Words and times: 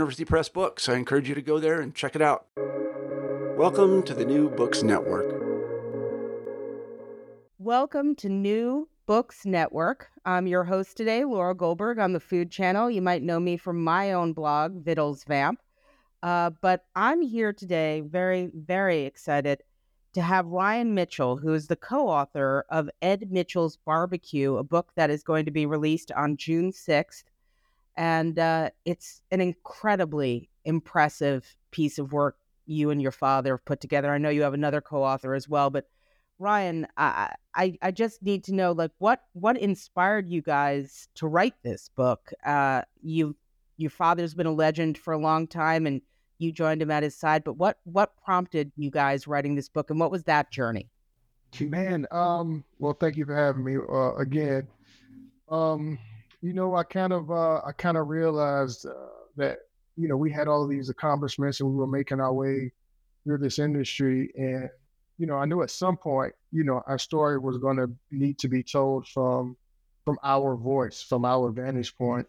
Press 0.00 0.48
books. 0.48 0.88
I 0.88 0.94
encourage 0.94 1.28
you 1.28 1.34
to 1.34 1.42
go 1.42 1.58
there 1.58 1.80
and 1.80 1.94
check 1.94 2.16
it 2.16 2.22
out. 2.22 2.46
Welcome 3.56 4.02
to 4.04 4.14
the 4.14 4.24
New 4.24 4.48
Books 4.48 4.82
Network. 4.82 5.26
Welcome 7.58 8.14
to 8.16 8.30
New 8.30 8.88
Books 9.04 9.44
Network. 9.44 10.08
I'm 10.24 10.46
your 10.46 10.64
host 10.64 10.96
today, 10.96 11.24
Laura 11.24 11.54
Goldberg 11.54 11.98
on 11.98 12.14
the 12.14 12.20
Food 12.20 12.50
Channel. 12.50 12.90
You 12.90 13.02
might 13.02 13.22
know 13.22 13.38
me 13.38 13.58
from 13.58 13.84
my 13.84 14.12
own 14.12 14.32
blog, 14.32 14.82
Vittles 14.82 15.24
Vamp. 15.24 15.60
Uh, 16.22 16.48
but 16.62 16.86
I'm 16.96 17.20
here 17.20 17.52
today, 17.52 18.00
very, 18.00 18.50
very 18.54 19.02
excited 19.02 19.62
to 20.14 20.22
have 20.22 20.46
Ryan 20.46 20.94
Mitchell, 20.94 21.36
who 21.36 21.52
is 21.52 21.66
the 21.66 21.76
co 21.76 22.08
author 22.08 22.64
of 22.70 22.88
Ed 23.02 23.30
Mitchell's 23.30 23.76
Barbecue, 23.76 24.56
a 24.56 24.64
book 24.64 24.92
that 24.96 25.10
is 25.10 25.22
going 25.22 25.44
to 25.44 25.50
be 25.50 25.66
released 25.66 26.10
on 26.12 26.38
June 26.38 26.72
6th. 26.72 27.24
And 28.00 28.38
uh, 28.38 28.70
it's 28.86 29.20
an 29.30 29.42
incredibly 29.42 30.48
impressive 30.64 31.54
piece 31.70 31.98
of 31.98 32.14
work 32.14 32.38
you 32.64 32.88
and 32.88 33.02
your 33.02 33.12
father 33.12 33.52
have 33.52 33.64
put 33.66 33.82
together. 33.82 34.10
I 34.10 34.16
know 34.16 34.30
you 34.30 34.40
have 34.40 34.54
another 34.54 34.80
co 34.80 35.04
author 35.04 35.34
as 35.34 35.50
well, 35.50 35.68
but 35.68 35.84
Ryan, 36.38 36.86
I, 36.96 37.34
I 37.54 37.76
I 37.82 37.90
just 37.90 38.22
need 38.22 38.42
to 38.44 38.54
know 38.54 38.72
like 38.72 38.92
what 38.96 39.20
what 39.34 39.58
inspired 39.58 40.30
you 40.30 40.40
guys 40.40 41.08
to 41.16 41.26
write 41.26 41.52
this 41.62 41.90
book? 41.94 42.32
Uh, 42.42 42.82
you 43.02 43.36
your 43.76 43.90
father's 43.90 44.32
been 44.32 44.46
a 44.46 44.52
legend 44.52 44.96
for 44.96 45.12
a 45.12 45.18
long 45.18 45.46
time, 45.46 45.86
and 45.86 46.00
you 46.38 46.52
joined 46.52 46.80
him 46.80 46.90
at 46.90 47.02
his 47.02 47.14
side. 47.14 47.44
But 47.44 47.58
what 47.58 47.80
what 47.84 48.16
prompted 48.24 48.72
you 48.76 48.90
guys 48.90 49.26
writing 49.26 49.56
this 49.56 49.68
book, 49.68 49.90
and 49.90 50.00
what 50.00 50.10
was 50.10 50.24
that 50.24 50.50
journey? 50.50 50.88
Man, 51.60 52.06
um, 52.10 52.64
well, 52.78 52.94
thank 52.94 53.18
you 53.18 53.26
for 53.26 53.36
having 53.36 53.62
me 53.62 53.76
uh, 53.76 54.14
again. 54.14 54.68
Um, 55.50 55.98
you 56.42 56.54
know, 56.54 56.74
I 56.74 56.84
kind 56.84 57.12
of 57.12 57.30
uh, 57.30 57.60
I 57.66 57.72
kind 57.76 57.96
of 57.96 58.08
realized 58.08 58.86
uh, 58.86 58.92
that 59.36 59.58
you 59.96 60.08
know 60.08 60.16
we 60.16 60.32
had 60.32 60.48
all 60.48 60.66
these 60.66 60.88
accomplishments 60.88 61.60
and 61.60 61.70
we 61.70 61.76
were 61.76 61.86
making 61.86 62.20
our 62.20 62.32
way 62.32 62.72
through 63.24 63.38
this 63.38 63.58
industry, 63.58 64.32
and 64.36 64.70
you 65.18 65.26
know, 65.26 65.36
I 65.36 65.44
knew 65.44 65.62
at 65.62 65.70
some 65.70 65.98
point, 65.98 66.32
you 66.50 66.64
know, 66.64 66.82
our 66.86 66.98
story 66.98 67.38
was 67.38 67.58
going 67.58 67.76
to 67.76 67.90
need 68.10 68.38
to 68.38 68.48
be 68.48 68.62
told 68.62 69.06
from 69.06 69.56
from 70.04 70.18
our 70.22 70.56
voice, 70.56 71.02
from 71.02 71.26
our 71.26 71.50
vantage 71.50 71.94
point. 71.96 72.26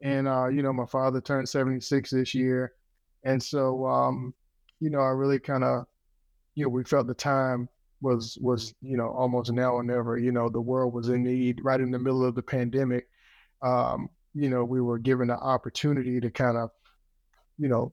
And 0.00 0.28
uh, 0.28 0.46
you 0.46 0.62
know, 0.62 0.72
my 0.72 0.86
father 0.86 1.20
turned 1.20 1.48
76 1.48 2.10
this 2.10 2.34
year, 2.34 2.72
and 3.24 3.42
so 3.42 3.84
um, 3.84 4.32
you 4.78 4.90
know, 4.90 5.00
I 5.00 5.08
really 5.08 5.40
kind 5.40 5.64
of, 5.64 5.86
you 6.54 6.64
know, 6.64 6.70
we 6.70 6.84
felt 6.84 7.08
the 7.08 7.14
time 7.14 7.68
was 8.00 8.38
was 8.40 8.74
you 8.80 8.96
know 8.96 9.08
almost 9.10 9.52
now 9.52 9.72
or 9.72 9.82
never. 9.82 10.16
You 10.16 10.30
know, 10.30 10.48
the 10.48 10.60
world 10.60 10.94
was 10.94 11.08
in 11.08 11.24
need 11.24 11.60
right 11.64 11.80
in 11.80 11.90
the 11.90 11.98
middle 11.98 12.24
of 12.24 12.36
the 12.36 12.42
pandemic. 12.42 13.08
Um, 13.62 14.08
you 14.34 14.48
know, 14.48 14.64
we 14.64 14.80
were 14.80 14.98
given 14.98 15.28
the 15.28 15.36
opportunity 15.36 16.20
to 16.20 16.30
kind 16.30 16.56
of, 16.56 16.70
you 17.58 17.68
know, 17.68 17.92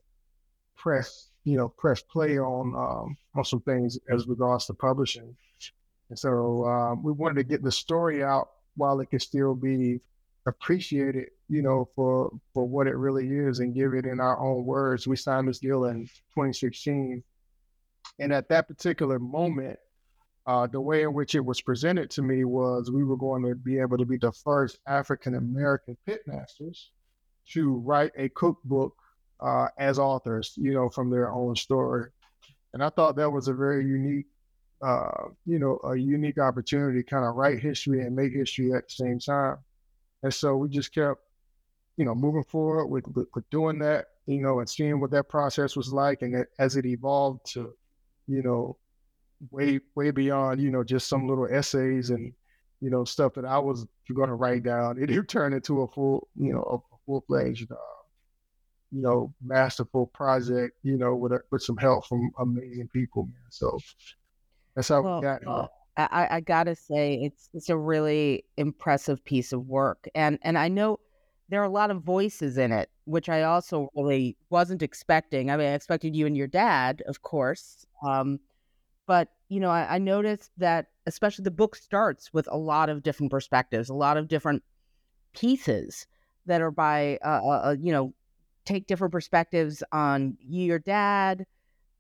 press 0.75 1.29
you 1.47 1.55
know, 1.55 1.69
press 1.69 2.01
play 2.01 2.37
on 2.37 2.75
um, 2.75 3.17
on 3.33 3.45
some 3.45 3.61
things 3.61 3.97
as 4.11 4.27
regards 4.27 4.65
to 4.65 4.73
publishing. 4.73 5.33
And 6.09 6.19
so 6.19 6.65
um, 6.65 7.03
we 7.03 7.13
wanted 7.13 7.35
to 7.35 7.43
get 7.45 7.63
the 7.63 7.71
story 7.71 8.21
out 8.21 8.49
while 8.75 8.99
it 8.99 9.05
could 9.05 9.21
still 9.21 9.55
be 9.55 10.01
appreciated, 10.45 11.29
you 11.47 11.61
know, 11.61 11.87
for 11.95 12.31
for 12.53 12.67
what 12.67 12.87
it 12.87 12.97
really 12.97 13.29
is, 13.29 13.59
and 13.59 13.73
give 13.73 13.93
it 13.93 14.05
in 14.05 14.19
our 14.19 14.37
own 14.41 14.65
words. 14.65 15.07
We 15.07 15.15
signed 15.15 15.47
this 15.47 15.59
deal 15.59 15.85
in 15.85 16.07
2016, 16.35 17.23
and 18.19 18.33
at 18.33 18.49
that 18.49 18.67
particular 18.67 19.17
moment, 19.17 19.79
uh, 20.47 20.65
the 20.65 20.79
way 20.79 21.03
in 21.03 21.13
which 21.13 21.35
it 21.35 21.43
was 21.43 21.59
presented 21.59 22.09
to 22.09 22.21
me 22.21 22.45
was 22.45 22.89
we 22.89 23.03
were 23.03 23.17
going 23.17 23.43
to 23.43 23.53
be 23.53 23.79
able 23.79 23.97
to 23.97 24.05
be 24.05 24.17
the 24.17 24.31
first 24.31 24.79
African 24.87 25.35
American 25.35 25.97
pitmasters 26.07 26.85
to 27.49 27.75
write 27.75 28.11
a 28.17 28.29
cookbook 28.29 28.95
uh, 29.41 29.67
as 29.77 29.99
authors, 29.99 30.53
you 30.55 30.73
know, 30.73 30.89
from 30.89 31.09
their 31.09 31.31
own 31.33 31.55
story. 31.55 32.09
And 32.73 32.81
I 32.81 32.89
thought 32.89 33.17
that 33.17 33.29
was 33.29 33.49
a 33.49 33.53
very 33.53 33.85
unique, 33.85 34.27
uh, 34.81 35.29
you 35.45 35.59
know, 35.59 35.79
a 35.83 35.97
unique 35.97 36.39
opportunity 36.39 37.03
to 37.03 37.09
kind 37.09 37.25
of 37.25 37.35
write 37.35 37.59
history 37.59 38.01
and 38.01 38.15
make 38.15 38.31
history 38.31 38.73
at 38.73 38.87
the 38.87 38.93
same 38.93 39.19
time. 39.19 39.57
And 40.23 40.33
so 40.33 40.55
we 40.55 40.69
just 40.69 40.93
kept, 40.93 41.19
you 41.97 42.05
know, 42.05 42.15
moving 42.15 42.43
forward 42.45 42.87
with, 42.87 43.05
with, 43.09 43.27
with 43.35 43.49
doing 43.49 43.79
that, 43.79 44.05
you 44.27 44.41
know, 44.41 44.59
and 44.59 44.69
seeing 44.69 45.01
what 45.01 45.11
that 45.11 45.27
process 45.27 45.75
was 45.75 45.91
like. 45.91 46.21
And 46.21 46.45
as 46.57 46.77
it 46.77 46.85
evolved 46.85 47.51
to, 47.53 47.73
you 48.27 48.43
know, 48.43 48.77
way, 49.51 49.79
way 49.95 50.11
beyond, 50.11 50.61
you 50.61 50.71
know, 50.71 50.83
just 50.83 51.07
some 51.07 51.27
little 51.27 51.47
essays 51.49 52.09
and, 52.09 52.33
you 52.81 52.89
know, 52.89 53.03
stuff 53.03 53.33
that 53.35 53.45
I 53.45 53.57
was 53.59 53.85
going 54.13 54.29
to 54.29 54.35
write 54.35 54.63
down, 54.63 54.97
it 54.99 55.27
turned 55.27 55.55
into 55.55 55.81
a 55.81 55.87
full, 55.87 56.27
you 56.35 56.53
know, 56.53 56.61
a 56.61 56.97
full 57.05 57.23
fledged 57.27 57.71
uh, 57.71 57.75
you 58.91 59.01
know, 59.01 59.33
masterful 59.43 60.07
project, 60.07 60.77
you 60.83 60.97
know, 60.97 61.15
with 61.15 61.33
a, 61.33 61.41
with 61.51 61.61
some 61.61 61.77
help 61.77 62.05
from 62.07 62.31
amazing 62.39 62.89
people, 62.93 63.23
man. 63.23 63.35
So 63.49 63.77
that's 64.75 64.87
how 64.87 65.01
well, 65.01 65.19
we 65.19 65.23
got 65.23 65.43
here. 65.43 65.67
I, 65.97 66.27
I 66.31 66.39
gotta 66.41 66.75
say, 66.75 67.15
it's 67.15 67.49
it's 67.53 67.69
a 67.69 67.77
really 67.77 68.45
impressive 68.57 69.23
piece 69.25 69.51
of 69.51 69.65
work, 69.65 70.07
and 70.13 70.37
and 70.43 70.57
I 70.57 70.67
know 70.67 70.99
there 71.49 71.59
are 71.61 71.65
a 71.65 71.69
lot 71.69 71.89
of 71.89 72.03
voices 72.03 72.57
in 72.57 72.71
it, 72.71 72.89
which 73.05 73.29
I 73.29 73.43
also 73.43 73.89
really 73.95 74.37
wasn't 74.49 74.83
expecting. 74.83 75.49
I 75.49 75.57
mean, 75.57 75.67
I 75.67 75.73
expected 75.73 76.15
you 76.15 76.27
and 76.27 76.37
your 76.37 76.47
dad, 76.47 77.01
of 77.07 77.23
course, 77.23 77.85
um, 78.05 78.39
but 79.07 79.29
you 79.49 79.59
know, 79.59 79.71
I, 79.71 79.95
I 79.95 79.97
noticed 79.97 80.51
that 80.57 80.87
especially 81.05 81.43
the 81.43 81.51
book 81.51 81.75
starts 81.75 82.33
with 82.33 82.47
a 82.51 82.57
lot 82.57 82.89
of 82.89 83.01
different 83.01 83.31
perspectives, 83.31 83.89
a 83.89 83.93
lot 83.93 84.17
of 84.17 84.27
different 84.27 84.61
pieces 85.33 86.05
that 86.45 86.61
are 86.61 86.71
by 86.71 87.17
uh, 87.25 87.41
uh, 87.43 87.61
uh 87.69 87.75
you 87.79 87.91
know 87.91 88.13
take 88.65 88.85
different 88.85 89.13
perspectives 89.13 89.81
on 89.91 90.37
you, 90.41 90.65
your 90.65 90.79
dad, 90.79 91.45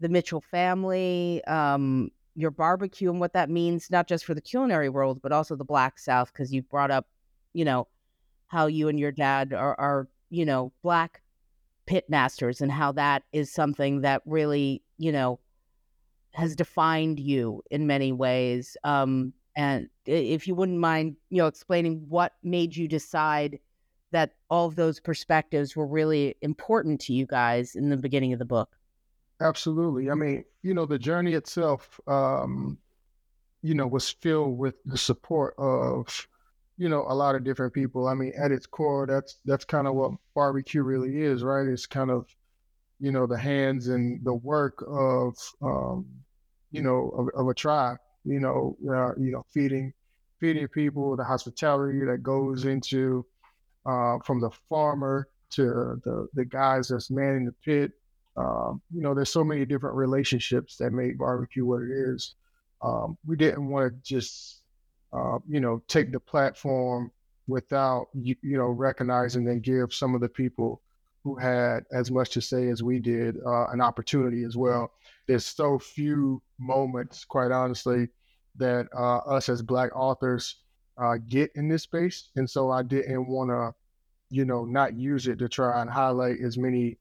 the 0.01 0.09
Mitchell 0.09 0.41
family, 0.41 1.41
um, 1.45 2.11
your 2.35 2.51
barbecue, 2.51 3.09
and 3.09 3.19
what 3.19 3.33
that 3.33 3.49
means, 3.49 3.89
not 3.89 4.07
just 4.07 4.25
for 4.25 4.33
the 4.33 4.41
culinary 4.41 4.89
world, 4.89 5.21
but 5.21 5.31
also 5.31 5.55
the 5.55 5.63
Black 5.63 5.97
South, 5.97 6.31
because 6.31 6.53
you 6.53 6.61
brought 6.61 6.91
up, 6.91 7.07
you 7.53 7.63
know, 7.63 7.87
how 8.47 8.67
you 8.67 8.89
and 8.89 8.99
your 8.99 9.13
dad 9.13 9.53
are, 9.53 9.79
are 9.79 10.09
you 10.29 10.45
know, 10.45 10.73
Black 10.83 11.21
pit 11.85 12.05
masters 12.09 12.59
and 12.59 12.71
how 12.71 12.91
that 12.91 13.23
is 13.31 13.51
something 13.51 14.01
that 14.01 14.21
really, 14.25 14.83
you 14.97 15.11
know, 15.11 15.39
has 16.37 16.55
defined 16.55 17.19
you 17.19 17.63
in 17.71 17.87
many 17.87 18.11
ways. 18.11 18.77
Um, 18.83 19.33
and 19.55 19.89
if 20.05 20.47
you 20.47 20.53
wouldn't 20.53 20.77
mind, 20.77 21.15
you 21.31 21.39
know, 21.39 21.47
explaining 21.47 22.05
what 22.07 22.33
made 22.43 22.75
you 22.75 22.87
decide 22.87 23.57
that 24.11 24.35
all 24.47 24.67
of 24.67 24.75
those 24.75 24.99
perspectives 24.99 25.75
were 25.75 25.87
really 25.87 26.35
important 26.41 27.01
to 27.01 27.13
you 27.13 27.25
guys 27.25 27.75
in 27.75 27.89
the 27.89 27.97
beginning 27.97 28.33
of 28.33 28.39
the 28.39 28.45
book? 28.45 28.69
Absolutely. 29.41 30.11
I 30.11 30.13
mean, 30.13 30.45
you 30.61 30.75
know, 30.75 30.85
the 30.85 30.99
journey 30.99 31.33
itself, 31.33 31.99
um, 32.07 32.77
you 33.63 33.73
know, 33.73 33.87
was 33.87 34.07
filled 34.07 34.59
with 34.59 34.75
the 34.85 34.97
support 34.97 35.55
of, 35.57 36.27
you 36.77 36.87
know, 36.87 37.03
a 37.09 37.15
lot 37.15 37.33
of 37.33 37.43
different 37.43 37.73
people. 37.73 38.07
I 38.07 38.13
mean, 38.13 38.33
at 38.39 38.51
its 38.51 38.67
core, 38.67 39.07
that's 39.07 39.39
that's 39.43 39.65
kind 39.65 39.87
of 39.87 39.95
what 39.95 40.11
barbecue 40.35 40.83
really 40.83 41.23
is, 41.23 41.43
right? 41.43 41.67
It's 41.67 41.87
kind 41.87 42.11
of, 42.11 42.27
you 42.99 43.11
know, 43.11 43.25
the 43.25 43.39
hands 43.39 43.87
and 43.87 44.23
the 44.23 44.35
work 44.35 44.83
of, 44.87 45.35
um, 45.63 46.05
you 46.77 46.83
know, 46.83 47.09
of, 47.17 47.41
of 47.41 47.47
a 47.49 47.53
tribe. 47.53 47.97
You 48.23 48.39
know, 48.39 48.77
uh, 48.87 49.15
you 49.17 49.31
know, 49.31 49.45
feeding 49.53 49.93
feeding 50.39 50.67
people, 50.67 51.15
the 51.15 51.23
hospitality 51.23 52.05
that 52.05 52.21
goes 52.21 52.65
into 52.65 53.25
uh, 53.85 54.17
from 54.23 54.39
the 54.39 54.51
farmer 54.69 55.27
to 55.51 55.99
the 56.03 56.27
the 56.33 56.45
guys 56.45 56.89
that's 56.89 57.09
manning 57.09 57.45
the 57.45 57.55
pit. 57.65 57.91
Um, 58.35 58.81
you 58.93 59.01
know, 59.01 59.15
there's 59.15 59.31
so 59.31 59.43
many 59.43 59.65
different 59.65 59.95
relationships 59.95 60.77
that 60.77 60.91
make 60.91 61.17
barbecue 61.17 61.65
what 61.65 61.81
it 61.81 61.89
is. 61.89 62.35
Um, 62.83 63.17
we 63.25 63.35
didn't 63.35 63.67
want 63.67 63.91
to 63.91 63.99
just, 64.03 64.61
uh, 65.11 65.39
you 65.49 65.59
know, 65.59 65.81
take 65.87 66.11
the 66.11 66.19
platform 66.19 67.11
without 67.47 68.07
you, 68.13 68.35
you, 68.43 68.57
know 68.57 68.67
recognizing 68.67 69.47
and 69.47 69.63
give 69.63 69.93
some 69.93 70.13
of 70.13 70.21
the 70.21 70.29
people 70.29 70.81
who 71.23 71.35
had 71.35 71.85
as 71.91 72.11
much 72.11 72.29
to 72.31 72.41
say 72.41 72.67
as 72.67 72.83
we 72.83 72.99
did 72.99 73.37
uh, 73.45 73.67
an 73.67 73.81
opportunity 73.81 74.43
as 74.43 74.55
well. 74.55 74.91
There's 75.27 75.45
so 75.45 75.77
few 75.77 76.41
moments, 76.59 77.25
quite 77.25 77.51
honestly, 77.51 78.07
that 78.55 78.87
uh, 78.97 79.17
us 79.17 79.49
as 79.49 79.61
Black 79.61 79.95
authors 79.95 80.57
uh, 80.97 81.17
get 81.27 81.51
in 81.55 81.67
this 81.67 81.83
space, 81.83 82.29
and 82.35 82.49
so 82.49 82.71
I 82.71 82.83
didn't 82.83 83.27
want 83.27 83.49
to, 83.51 83.73
you 84.29 84.45
know, 84.45 84.65
not 84.65 84.95
use 84.95 85.27
it 85.27 85.39
to 85.39 85.49
try 85.49 85.81
and 85.81 85.89
highlight 85.89 86.37
as 86.43 86.57
many, 86.57 86.97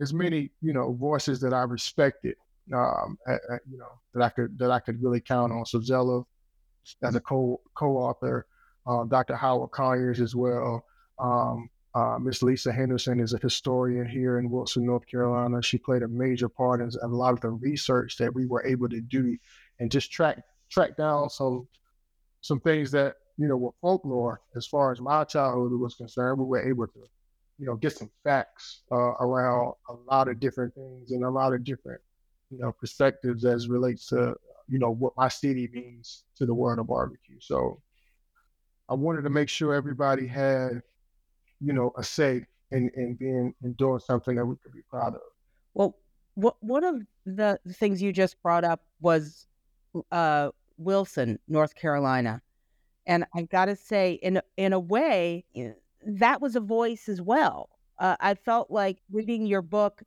as 0.00 0.12
many, 0.12 0.50
you 0.60 0.72
know, 0.72 0.92
voices 0.92 1.40
that 1.40 1.54
I 1.54 1.62
respected, 1.62 2.36
um, 2.74 3.18
at, 3.26 3.40
at, 3.50 3.60
you 3.70 3.78
know, 3.78 4.00
that 4.12 4.22
I 4.22 4.28
could 4.28 4.58
that 4.58 4.70
I 4.70 4.80
could 4.80 5.02
really 5.02 5.20
count 5.20 5.52
on. 5.52 5.64
So 5.64 5.80
Zella, 5.80 6.22
as 7.02 7.14
a 7.14 7.20
co 7.20 7.60
co-author, 7.74 8.46
uh, 8.86 9.04
Dr. 9.04 9.36
Howard 9.36 9.70
Conyers 9.70 10.20
as 10.20 10.34
well. 10.34 10.84
Um, 11.18 11.70
uh, 11.94 12.18
Miss 12.18 12.42
Lisa 12.42 12.72
Henderson 12.72 13.20
is 13.20 13.34
a 13.34 13.38
historian 13.38 14.06
here 14.06 14.38
in 14.38 14.50
Wilson, 14.50 14.84
North 14.84 15.06
Carolina. 15.06 15.62
She 15.62 15.78
played 15.78 16.02
a 16.02 16.08
major 16.08 16.48
part 16.48 16.80
in 16.80 16.90
a 17.02 17.06
lot 17.06 17.34
of 17.34 17.40
the 17.40 17.50
research 17.50 18.16
that 18.18 18.34
we 18.34 18.46
were 18.46 18.64
able 18.66 18.88
to 18.88 19.00
do 19.00 19.36
and 19.78 19.90
just 19.90 20.10
track 20.10 20.42
track 20.70 20.96
down 20.96 21.30
some 21.30 21.68
some 22.40 22.58
things 22.60 22.90
that 22.90 23.16
you 23.36 23.46
know 23.46 23.56
were 23.56 23.70
folklore 23.80 24.40
as 24.56 24.66
far 24.66 24.90
as 24.90 25.00
my 25.00 25.24
childhood 25.24 25.78
was 25.78 25.94
concerned. 25.94 26.38
We 26.38 26.46
were 26.46 26.68
able 26.68 26.88
to, 26.88 26.98
you 27.58 27.66
know, 27.66 27.76
get 27.76 27.92
some 27.92 28.10
facts 28.24 28.82
uh, 28.90 28.96
around 28.96 29.74
a 29.88 29.94
lot 30.10 30.28
of 30.28 30.40
different 30.40 30.74
things 30.74 31.12
and 31.12 31.24
a 31.24 31.30
lot 31.30 31.54
of 31.54 31.62
different, 31.62 32.00
you 32.50 32.58
know, 32.58 32.72
perspectives 32.72 33.44
as 33.44 33.68
relates 33.68 34.06
to 34.08 34.34
you 34.68 34.78
know 34.78 34.90
what 34.90 35.12
my 35.16 35.28
city 35.28 35.68
means 35.72 36.24
to 36.36 36.44
the 36.44 36.54
world 36.54 36.80
of 36.80 36.88
barbecue. 36.88 37.38
So 37.40 37.80
I 38.88 38.94
wanted 38.94 39.22
to 39.22 39.30
make 39.30 39.48
sure 39.48 39.74
everybody 39.74 40.26
had, 40.26 40.82
you 41.60 41.72
know, 41.72 41.92
a 41.96 42.04
say 42.04 42.46
in 42.70 42.90
in 42.96 43.14
being 43.14 43.54
in 43.62 43.72
doing 43.74 44.00
something 44.00 44.36
that 44.36 44.44
we 44.44 44.56
could 44.56 44.72
be 44.72 44.82
proud 44.88 45.14
of. 45.14 45.20
Well, 45.74 45.96
what 46.34 46.56
one 46.60 46.84
of 46.84 47.02
the 47.26 47.58
things 47.72 48.02
you 48.02 48.12
just 48.12 48.40
brought 48.42 48.64
up 48.64 48.82
was 49.00 49.46
uh, 50.10 50.50
Wilson, 50.78 51.38
North 51.48 51.74
Carolina. 51.74 52.42
And 53.06 53.26
I've 53.34 53.48
got 53.48 53.66
to 53.66 53.76
say, 53.76 54.14
in 54.22 54.40
in 54.56 54.72
a 54.72 54.80
way, 54.80 55.44
that 56.06 56.40
was 56.40 56.56
a 56.56 56.60
voice 56.60 57.08
as 57.08 57.20
well. 57.20 57.68
Uh, 57.98 58.16
I 58.20 58.34
felt 58.34 58.70
like 58.70 58.98
reading 59.12 59.46
your 59.46 59.62
book, 59.62 60.02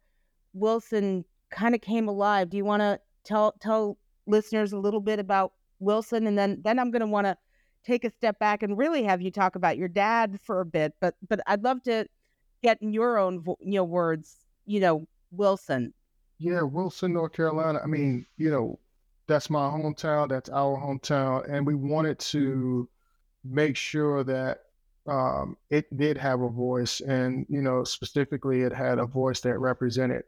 Wilson 0.54 1.24
kind 1.50 1.76
of 1.76 1.82
came 1.82 2.08
alive. 2.08 2.50
Do 2.50 2.58
you 2.58 2.66
want 2.66 2.82
to 2.82 3.00
tell 3.24 3.54
tell 3.62 3.98
listeners 4.26 4.74
a 4.74 4.80
little 4.80 5.00
bit 5.00 5.20
about 5.20 5.54
Wilson, 5.80 6.26
and 6.28 6.38
then 6.38 6.60
then 6.64 6.80
I'm 6.80 6.92
going 6.92 7.02
to 7.02 7.08
want 7.08 7.28
to 7.28 7.38
take 7.86 8.04
a 8.04 8.12
step 8.12 8.40
back 8.40 8.64
and 8.64 8.78
really 8.78 9.04
have 9.04 9.22
you 9.22 9.32
talk 9.32 9.56
about 9.56 9.78
your 9.78 9.88
dad 9.88 10.40
for 10.44 10.62
a 10.62 10.66
bit. 10.66 10.94
But 11.00 11.16
but 11.28 11.40
I'd 11.48 11.64
love 11.64 11.82
to 11.84 12.06
get 12.64 12.82
in 12.82 12.94
your 12.94 13.18
own 13.18 13.44
you 13.62 13.76
know 13.76 13.84
words. 13.84 14.36
You 14.66 14.80
know, 14.80 15.08
Wilson. 15.32 15.94
Yeah, 16.40 16.62
Wilson, 16.62 17.14
North 17.14 17.34
Carolina. 17.34 17.80
I 17.84 17.88
mean, 17.88 18.26
you 18.38 18.52
know, 18.52 18.80
that's 19.28 19.50
my 19.50 19.70
hometown, 19.70 20.30
that's 20.30 20.50
our 20.50 20.78
hometown, 20.78 21.50
and 21.52 21.66
we 21.66 21.76
wanted 21.76 22.20
to 22.20 22.88
make 23.44 23.76
sure 23.76 24.24
that 24.24 24.60
um, 25.08 25.58
it 25.70 25.96
did 25.96 26.18
have 26.18 26.42
a 26.42 26.50
voice, 26.50 27.00
and 27.02 27.46
you 27.50 27.62
know, 27.62 27.84
specifically, 27.84 28.62
it 28.62 28.74
had 28.74 29.00
a 29.00 29.06
voice 29.06 29.40
that 29.42 29.58
represented, 29.58 30.24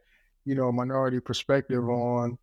you 0.46 0.56
know, 0.56 0.70
a 0.70 0.74
minority 0.74 1.20
perspective 1.20 1.88
on, 1.90 2.38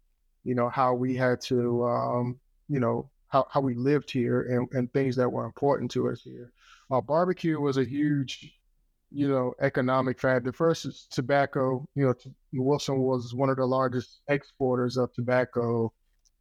you 0.44 0.54
know, 0.54 0.68
how 0.68 0.94
we 0.94 1.16
had 1.16 1.40
to, 1.42 1.84
um, 1.84 2.38
you 2.68 2.78
know, 2.78 3.10
how, 3.28 3.46
how 3.50 3.61
we 3.61 3.75
lived 3.75 4.11
here 4.11 4.43
and, 4.43 4.69
and 4.73 4.93
things 4.93 5.17
that 5.17 5.31
were 5.31 5.44
important 5.44 5.90
to 5.93 6.08
us 6.08 6.23
here. 6.23 6.52
Uh, 6.90 7.00
barbecue 7.00 7.61
was 7.61 7.76
a 7.76 7.84
huge, 7.84 8.52
you 9.11 9.28
know, 9.28 9.52
economic 9.61 10.20
factor. 10.20 10.52
First 10.52 10.84
is 10.87 11.06
tobacco. 11.11 11.87
You 11.94 12.06
know, 12.06 12.14
Wilson 12.55 12.99
was 12.99 13.34
one 13.34 13.50
of 13.50 13.56
the 13.56 13.67
largest 13.67 14.20
exporters 14.28 14.96
of 14.96 15.12
tobacco 15.12 15.93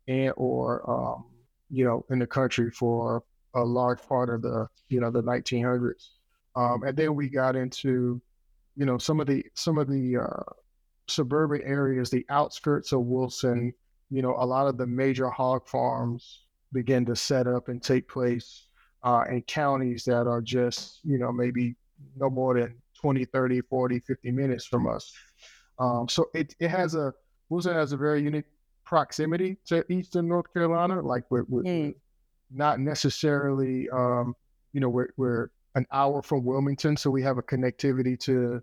and 0.08 0.34
or 0.38 0.88
um, 0.90 1.26
you 1.70 1.84
know 1.84 2.06
in 2.12 2.20
the 2.20 2.28
country 2.28 2.70
for 2.70 3.24
a 3.56 3.64
large 3.64 4.02
part 4.08 4.30
of 4.30 4.42
the 4.42 4.68
you 4.90 5.00
know 5.00 5.10
the 5.10 5.24
1900s, 5.24 6.10
um, 6.56 6.84
and 6.84 6.96
then 6.96 7.16
we 7.16 7.28
got 7.28 7.56
into 7.56 8.22
you 8.76 8.86
know 8.86 8.98
some 9.00 9.20
of 9.20 9.26
the 9.26 9.44
some 9.56 9.80
of 9.80 9.88
the 9.88 10.18
uh, 10.18 10.44
suburban 11.08 11.62
areas, 11.64 12.10
the 12.10 12.26
outskirts 12.30 12.92
of 12.92 13.02
Wilson. 13.02 13.74
You 14.12 14.22
know, 14.22 14.36
a 14.38 14.46
lot 14.46 14.68
of 14.68 14.78
the 14.78 14.86
major 14.86 15.32
hog 15.32 15.68
farms 15.68 16.44
begin 16.75 17.06
to 17.06 17.16
set 17.16 17.48
up 17.48 17.69
and 17.69 17.81
take 17.81 18.07
place 18.07 18.68
uh, 19.04 19.24
in 19.30 19.42
counties 19.44 20.04
that 20.04 20.27
are 20.27 20.42
just 20.42 21.00
you 21.04 21.18
know 21.18 21.31
maybe 21.31 21.75
no 22.18 22.30
more 22.30 22.60
than 22.60 22.75
20 23.01 23.25
30 23.25 23.62
40 23.62 24.00
50 24.00 24.31
minutes 24.31 24.66
from 24.66 24.88
us 24.88 25.12
um, 25.80 26.07
so 26.07 26.30
it, 26.33 26.56
it 26.60 26.69
has 26.69 26.95
a 26.95 27.13
Wilson 27.50 27.74
has 27.74 27.92
a 27.92 27.98
very 27.98 28.22
unique 28.22 28.45
proximity 28.83 29.57
to 29.66 29.83
Eastern 29.92 30.27
North 30.27 30.51
Carolina. 30.54 31.01
Like 31.01 31.24
we're, 31.30 31.45
we're 31.48 31.63
mm. 31.63 31.95
not 32.51 32.80
necessarily, 32.80 33.89
um, 33.89 34.36
you 34.74 34.80
know, 34.80 34.89
we're, 34.89 35.10
we're 35.18 35.50
an 35.75 35.86
hour 35.92 36.22
from 36.22 36.45
Wilmington, 36.45 36.95
so 36.98 37.10
we 37.10 37.22
have 37.24 37.38
a 37.38 37.44
connectivity 37.44 38.18
to, 38.22 38.62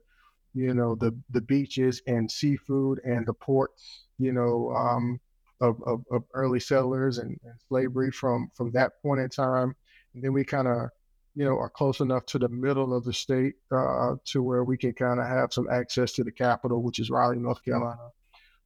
you 0.54 0.74
know, 0.74 0.94
the 0.94 1.14
the 1.30 1.40
beaches 1.40 2.02
and 2.06 2.30
seafood 2.30 3.00
and 3.04 3.26
the 3.26 3.34
ports, 3.34 4.04
you 4.18 4.32
know, 4.32 4.70
um, 4.76 5.20
of, 5.62 5.82
of, 5.86 6.04
of, 6.10 6.24
early 6.34 6.60
settlers 6.60 7.18
and, 7.18 7.30
and, 7.44 7.54
slavery 7.68 8.10
from 8.10 8.50
from 8.54 8.70
that 8.72 9.00
point 9.02 9.20
in 9.20 9.28
time. 9.28 9.74
And 10.14 10.22
then 10.22 10.32
we 10.32 10.44
kind 10.44 10.68
of, 10.68 10.90
you 11.34 11.44
know, 11.44 11.56
are 11.56 11.70
close 11.70 12.00
enough 12.00 12.26
to 12.26 12.38
the 12.38 12.48
middle 12.48 12.94
of 12.94 13.04
the 13.04 13.12
state 13.12 13.54
uh, 13.70 14.16
to 14.26 14.42
where 14.42 14.64
we 14.64 14.76
can 14.76 14.92
kind 14.92 15.20
of 15.20 15.26
have 15.26 15.52
some 15.52 15.68
access 15.70 16.12
to 16.12 16.24
the 16.24 16.32
capital, 16.32 16.82
which 16.82 16.98
is 16.98 17.10
Raleigh, 17.10 17.38
North 17.38 17.64
Carolina. 17.64 18.10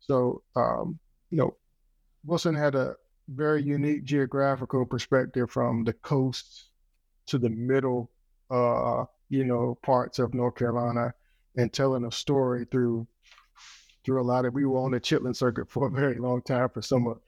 So 0.00 0.42
um, 0.56 0.98
you 1.30 1.38
know, 1.38 1.56
Wilson 2.24 2.54
had 2.54 2.74
a 2.74 2.96
very 3.28 3.62
unique 3.62 4.04
geographical 4.04 4.84
perspective 4.86 5.50
from 5.50 5.84
the 5.84 5.92
coast 5.92 6.70
to 7.26 7.38
the 7.38 7.50
middle, 7.50 8.10
uh, 8.50 9.04
you 9.28 9.44
know, 9.44 9.76
parts 9.82 10.18
of 10.18 10.34
North 10.34 10.54
Carolina, 10.54 11.12
and 11.56 11.72
telling 11.72 12.04
a 12.04 12.12
story 12.12 12.66
through 12.70 13.06
through 14.06 14.22
a 14.22 14.24
lot 14.24 14.46
of. 14.46 14.54
We 14.54 14.64
were 14.64 14.78
on 14.78 14.92
the 14.92 15.00
Chitlin 15.00 15.36
circuit 15.36 15.68
for 15.68 15.88
a 15.88 15.90
very 15.90 16.16
long 16.16 16.40
time 16.40 16.70
for 16.70 16.80
some 16.80 17.06
of 17.06 17.18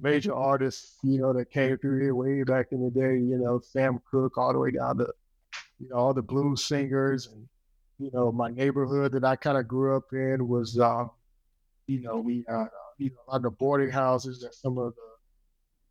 major 0.00 0.34
artists, 0.34 0.98
you 1.02 1.18
know, 1.18 1.32
that 1.32 1.50
came 1.50 1.76
through 1.78 2.00
here 2.00 2.14
way 2.14 2.44
back 2.44 2.66
in 2.70 2.84
the 2.84 2.90
day. 2.90 3.18
You 3.18 3.38
know, 3.38 3.60
Sam 3.60 4.00
Cooke, 4.08 4.38
all 4.38 4.52
the 4.52 4.60
way 4.60 4.70
down 4.70 4.98
to 4.98 5.08
you 5.80 5.88
know 5.88 5.96
all 5.96 6.14
the 6.14 6.22
blues 6.22 6.62
singers, 6.62 7.26
and 7.26 7.48
you 7.98 8.10
know, 8.12 8.30
my 8.30 8.50
neighborhood 8.50 9.10
that 9.12 9.24
I 9.24 9.34
kind 9.34 9.58
of 9.58 9.66
grew 9.66 9.96
up 9.96 10.12
in 10.12 10.46
was, 10.46 10.78
uh, 10.78 11.06
you 11.88 12.02
know, 12.02 12.20
we. 12.20 12.44
Uh, 12.48 12.66
you 12.98 13.10
know, 13.10 13.16
a 13.28 13.30
lot 13.30 13.36
of 13.36 13.42
the 13.42 13.50
boarding 13.50 13.90
houses 13.90 14.40
that 14.40 14.54
some 14.54 14.78
of 14.78 14.94
the 14.94 15.02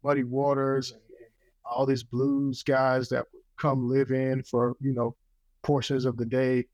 muddy 0.04 0.24
waters 0.24 0.92
and, 0.92 1.02
and 1.02 1.30
all 1.66 1.86
these 1.86 2.04
blues 2.04 2.64
guys 2.64 3.10
that 3.10 3.26
would 3.34 3.44
come 3.58 3.90
live 3.90 4.12
in 4.12 4.44
for 4.44 4.76
you 4.82 4.94
know 4.94 5.16
portions 5.64 6.06
of 6.06 6.18
the 6.18 6.26
day. 6.26 6.66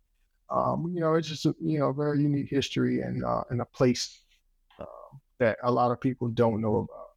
Um, 0.51 0.91
you 0.93 0.99
know, 0.99 1.15
it's 1.15 1.27
just 1.27 1.45
a, 1.45 1.55
you 1.61 1.79
know 1.79 1.87
a 1.87 1.93
very 1.93 2.21
unique 2.21 2.49
history 2.49 3.01
and 3.01 3.23
uh, 3.23 3.43
and 3.49 3.61
a 3.61 3.65
place 3.65 4.19
uh, 4.79 4.85
that 5.39 5.57
a 5.63 5.71
lot 5.71 5.91
of 5.91 6.01
people 6.01 6.27
don't 6.27 6.61
know 6.61 6.77
about. 6.77 7.09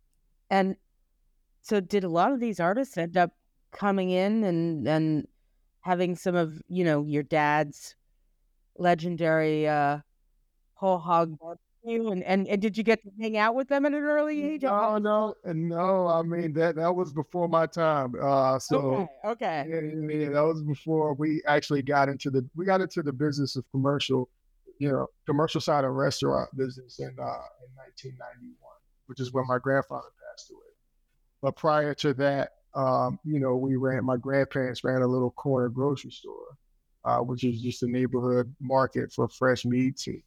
And 0.51 0.77
so, 1.63 1.81
did 1.81 2.05
a 2.05 2.09
lot 2.09 2.33
of 2.33 2.41
these 2.41 2.61
artists 2.61 2.97
end 2.97 3.17
up 3.17 3.33
coming 3.73 4.11
in 4.11 4.45
and 4.45 4.87
and 4.87 5.29
having 5.81 6.15
some 6.15 6.35
of 6.35 6.63
you 6.69 6.85
know 6.85 7.05
your 7.05 7.23
dad's 7.25 7.97
legendary 8.77 9.67
uh, 9.67 9.99
whole 10.75 10.99
hog 10.99 11.37
you 11.85 12.11
and, 12.11 12.23
and, 12.25 12.47
and 12.49 12.61
did 12.61 12.77
you 12.77 12.83
get 12.83 13.03
to 13.03 13.11
hang 13.21 13.37
out 13.37 13.55
with 13.55 13.69
them 13.69 13.87
at 13.87 13.93
an 13.93 14.03
early 14.03 14.43
age? 14.43 14.63
No, 14.63 14.99
no, 14.99 15.35
no. 15.45 16.09
I 16.09 16.23
mean 16.23 16.53
that 16.55 16.77
that 16.77 16.95
was 16.95 17.13
before 17.13 17.49
my 17.49 17.67
time. 17.67 18.15
Uh, 18.21 18.59
so 18.59 18.79
okay, 18.79 19.09
okay. 19.25 19.67
Yeah, 19.69 20.17
yeah, 20.17 20.31
that 20.31 20.45
was 20.45 20.63
before 20.63 21.15
we 21.15 21.43
actually 21.47 21.83
got 21.83 22.09
into 22.09 22.31
the 22.31 22.49
we 22.55 22.65
got 22.65 22.81
into 22.81 23.03
the 23.03 23.13
business 23.13 23.57
of 23.57 23.65
commercial 23.71 24.29
you 24.79 24.91
know 24.91 25.07
commercial 25.27 25.61
side 25.61 25.85
of 25.85 25.93
restaurant 25.93 26.49
business 26.57 26.99
in 26.99 27.07
uh, 27.07 27.45
in 27.63 27.71
1991, 27.77 28.57
which 29.07 29.21
is 29.21 29.33
when 29.33 29.47
my 29.47 29.59
grandfather 29.59 30.09
passed 30.31 30.51
away. 30.51 30.61
But 31.43 31.57
prior 31.57 31.95
to 31.95 32.15
that, 32.15 32.53
um, 32.75 33.19
you 33.25 33.39
know, 33.39 33.57
we 33.57 33.77
ran 33.77 34.05
my 34.05 34.17
grandparents 34.17 34.83
ran 34.85 35.03
a 35.03 35.07
little 35.07 35.31
corner 35.33 35.69
grocery 35.69 36.11
store, 36.11 36.57
uh, 37.05 37.19
which 37.19 37.45
is 37.45 37.61
just 37.61 37.83
a 37.83 37.87
neighborhood 37.87 38.55
market 38.61 39.13
for 39.13 39.29
fresh 39.29 39.65
meats 39.65 40.07
and 40.07 40.23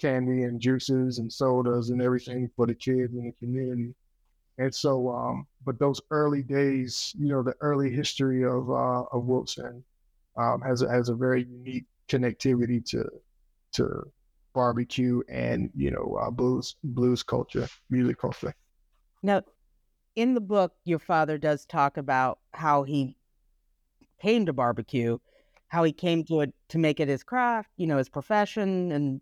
candy 0.00 0.44
and 0.44 0.60
juices 0.60 1.18
and 1.18 1.32
sodas 1.32 1.90
and 1.90 2.00
everything 2.00 2.50
for 2.56 2.66
the 2.66 2.74
kids 2.74 3.12
in 3.14 3.26
the 3.26 3.32
community. 3.32 3.94
And 4.58 4.74
so, 4.74 5.08
um, 5.10 5.46
but 5.64 5.78
those 5.78 6.00
early 6.10 6.42
days, 6.42 7.14
you 7.18 7.28
know, 7.28 7.42
the 7.42 7.54
early 7.60 7.90
history 7.90 8.44
of 8.44 8.70
uh, 8.70 9.04
of 9.12 9.24
Wilson 9.24 9.84
um, 10.36 10.60
has 10.62 10.82
a, 10.82 10.90
has 10.90 11.08
a 11.08 11.14
very 11.14 11.44
unique 11.44 11.86
connectivity 12.08 12.84
to 12.90 13.08
to 13.72 14.12
barbecue 14.52 15.22
and 15.28 15.70
you 15.76 15.90
know 15.90 16.18
uh, 16.20 16.30
blues 16.30 16.76
blues 16.82 17.22
culture, 17.22 17.68
music 17.88 18.18
culture. 18.18 18.54
Now, 19.22 19.42
in 20.16 20.34
the 20.34 20.40
book, 20.40 20.74
your 20.84 20.98
father 20.98 21.38
does 21.38 21.64
talk 21.64 21.96
about 21.96 22.38
how 22.52 22.82
he 22.82 23.16
came 24.20 24.44
to 24.46 24.52
barbecue, 24.52 25.18
how 25.68 25.84
he 25.84 25.92
came 25.92 26.24
to 26.24 26.40
it 26.42 26.54
to 26.68 26.78
make 26.78 27.00
it 27.00 27.08
his 27.08 27.22
craft, 27.22 27.70
you 27.76 27.86
know, 27.86 27.96
his 27.96 28.08
profession, 28.08 28.92
and 28.92 29.20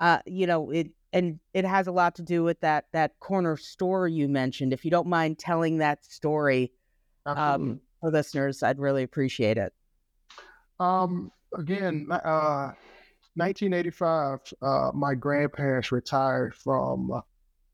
uh, 0.00 0.18
you 0.26 0.46
know 0.46 0.70
it 0.70 0.90
and 1.12 1.38
it 1.54 1.64
has 1.64 1.86
a 1.86 1.92
lot 1.92 2.14
to 2.16 2.22
do 2.22 2.42
with 2.42 2.60
that 2.60 2.86
that 2.92 3.18
corner 3.20 3.56
store 3.56 4.08
you 4.08 4.28
mentioned. 4.28 4.72
If 4.72 4.84
you 4.84 4.90
don't 4.90 5.08
mind 5.08 5.38
telling 5.38 5.78
that 5.78 6.04
story 6.04 6.72
um, 7.26 7.80
for 8.00 8.10
listeners, 8.10 8.62
I'd 8.62 8.78
really 8.78 9.02
appreciate 9.02 9.58
it. 9.58 9.72
Um, 10.78 11.30
again, 11.56 12.06
uh, 12.10 12.72
1985, 13.34 14.40
uh, 14.62 14.90
my 14.94 15.14
grandparents 15.14 15.92
retired 15.92 16.54
from. 16.54 17.12
Uh, 17.12 17.20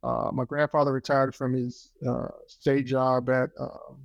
uh, 0.05 0.31
my 0.33 0.45
grandfather 0.45 0.93
retired 0.93 1.35
from 1.35 1.53
his 1.53 1.91
uh, 2.07 2.29
state 2.47 2.87
job 2.87 3.29
at 3.29 3.51
um, 3.59 3.99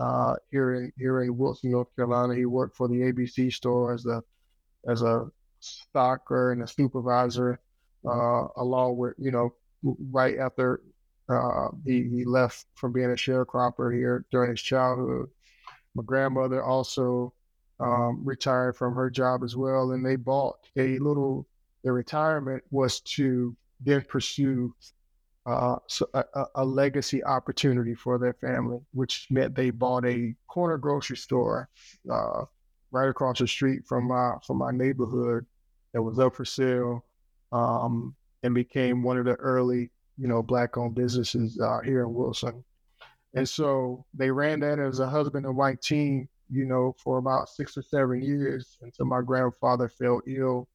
uh, 0.00 0.34
here 0.50 0.74
in 0.74 0.92
here 0.98 1.22
in 1.22 1.36
Wilson, 1.36 1.70
North 1.70 1.94
Carolina. 1.94 2.34
He 2.34 2.44
worked 2.44 2.76
for 2.76 2.88
the 2.88 2.96
ABC 2.96 3.52
store 3.52 3.92
as 3.92 4.04
a 4.04 4.20
as 4.88 5.02
a 5.02 5.30
stocker 5.62 6.52
and 6.52 6.62
a 6.62 6.66
supervisor 6.66 7.60
uh, 8.06 8.46
along 8.56 8.96
with 8.96 9.14
you 9.18 9.30
know 9.30 9.52
right 10.10 10.38
after 10.38 10.82
uh, 11.28 11.68
he 11.84 12.08
he 12.08 12.24
left 12.24 12.66
from 12.74 12.92
being 12.92 13.10
a 13.10 13.14
sharecropper 13.14 13.94
here 13.94 14.24
during 14.30 14.50
his 14.50 14.60
childhood. 14.60 15.28
My 15.94 16.02
grandmother 16.04 16.62
also 16.62 17.32
um, 17.80 18.22
retired 18.24 18.76
from 18.76 18.94
her 18.94 19.10
job 19.10 19.42
as 19.42 19.56
well, 19.56 19.92
and 19.92 20.04
they 20.04 20.16
bought 20.16 20.58
a 20.76 20.98
little. 20.98 21.46
Their 21.84 21.94
retirement 21.94 22.62
was 22.70 23.00
to 23.00 23.56
then 23.80 24.02
pursue 24.02 24.72
uh, 25.46 25.76
a, 26.14 26.24
a, 26.54 26.64
legacy 26.64 27.24
opportunity 27.24 27.94
for 27.94 28.16
their 28.16 28.34
family, 28.34 28.78
which 28.92 29.26
meant 29.30 29.56
they 29.56 29.70
bought 29.70 30.04
a 30.04 30.34
corner 30.46 30.78
grocery 30.78 31.16
store 31.16 31.68
uh, 32.08 32.44
right 32.92 33.08
across 33.08 33.40
the 33.40 33.48
street 33.48 33.80
from 33.88 34.06
my 34.06 34.34
from 34.46 34.58
my 34.58 34.70
neighborhood 34.70 35.44
that 35.92 36.02
was 36.02 36.18
up 36.18 36.34
for 36.34 36.44
sale 36.44 37.04
um, 37.52 38.14
and 38.42 38.54
became 38.54 39.02
one 39.02 39.18
of 39.18 39.24
the 39.24 39.34
early, 39.34 39.90
you 40.18 40.28
know, 40.28 40.42
black-owned 40.42 40.94
businesses 40.94 41.58
uh, 41.60 41.80
here 41.80 42.02
in 42.02 42.14
Wilson. 42.14 42.64
And 43.34 43.48
so 43.48 44.04
they 44.14 44.30
ran 44.30 44.60
that 44.60 44.78
as 44.78 45.00
a 45.00 45.08
husband 45.08 45.46
and 45.46 45.56
wife 45.56 45.80
team, 45.80 46.28
you 46.50 46.66
know, 46.66 46.94
for 47.02 47.18
about 47.18 47.48
six 47.48 47.76
or 47.76 47.82
seven 47.82 48.22
years 48.22 48.76
until 48.82 49.06
my 49.06 49.22
grandfather 49.22 49.88
fell 49.88 50.20
ill. 50.26 50.68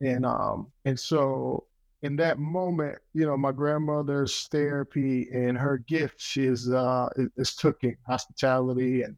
And 0.00 0.24
um, 0.24 0.68
and 0.86 0.98
so 0.98 1.66
in 2.02 2.16
that 2.16 2.38
moment, 2.38 2.98
you 3.12 3.26
know, 3.26 3.36
my 3.36 3.52
grandmother's 3.52 4.48
therapy 4.50 5.28
and 5.32 5.58
her 5.58 5.78
gift 5.78 6.36
is 6.36 6.70
uh 6.70 7.08
is 7.36 7.50
cooking, 7.50 7.96
hospitality, 8.06 9.02
and 9.02 9.16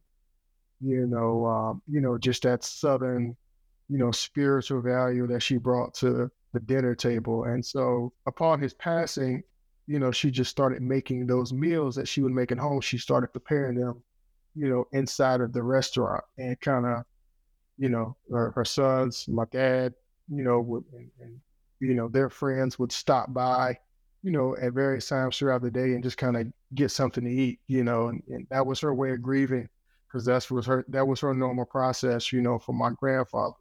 you 0.81 1.07
know, 1.07 1.47
um, 1.47 1.83
you 1.89 2.01
know, 2.01 2.19
just 2.19 2.43
that 2.43 2.65
southern, 2.65 3.37
you 3.93 3.99
know, 3.99 4.11
spiritual 4.11 4.81
value 4.81 5.27
that 5.27 5.43
she 5.43 5.59
brought 5.59 5.93
to 5.93 6.31
the 6.55 6.61
dinner 6.61 6.95
table. 6.95 7.45
And 7.45 7.63
so 7.63 8.11
upon 8.27 8.59
his 8.59 8.73
passing, 8.73 9.43
you 9.87 9.99
know, 9.99 10.11
she 10.11 10.31
just 10.31 10.51
started 10.51 10.81
making 10.81 11.27
those 11.27 11.53
meals 11.53 11.95
that 11.97 12.09
she 12.09 12.23
would 12.23 12.33
make 12.33 12.51
at 12.51 12.59
home. 12.59 12.81
She 12.81 12.97
started 12.97 13.35
preparing 13.35 13.79
them, 13.79 14.03
you 14.55 14.71
know, 14.71 14.87
inside 14.93 15.43
of 15.43 15.53
the 15.53 15.63
restaurant 15.63 16.25
and 16.39 16.59
kind 16.63 16.87
of, 16.87 17.05
you 17.77 17.91
know, 17.91 18.17
her, 18.31 18.53
her, 18.53 18.65
sons, 18.65 19.27
my 19.29 19.45
dad, 19.53 19.93
you 20.35 20.43
know, 20.43 20.59
would, 20.61 20.85
and, 20.95 21.11
and, 21.21 21.39
you 21.81 21.93
know, 21.93 22.09
their 22.09 22.31
friends 22.31 22.79
would 22.79 22.93
stop 22.93 23.35
by, 23.35 23.77
you 24.23 24.31
know, 24.31 24.57
at 24.57 24.73
various 24.73 25.07
times 25.07 25.37
throughout 25.37 25.61
the 25.61 25.71
day 25.71 25.93
and 25.93 26.03
just 26.03 26.17
kind 26.17 26.39
of 26.39 26.47
get 26.75 26.91
something 26.91 27.25
to 27.25 27.31
eat, 27.31 27.61
you 27.67 27.85
know, 27.85 28.09
and, 28.09 28.23
and 28.29 28.47
that 28.49 28.65
was 28.65 28.81
her 28.81 28.95
way 28.95 29.11
of 29.11 29.21
grieving 29.21 29.69
because 30.09 30.25
that's 30.25 30.51
was 30.51 30.65
her, 30.65 30.83
that 30.89 31.07
was 31.07 31.21
her 31.21 31.35
normal 31.35 31.67
process, 31.67 32.33
you 32.33 32.41
know, 32.41 32.59
for 32.59 32.73
my 32.73 32.89
grandfather. 32.99 33.53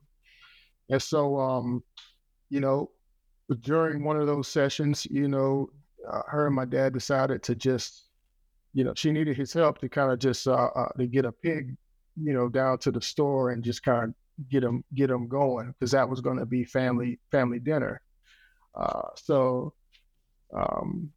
And 0.92 1.02
so, 1.02 1.40
um, 1.40 1.84
you 2.50 2.60
know, 2.60 2.92
during 3.62 4.04
one 4.04 4.18
of 4.18 4.28
those 4.28 4.48
sessions, 4.48 5.08
you 5.10 5.28
know, 5.30 5.70
uh, 6.08 6.22
her 6.28 6.48
and 6.48 6.56
my 6.56 6.66
dad 6.66 6.94
decided 6.94 7.42
to 7.44 7.56
just, 7.56 8.10
you 8.74 8.84
know, 8.84 8.94
she 8.96 9.12
needed 9.12 9.38
his 9.38 9.54
help 9.54 9.80
to 9.80 9.90
kind 9.90 10.12
of 10.12 10.20
just 10.20 10.48
uh, 10.48 10.70
uh, 10.76 10.90
to 11.00 11.08
get 11.08 11.26
a 11.26 11.32
pig, 11.32 11.78
you 12.22 12.34
know, 12.34 12.50
down 12.50 12.78
to 12.80 12.92
the 12.92 13.02
store 13.02 13.52
and 13.52 13.64
just 13.64 13.84
kind 13.84 14.10
of 14.10 14.50
get 14.50 14.62
them 14.62 14.84
get 14.94 15.08
them 15.08 15.28
going 15.30 15.74
because 15.80 15.92
that 15.92 16.08
was 16.08 16.20
going 16.20 16.38
to 16.38 16.46
be 16.46 16.66
family 16.66 17.20
family 17.32 17.60
dinner. 17.60 18.02
Uh, 18.76 19.08
so, 19.16 19.74
um, 20.54 21.10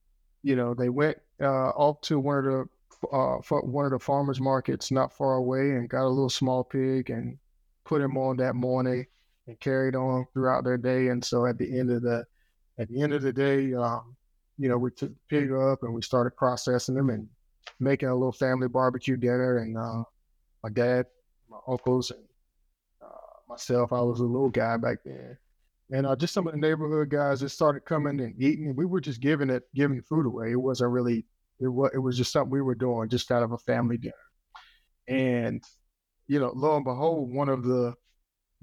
you 0.45 0.55
know, 0.55 0.75
they 0.75 0.89
went 0.89 1.19
uh, 1.41 1.71
off 1.71 2.01
to 2.03 2.21
one 2.21 2.39
of 2.39 2.45
the 2.45 2.65
uh, 3.13 3.39
one 3.63 3.87
of 3.87 3.91
the 3.91 3.99
farmers 3.99 4.41
markets 4.41 4.93
not 4.93 5.13
far 5.13 5.35
away 5.35 5.73
and 5.73 5.89
got 5.89 6.07
a 6.07 6.09
little 6.09 6.31
small 6.31 6.63
pig 6.63 7.11
and 7.11 7.39
put 7.85 8.01
him 8.01 8.17
on 8.17 8.37
that 8.37 8.55
morning 8.55 9.05
and 9.47 9.59
carried 9.61 9.95
on 9.95 10.27
throughout 10.33 10.65
their 10.65 10.79
day. 10.79 11.09
And 11.09 11.25
so 11.25 11.47
at 11.47 11.59
the 11.59 11.79
end 11.79 11.91
of 11.91 12.03
the 12.03 12.25
at 12.79 12.89
the 12.89 13.03
end 13.03 13.13
of 13.13 13.23
the 13.23 13.33
day, 13.33 13.73
um, 13.75 14.17
you 14.59 14.69
know, 14.69 14.79
we 14.79 14.91
took 14.91 15.11
the 15.11 15.21
pig 15.29 15.53
up 15.53 15.83
and 15.83 15.95
we 15.95 16.03
started 16.03 16.37
processing 16.37 16.95
them 16.95 17.11
and 17.11 17.29
making 17.81 18.09
a 18.09 18.15
little 18.15 18.33
family 18.33 18.69
barbecue 18.69 19.17
dinner. 19.17 19.59
And 19.59 19.77
uh, 19.77 20.05
my 20.63 20.71
dad, 20.71 21.07
my 21.49 21.59
uncles, 21.69 22.11
and 22.11 22.25
uh, 23.03 23.39
myself, 23.49 23.93
I 23.93 24.01
was 24.01 24.21
a 24.21 24.25
little 24.25 24.51
guy 24.51 24.77
back 24.77 24.99
then. 25.05 25.37
And 25.93 26.07
uh, 26.07 26.17
just 26.17 26.33
some 26.33 26.47
of 26.47 26.55
the 26.55 26.59
neighborhood 26.59 27.11
guys 27.11 27.41
just 27.41 27.55
started 27.55 27.85
coming 27.85 28.21
and 28.21 28.35
eating. 28.43 28.69
And 28.69 28.77
we 28.77 28.87
were 28.87 29.01
just 29.01 29.21
giving 29.21 29.51
it, 29.51 29.65
giving 29.75 30.01
food 30.03 30.27
away. 30.27 30.53
It 30.53 30.61
wasn't 30.61 30.91
really, 30.91 31.27
it 31.61 31.69
was, 31.69 31.91
it 31.95 31.99
was 31.99 32.17
just 32.17 32.33
something 32.33 32.51
we 32.51 32.63
were 32.63 32.75
doing, 32.75 33.09
just 33.09 33.31
out 33.31 33.43
of 33.43 33.53
a 33.53 33.59
family 33.59 33.99
dinner. 33.99 34.15
And, 35.07 35.63
you 36.27 36.41
know, 36.41 36.53
lo 36.55 36.77
and 36.77 36.85
behold, 36.85 37.33
one 37.33 37.49
of 37.49 37.65
the 37.65 37.95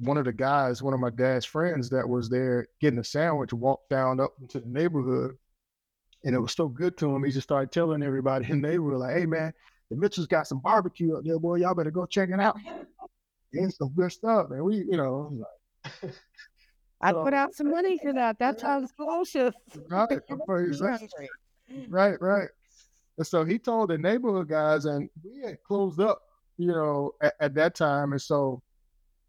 one 0.01 0.17
of 0.17 0.25
the 0.25 0.33
guys, 0.33 0.81
one 0.81 0.95
of 0.95 0.99
my 0.99 1.11
dad's 1.11 1.45
friends 1.45 1.89
that 1.91 2.07
was 2.07 2.27
there 2.27 2.67
getting 2.79 2.99
a 2.99 3.03
sandwich, 3.03 3.53
walked 3.53 3.89
down 3.89 4.19
up 4.19 4.33
into 4.41 4.59
the 4.59 4.67
neighborhood, 4.67 5.37
and 6.23 6.35
it 6.35 6.39
was 6.39 6.53
so 6.53 6.67
good 6.67 6.97
to 6.97 7.15
him. 7.15 7.23
He 7.23 7.31
just 7.31 7.47
started 7.47 7.71
telling 7.71 8.01
everybody 8.01 8.49
in 8.49 8.61
the 8.61 8.69
neighborhood, 8.69 8.99
like, 8.99 9.15
"Hey, 9.15 9.25
man, 9.27 9.53
the 9.89 9.95
Mitchells 9.95 10.27
got 10.27 10.47
some 10.47 10.59
barbecue 10.59 11.15
up 11.15 11.23
there, 11.23 11.37
boy. 11.37 11.57
Y'all 11.57 11.75
better 11.75 11.91
go 11.91 12.05
check 12.05 12.29
it 12.29 12.39
out. 12.39 12.57
It's 13.53 13.77
some 13.77 13.89
good 13.89 14.11
stuff." 14.11 14.51
And 14.51 14.63
we, 14.63 14.77
you 14.77 14.95
know, 14.95 15.43
like, 15.83 16.13
I 17.01 17.11
put 17.11 17.33
out 17.33 17.53
some 17.53 17.69
money 17.69 17.99
for 18.01 18.13
that. 18.13 18.39
That 18.39 18.61
sounds 18.61 18.93
delicious. 18.97 19.53
Right, 19.89 20.07
right, 21.89 22.21
right. 22.21 22.47
And 23.17 23.27
so 23.27 23.43
he 23.43 23.59
told 23.59 23.89
the 23.89 23.97
neighborhood 23.97 24.47
guys, 24.47 24.85
and 24.85 25.09
we 25.21 25.41
had 25.41 25.61
closed 25.63 25.99
up, 25.99 26.21
you 26.57 26.67
know, 26.67 27.11
at, 27.21 27.33
at 27.41 27.53
that 27.55 27.75
time, 27.75 28.13
and 28.13 28.21
so 28.21 28.63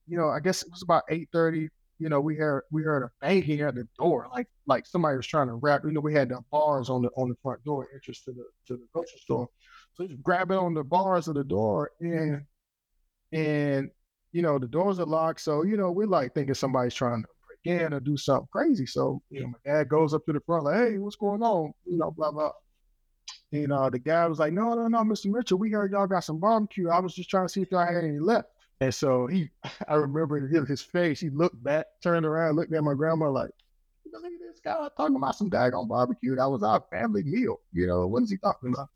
you 0.06 0.16
know, 0.16 0.28
I 0.28 0.40
guess 0.40 0.62
it 0.62 0.70
was 0.70 0.82
about 0.82 1.04
eight 1.08 1.28
thirty. 1.32 1.68
You 1.98 2.08
know, 2.08 2.20
we 2.20 2.36
heard 2.36 2.64
we 2.70 2.82
heard 2.82 3.04
a 3.04 3.10
banging 3.20 3.60
at 3.60 3.74
the 3.74 3.86
door, 3.98 4.28
like 4.32 4.48
like 4.66 4.86
somebody 4.86 5.16
was 5.16 5.26
trying 5.26 5.48
to 5.48 5.54
rap. 5.54 5.82
You 5.84 5.92
know, 5.92 6.00
we 6.00 6.14
had 6.14 6.30
the 6.30 6.40
bars 6.50 6.90
on 6.90 7.02
the 7.02 7.10
on 7.16 7.28
the 7.28 7.36
front 7.42 7.62
door 7.64 7.88
entrance 7.94 8.22
to 8.24 8.32
the 8.32 8.44
to 8.66 8.76
the 8.76 8.86
grocery 8.92 9.20
store. 9.20 9.48
So 9.94 10.06
just 10.06 10.22
grabbing 10.22 10.58
on 10.58 10.74
the 10.74 10.84
bars 10.84 11.28
of 11.28 11.34
the 11.34 11.44
door, 11.44 11.90
and 12.00 12.42
and 13.32 13.90
you 14.32 14.42
know 14.42 14.58
the 14.58 14.66
doors 14.66 14.98
are 14.98 15.06
locked. 15.06 15.40
So 15.40 15.62
you 15.62 15.76
know 15.76 15.92
we're 15.92 16.06
like 16.06 16.34
thinking 16.34 16.54
somebody's 16.54 16.94
trying 16.94 17.22
to 17.22 17.28
break 17.46 17.80
in 17.80 17.92
or 17.92 18.00
do 18.00 18.16
something 18.16 18.48
crazy. 18.50 18.86
So 18.86 19.22
you 19.30 19.42
know 19.42 19.48
my 19.48 19.72
dad 19.72 19.88
goes 19.88 20.14
up 20.14 20.24
to 20.26 20.32
the 20.32 20.40
front 20.40 20.64
like, 20.64 20.76
hey, 20.76 20.98
what's 20.98 21.16
going 21.16 21.42
on? 21.42 21.72
You 21.84 21.98
know, 21.98 22.10
blah 22.10 22.32
blah. 22.32 22.52
You 23.52 23.64
uh, 23.64 23.66
know, 23.66 23.90
the 23.90 23.98
guy 23.98 24.26
was 24.26 24.38
like, 24.38 24.52
no, 24.52 24.74
no, 24.74 24.88
no, 24.88 24.98
Mr. 25.00 25.26
Mitchell, 25.26 25.58
we 25.58 25.70
heard 25.70 25.92
y'all 25.92 26.06
got 26.06 26.24
some 26.24 26.38
barbecue. 26.38 26.88
I 26.88 27.00
was 27.00 27.14
just 27.14 27.28
trying 27.28 27.46
to 27.46 27.52
see 27.52 27.62
if 27.62 27.70
y'all 27.70 27.86
had 27.86 28.02
any 28.02 28.18
left. 28.18 28.48
And 28.82 28.92
so 28.92 29.28
he, 29.28 29.48
I 29.88 29.94
remember 29.94 30.40
his 30.66 30.82
face. 30.82 31.20
He 31.20 31.30
looked 31.30 31.62
back, 31.62 31.86
turned 32.02 32.26
around, 32.26 32.56
looked 32.56 32.72
at 32.72 32.82
my 32.82 32.94
grandma 32.94 33.30
like, 33.30 33.50
look 34.12 34.24
at 34.24 34.32
this 34.40 34.60
guy 34.60 34.88
talking 34.96 35.16
about 35.16 35.36
some 35.36 35.48
daggone 35.48 35.88
barbecue. 35.88 36.34
That 36.34 36.50
was 36.50 36.64
our 36.64 36.82
family 36.90 37.22
meal. 37.22 37.60
You 37.72 37.86
know, 37.86 38.08
what 38.08 38.24
is 38.24 38.30
he 38.30 38.38
talking 38.38 38.74
about? 38.74 38.88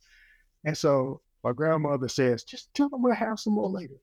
And 0.64 0.76
so 0.76 1.20
my 1.44 1.52
grandmother 1.52 2.08
says, 2.08 2.42
just 2.42 2.74
tell 2.74 2.86
him 2.86 3.00
we'll 3.00 3.14
have 3.14 3.38
some 3.38 3.54
more 3.54 3.68
later. 3.68 3.94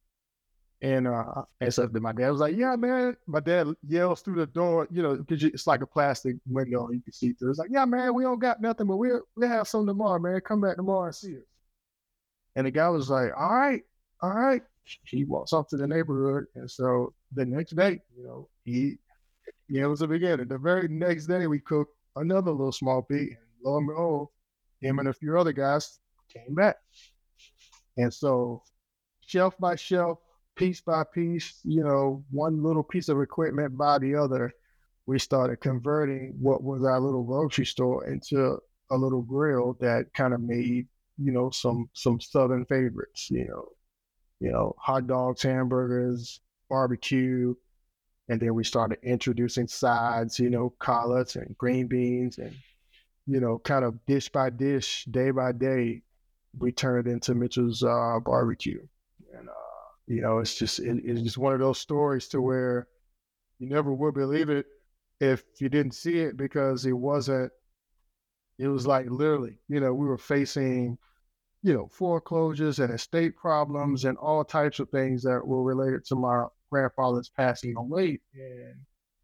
And 0.81 1.07
uh, 1.07 1.43
and 1.61 1.73
so 1.73 1.89
my 1.93 2.11
dad 2.11 2.29
was 2.29 2.41
like, 2.41 2.57
"Yeah, 2.57 2.75
man." 2.75 3.15
My 3.25 3.39
dad 3.39 3.67
yells 3.87 4.21
through 4.21 4.35
the 4.35 4.47
door, 4.47 4.85
you 4.91 5.01
know, 5.01 5.15
because 5.15 5.41
it's 5.41 5.65
like 5.65 5.81
a 5.81 5.87
plastic 5.87 6.35
window 6.45 6.89
you 6.91 6.99
can 6.99 7.13
see 7.13 7.31
through. 7.31 7.51
It's 7.51 7.59
like, 7.59 7.69
"Yeah, 7.71 7.85
man, 7.85 8.13
we 8.13 8.23
don't 8.23 8.37
got 8.37 8.59
nothing, 8.59 8.87
but 8.87 8.97
we'll 8.97 9.21
we'll 9.37 9.47
have 9.47 9.65
some 9.65 9.87
tomorrow, 9.87 10.19
man. 10.19 10.41
Come 10.41 10.59
back 10.59 10.75
tomorrow 10.75 11.05
and 11.05 11.15
see 11.15 11.37
us." 11.37 11.43
And 12.57 12.67
the 12.67 12.71
guy 12.71 12.89
was 12.89 13.09
like, 13.09 13.31
"All 13.37 13.55
right, 13.55 13.83
all 14.21 14.31
right." 14.31 14.61
He 15.05 15.23
walks 15.23 15.53
off 15.53 15.67
to 15.69 15.77
the 15.77 15.87
neighborhood, 15.87 16.45
and 16.55 16.69
so 16.69 17.13
the 17.33 17.45
next 17.45 17.75
day, 17.75 18.01
you 18.15 18.23
know, 18.23 18.49
he 18.63 18.97
yeah, 19.69 19.83
it 19.83 19.87
was 19.87 19.99
the 19.99 20.07
beginning. 20.07 20.47
The 20.47 20.57
very 20.57 20.87
next 20.87 21.27
day, 21.27 21.47
we 21.47 21.59
cooked 21.59 21.95
another 22.15 22.51
little 22.51 22.71
small 22.71 23.01
pig, 23.01 23.29
and 23.29 23.37
lo 23.63 23.77
and 23.77 23.87
behold, 23.87 24.27
him 24.81 24.99
and 24.99 25.07
a 25.07 25.13
few 25.13 25.37
other 25.37 25.53
guys 25.53 25.99
came 26.31 26.53
back. 26.53 26.75
And 27.97 28.13
so, 28.13 28.63
shelf 29.21 29.57
by 29.59 29.75
shelf, 29.75 30.19
piece 30.55 30.81
by 30.81 31.03
piece, 31.13 31.59
you 31.63 31.83
know, 31.83 32.23
one 32.31 32.61
little 32.61 32.83
piece 32.83 33.09
of 33.09 33.21
equipment 33.21 33.77
by 33.77 33.99
the 33.99 34.15
other, 34.15 34.53
we 35.05 35.19
started 35.19 35.57
converting 35.57 36.35
what 36.39 36.63
was 36.63 36.83
our 36.83 36.99
little 36.99 37.23
grocery 37.23 37.65
store 37.65 38.07
into 38.07 38.57
a 38.91 38.95
little 38.95 39.21
grill 39.21 39.77
that 39.79 40.13
kind 40.13 40.33
of 40.33 40.41
made, 40.41 40.87
you 41.17 41.31
know, 41.31 41.49
some 41.49 41.89
some 41.93 42.19
southern 42.19 42.65
favorites, 42.65 43.29
you 43.29 43.47
know, 43.47 43.69
you 44.43 44.51
know, 44.51 44.75
hot 44.77 45.07
dogs, 45.07 45.41
hamburgers, 45.41 46.41
barbecue, 46.69 47.55
and 48.27 48.39
then 48.39 48.53
we 48.53 48.63
started 48.63 49.00
introducing 49.01 49.67
sides, 49.67 50.38
you 50.39 50.50
know, 50.50 50.73
collards 50.79 51.35
and 51.35 51.57
green 51.57 51.88
beans 51.88 52.38
and 52.38 52.53
you 53.25 53.39
know, 53.39 53.59
kind 53.59 53.85
of 53.85 54.05
dish 54.05 54.29
by 54.29 54.50
dish, 54.50 55.05
day 55.05 55.31
by 55.31 55.51
day, 55.51 56.01
we 56.57 56.71
turned 56.71 57.07
it 57.07 57.12
into 57.12 57.33
Mitchell's 57.33 57.83
uh, 57.83 58.19
barbecue. 58.23 58.85
And 59.38 59.50
uh, 59.50 59.53
you 60.07 60.21
know, 60.21 60.39
it's 60.39 60.55
just 60.55 60.79
it, 60.79 61.01
it's 61.03 61.21
just 61.21 61.38
one 61.38 61.53
of 61.53 61.59
those 61.59 61.79
stories 61.79 62.27
to 62.29 62.41
where 62.41 62.88
you 63.59 63.69
never 63.69 63.93
would 63.93 64.13
believe 64.13 64.50
it 64.50 64.65
if 65.19 65.43
you 65.59 65.69
didn't 65.69 65.93
see 65.93 66.19
it 66.19 66.38
because 66.38 66.85
it 66.85 66.91
wasn't. 66.91 67.51
It 68.59 68.67
was 68.67 68.85
like 68.85 69.09
literally, 69.09 69.57
you 69.67 69.79
know, 69.79 69.93
we 69.93 70.05
were 70.05 70.17
facing, 70.17 70.97
you 71.63 71.74
know, 71.74 71.88
foreclosures 71.88 72.79
and 72.79 72.93
estate 72.93 73.36
problems 73.38 74.05
and 74.05 74.17
all 74.17 74.43
types 74.43 74.79
of 74.79 74.89
things 74.89 75.24
that 75.24 75.46
were 75.48 75.63
related 75.63 76.05
to 76.05 76.15
my 76.15 76.46
grandfather's 76.70 77.29
passing 77.29 77.75
away, 77.77 78.20
and 78.34 78.75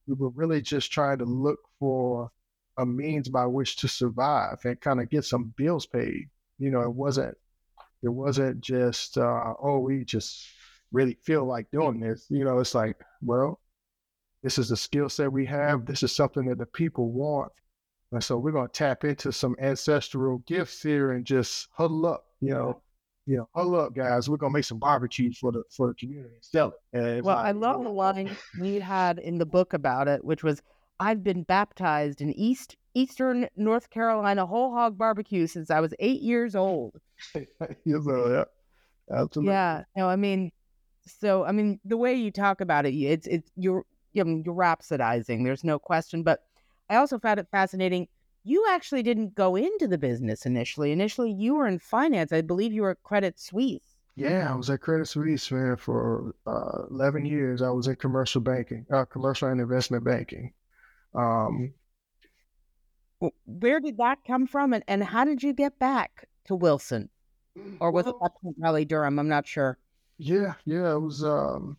we 0.08 0.14
were 0.16 0.30
really 0.30 0.62
just 0.62 0.92
trying 0.92 1.18
to 1.20 1.26
look 1.26 1.60
for 1.80 2.32
a 2.78 2.86
means 2.86 3.28
by 3.28 3.46
which 3.46 3.76
to 3.78 3.88
survive 3.88 4.58
and 4.64 4.80
kind 4.80 5.02
of 5.02 5.10
get 5.10 5.26
some 5.26 5.54
bills 5.58 5.86
paid. 5.86 6.30
You 6.60 6.72
know, 6.72 6.82
it 6.82 6.94
wasn't 6.94 7.38
it 8.02 8.10
wasn't 8.10 8.62
just 8.62 9.18
uh, 9.18 9.54
oh 9.62 9.80
we 9.80 10.06
just 10.06 10.48
really 10.92 11.18
feel 11.24 11.46
like 11.46 11.70
doing 11.72 12.00
this. 12.00 12.26
You 12.30 12.46
know, 12.46 12.60
it's 12.60 12.74
like, 12.74 12.98
well, 13.22 13.60
this 14.44 14.58
is 14.58 14.72
a 14.72 14.78
skill 14.78 15.10
set 15.10 15.32
we 15.32 15.46
have. 15.48 15.86
This 15.86 16.04
is 16.04 16.16
something 16.16 16.48
that 16.48 16.58
the 16.58 16.66
people 16.66 17.12
want. 17.12 17.52
And 18.12 18.24
so 18.24 18.38
we're 18.38 18.52
going 18.52 18.68
to 18.68 18.74
tap 18.74 19.04
into 19.04 19.32
some 19.32 19.56
ancestral 19.60 20.40
gifts 20.48 20.82
here 20.82 21.12
and 21.12 21.26
just 21.26 21.68
huddle 21.72 22.06
up, 22.08 22.26
you 22.42 22.50
know, 22.50 22.82
you 23.30 23.38
know, 23.38 23.48
huddle 23.54 23.80
up, 23.80 23.94
guys. 23.94 24.28
We're 24.28 24.38
gonna 24.38 24.54
make 24.54 24.64
some 24.64 24.80
barbecue 24.80 25.32
for 25.32 25.52
the 25.52 25.62
for 25.70 25.88
the 25.88 25.94
community 25.94 26.34
and 26.34 26.44
sell 26.44 26.70
it. 26.70 26.98
And 26.98 27.24
Well, 27.24 27.38
I 27.38 27.52
love 27.52 27.84
the 27.84 27.90
line 27.90 28.36
you 28.60 28.82
had 28.82 29.20
in 29.20 29.38
the 29.38 29.46
book 29.46 29.74
about 29.74 30.08
it, 30.08 30.26
which 30.26 30.44
was, 30.44 30.64
"I've 31.00 31.24
been 31.24 31.44
baptized 31.44 32.22
in 32.22 32.34
East 32.34 32.76
Eastern 32.96 33.48
North 33.56 33.92
Carolina 33.92 34.48
whole 34.48 34.72
hog 34.72 34.98
barbecue 34.98 35.46
since 35.46 35.70
I 35.70 35.80
was 35.80 35.94
eight 36.00 36.24
years 36.24 36.56
old." 36.56 37.00
know, 37.86 38.32
yeah, 38.32 38.46
absolutely. 39.16 39.54
Yeah, 39.54 39.84
no, 39.96 40.10
I 40.10 40.16
mean, 40.16 40.52
so 41.06 41.44
I 41.44 41.52
mean, 41.52 41.80
the 41.86 41.98
way 41.98 42.16
you 42.16 42.32
talk 42.32 42.62
about 42.62 42.88
it, 42.88 42.96
it's 42.96 43.28
it's 43.28 43.52
you're 43.56 43.86
you 44.14 44.24
know, 44.24 44.42
you're 44.44 44.56
rhapsodizing. 44.56 45.44
There's 45.44 45.64
no 45.64 45.78
question, 45.78 46.24
but 46.24 46.49
I 46.90 46.96
also 46.96 47.20
found 47.20 47.40
it 47.40 47.48
fascinating. 47.52 48.08
You 48.44 48.66
actually 48.70 49.04
didn't 49.04 49.36
go 49.36 49.56
into 49.56 49.88
the 49.88 49.98
business 49.98 50.46
initially. 50.46 50.92
Initially, 50.92 51.32
you 51.32 51.56
were 51.56 51.68
in 51.68 51.80
finance. 51.80 52.32
I 52.32 52.42
believe 52.42 52.74
you 52.74 52.82
were 52.84 52.92
at 52.92 53.04
Credit 53.04 53.40
Suisse. 53.40 53.96
Yeah, 54.16 54.52
I 54.52 54.56
was 54.56 54.70
at 54.70 54.82
Credit 54.82 55.08
Suisse, 55.08 55.50
man, 55.52 55.78
for 55.78 56.36
uh, 56.46 56.84
11 56.92 57.26
years. 57.26 57.62
I 57.62 57.70
was 57.70 57.88
in 57.88 57.96
commercial 57.96 58.42
banking, 58.42 58.86
uh, 58.92 59.06
commercial 59.06 59.48
and 59.48 59.62
investment 59.62 60.04
banking. 60.04 60.52
Um, 61.16 61.74
Where 63.46 63.80
did 63.80 63.98
that 63.98 64.20
come 64.28 64.46
from, 64.46 64.74
and, 64.74 64.84
and 64.88 65.04
how 65.04 65.24
did 65.24 65.42
you 65.42 65.54
get 65.54 65.80
back 65.80 66.28
to 66.46 66.56
Wilson, 66.56 67.10
or 67.80 67.92
was 67.92 68.08
it 68.08 68.16
well, 68.20 68.36
to 68.42 68.54
Raleigh 68.58 68.86
Durham? 68.86 69.20
I'm 69.20 69.30
not 69.30 69.48
sure. 69.48 69.78
yeah, 70.18 70.54
yeah, 70.66 70.94
it 70.94 71.00
was, 71.00 71.24
um, 71.24 71.78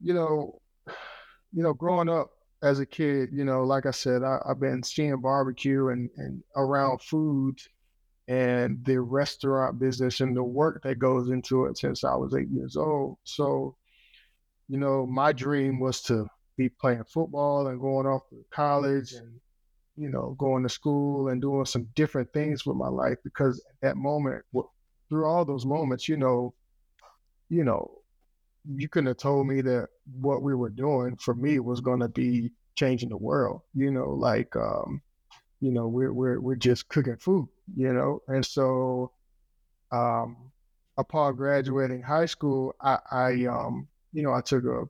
you 0.00 0.14
know, 0.14 0.60
you 1.52 1.62
know, 1.62 1.74
growing 1.74 2.08
up 2.08 2.30
as 2.62 2.80
a 2.80 2.86
kid, 2.86 3.30
you 3.32 3.44
know, 3.44 3.64
like 3.64 3.86
I 3.86 3.90
said, 3.90 4.22
I, 4.22 4.38
I've 4.48 4.60
been 4.60 4.82
seeing 4.82 5.20
barbecue 5.20 5.88
and, 5.88 6.10
and 6.16 6.42
around 6.56 7.02
food 7.02 7.58
and 8.28 8.84
the 8.84 9.00
restaurant 9.00 9.78
business 9.78 10.20
and 10.20 10.36
the 10.36 10.42
work 10.42 10.82
that 10.82 10.98
goes 10.98 11.28
into 11.28 11.66
it 11.66 11.78
since 11.78 12.02
I 12.02 12.14
was 12.14 12.34
eight 12.34 12.48
years 12.48 12.76
old. 12.76 13.18
So, 13.24 13.76
you 14.68 14.78
know, 14.78 15.06
my 15.06 15.32
dream 15.32 15.78
was 15.78 16.02
to 16.02 16.26
be 16.56 16.68
playing 16.68 17.04
football 17.04 17.68
and 17.68 17.80
going 17.80 18.06
off 18.06 18.28
to 18.30 18.44
college 18.50 19.12
and, 19.12 19.38
you 19.96 20.08
know, 20.08 20.34
going 20.38 20.62
to 20.62 20.68
school 20.68 21.28
and 21.28 21.40
doing 21.40 21.66
some 21.66 21.86
different 21.94 22.32
things 22.32 22.66
with 22.66 22.76
my 22.76 22.88
life 22.88 23.18
because 23.22 23.58
at 23.60 23.88
that 23.88 23.96
moment, 23.96 24.44
through 25.08 25.26
all 25.26 25.44
those 25.44 25.64
moments, 25.64 26.08
you 26.08 26.16
know, 26.16 26.52
you 27.48 27.62
know, 27.62 27.98
you 28.74 28.88
couldn't 28.88 29.08
have 29.08 29.16
told 29.18 29.46
me 29.46 29.60
that 29.62 29.88
what 30.20 30.42
we 30.42 30.54
were 30.54 30.70
doing 30.70 31.16
for 31.16 31.34
me 31.34 31.58
was 31.58 31.80
going 31.80 32.00
to 32.00 32.08
be 32.08 32.50
changing 32.74 33.08
the 33.08 33.16
world. 33.16 33.62
You 33.74 33.90
know, 33.90 34.10
like, 34.10 34.54
um, 34.56 35.02
you 35.60 35.72
know, 35.72 35.88
we're 35.88 36.12
we're 36.12 36.40
we're 36.40 36.56
just 36.56 36.88
cooking 36.88 37.16
food. 37.16 37.48
You 37.76 37.92
know, 37.92 38.22
and 38.28 38.44
so, 38.44 39.12
um, 39.92 40.36
upon 40.96 41.36
graduating 41.36 42.02
high 42.02 42.26
school, 42.26 42.74
I, 42.80 42.98
I 43.10 43.46
um, 43.46 43.88
you 44.12 44.22
know, 44.22 44.32
I 44.32 44.40
took 44.40 44.64
a 44.64 44.84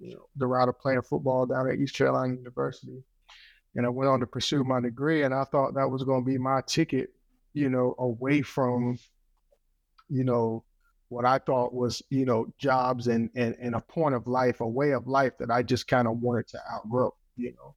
you 0.00 0.14
know 0.14 0.26
the 0.36 0.46
route 0.46 0.68
of 0.68 0.78
playing 0.78 1.02
football 1.02 1.46
down 1.46 1.70
at 1.70 1.78
East 1.78 1.96
Carolina 1.96 2.34
University, 2.34 3.02
and 3.74 3.86
I 3.86 3.88
went 3.88 4.10
on 4.10 4.20
to 4.20 4.26
pursue 4.26 4.64
my 4.64 4.80
degree, 4.80 5.22
and 5.22 5.34
I 5.34 5.44
thought 5.44 5.74
that 5.74 5.88
was 5.88 6.04
going 6.04 6.24
to 6.24 6.30
be 6.30 6.38
my 6.38 6.60
ticket, 6.66 7.10
you 7.54 7.70
know, 7.70 7.94
away 7.98 8.42
from, 8.42 8.98
you 10.08 10.24
know, 10.24 10.64
what 11.12 11.26
I 11.26 11.38
thought 11.38 11.74
was, 11.74 12.02
you 12.08 12.24
know, 12.24 12.46
jobs 12.58 13.06
and, 13.06 13.28
and, 13.34 13.54
and 13.60 13.74
a 13.74 13.80
point 13.80 14.14
of 14.14 14.26
life, 14.26 14.60
a 14.60 14.66
way 14.66 14.92
of 14.92 15.06
life 15.06 15.34
that 15.38 15.50
I 15.50 15.62
just 15.62 15.86
kind 15.86 16.08
of 16.08 16.18
wanted 16.18 16.48
to 16.48 16.58
outgrow, 16.72 17.14
you 17.36 17.52
know. 17.52 17.74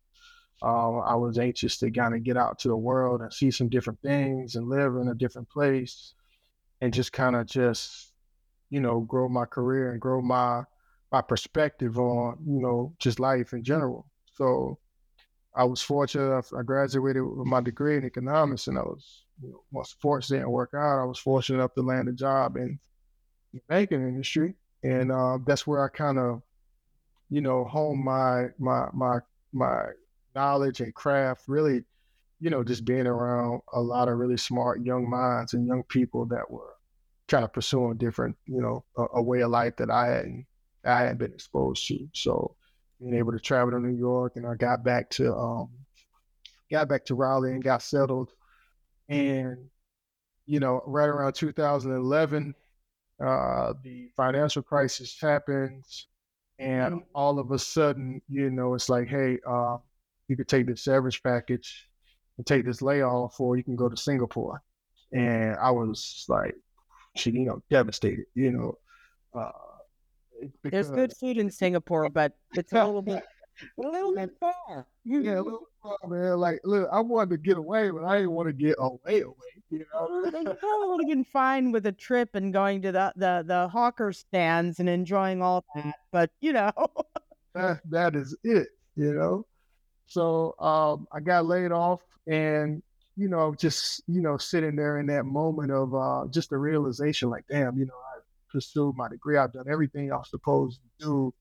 Uh, 0.63 0.99
I 0.99 1.15
was 1.15 1.37
anxious 1.37 1.77
to 1.79 1.91
kind 1.91 2.15
of 2.15 2.23
get 2.23 2.37
out 2.37 2.59
to 2.59 2.69
the 2.69 2.77
world 2.77 3.21
and 3.21 3.33
see 3.33 3.51
some 3.51 3.67
different 3.67 4.01
things 4.01 4.55
and 4.55 4.69
live 4.69 4.95
in 4.95 5.09
a 5.09 5.13
different 5.13 5.49
place 5.49 6.13
and 6.79 6.93
just 6.93 7.11
kind 7.11 7.35
of 7.35 7.45
just, 7.45 8.13
you 8.69 8.79
know, 8.79 9.01
grow 9.01 9.27
my 9.27 9.43
career 9.43 9.91
and 9.91 9.99
grow 9.99 10.21
my 10.21 10.63
my 11.11 11.21
perspective 11.21 11.99
on, 11.99 12.37
you 12.47 12.61
know, 12.61 12.93
just 12.99 13.19
life 13.19 13.51
in 13.51 13.63
general. 13.63 14.07
So 14.33 14.79
I 15.53 15.65
was 15.65 15.81
fortunate. 15.81 16.45
I 16.57 16.63
graduated 16.63 17.21
with 17.21 17.47
my 17.47 17.61
degree 17.61 17.97
in 17.97 18.05
economics, 18.05 18.67
and 18.67 18.77
I 18.77 18.81
was, 18.81 19.25
you 19.41 19.49
know, 19.49 19.61
once 19.71 19.89
sports 19.89 20.29
didn't 20.29 20.49
work 20.49 20.71
out, 20.73 21.01
I 21.01 21.05
was 21.05 21.19
fortunate 21.19 21.57
enough 21.57 21.73
to 21.73 21.81
land 21.81 22.07
a 22.07 22.13
job 22.13 22.55
in 22.55 22.79
the 23.55 23.61
banking 23.67 24.01
industry, 24.01 24.53
and 24.83 25.11
uh, 25.11 25.37
that's 25.45 25.65
where 25.65 25.83
I 25.83 25.87
kind 25.87 26.19
of, 26.19 26.41
you 27.29 27.41
know, 27.41 27.63
hone 27.63 28.03
my 28.03 28.47
my 28.59 28.87
my 28.93 29.19
my 29.53 29.85
knowledge 30.35 30.81
and 30.81 30.93
craft. 30.93 31.43
Really, 31.47 31.83
you 32.39 32.49
know, 32.49 32.63
just 32.63 32.85
being 32.85 33.07
around 33.07 33.61
a 33.73 33.81
lot 33.81 34.09
of 34.09 34.17
really 34.17 34.37
smart 34.37 34.83
young 34.83 35.09
minds 35.09 35.53
and 35.53 35.65
young 35.65 35.83
people 35.83 36.25
that 36.27 36.49
were 36.51 36.73
kind 37.27 37.43
of 37.43 37.53
pursuing 37.53 37.97
different, 37.97 38.35
you 38.45 38.61
know, 38.61 38.83
a, 38.97 39.05
a 39.15 39.23
way 39.23 39.41
of 39.41 39.49
life 39.49 39.77
that 39.77 39.89
I 39.89 40.07
hadn't 40.07 40.45
I 40.83 40.99
hadn't 41.01 41.17
been 41.17 41.33
exposed 41.33 41.87
to. 41.87 42.07
So 42.13 42.55
being 42.99 43.15
able 43.15 43.31
to 43.31 43.39
travel 43.39 43.71
to 43.71 43.79
New 43.79 43.97
York, 43.97 44.33
and 44.35 44.45
I 44.45 44.55
got 44.55 44.83
back 44.83 45.09
to 45.11 45.33
um, 45.33 45.69
got 46.69 46.89
back 46.89 47.05
to 47.05 47.15
Raleigh 47.15 47.51
and 47.51 47.63
got 47.63 47.81
settled, 47.81 48.31
and 49.07 49.57
you 50.45 50.59
know, 50.59 50.83
right 50.85 51.07
around 51.07 51.33
2011 51.33 52.53
uh, 53.23 53.73
the 53.83 54.09
financial 54.15 54.61
crisis 54.61 55.17
happens, 55.19 56.07
and 56.59 57.03
all 57.13 57.39
of 57.39 57.51
a 57.51 57.59
sudden, 57.59 58.21
you 58.29 58.49
know, 58.49 58.73
it's 58.73 58.89
like, 58.89 59.07
hey, 59.07 59.39
uh, 59.47 59.77
you 60.27 60.35
could 60.35 60.47
take 60.47 60.67
this 60.67 60.83
severance 60.83 61.17
package 61.17 61.87
and 62.37 62.45
take 62.45 62.65
this 62.65 62.81
layoff, 62.81 63.39
or 63.39 63.57
you 63.57 63.63
can 63.63 63.75
go 63.75 63.89
to 63.89 63.97
Singapore. 63.97 64.61
And 65.11 65.55
I 65.57 65.71
was 65.71 66.25
like, 66.27 66.55
you 67.23 67.45
know, 67.45 67.61
devastated, 67.69 68.25
you 68.33 68.51
know. 68.51 68.77
Uh, 69.33 69.51
There's 70.63 70.89
good 70.89 71.13
food 71.15 71.37
in 71.37 71.49
Singapore, 71.49 72.09
but 72.09 72.33
it's 72.55 72.73
a 72.73 72.85
little 72.85 73.01
bit 73.01 73.23
a 73.61 73.81
little 73.81 74.15
bit 74.15 74.31
far. 74.39 74.87
Yeah, 75.03 75.39
a 75.39 75.41
little 75.41 75.67
far, 75.81 75.97
man. 76.07 76.37
Like, 76.37 76.59
look, 76.63 76.89
I 76.91 76.99
wanted 76.99 77.31
to 77.31 77.37
get 77.37 77.57
away, 77.57 77.89
but 77.89 78.03
I 78.03 78.17
didn't 78.17 78.31
want 78.31 78.47
to 78.47 78.53
get 78.53 78.75
away 78.77 79.21
away. 79.21 79.35
You 79.69 79.85
know, 79.93 80.07
probably 80.53 80.87
would 80.87 81.01
have 81.01 81.09
been 81.09 81.25
fine 81.25 81.71
with 81.71 81.85
a 81.85 81.91
trip 81.91 82.35
and 82.35 82.53
going 82.53 82.81
to 82.83 82.91
the 82.91 83.13
the 83.15 83.43
the 83.45 83.67
hawker 83.67 84.11
stands 84.13 84.79
and 84.79 84.89
enjoying 84.89 85.41
all 85.41 85.63
that. 85.75 85.95
But 86.11 86.31
you 86.41 86.53
know, 86.53 86.71
that 87.53 87.81
that 87.89 88.15
is 88.15 88.35
it. 88.43 88.69
You 88.95 89.13
know, 89.13 89.45
so 90.05 90.55
um, 90.59 91.07
I 91.11 91.19
got 91.19 91.45
laid 91.45 91.71
off, 91.71 92.01
and 92.27 92.81
you 93.17 93.29
know, 93.29 93.53
just 93.53 94.03
you 94.07 94.21
know, 94.21 94.37
sitting 94.37 94.75
there 94.75 94.99
in 94.99 95.07
that 95.07 95.25
moment 95.25 95.71
of 95.71 95.93
uh, 95.95 96.25
just 96.29 96.49
the 96.49 96.57
realization, 96.57 97.29
like, 97.29 97.45
damn, 97.49 97.77
you 97.77 97.85
know, 97.85 97.93
I 97.93 98.19
pursued 98.51 98.95
my 98.95 99.09
degree, 99.09 99.37
I've 99.37 99.53
done 99.53 99.65
everything 99.69 100.11
I 100.11 100.17
was 100.17 100.29
supposed 100.29 100.79
to 100.99 101.05
do 101.05 101.33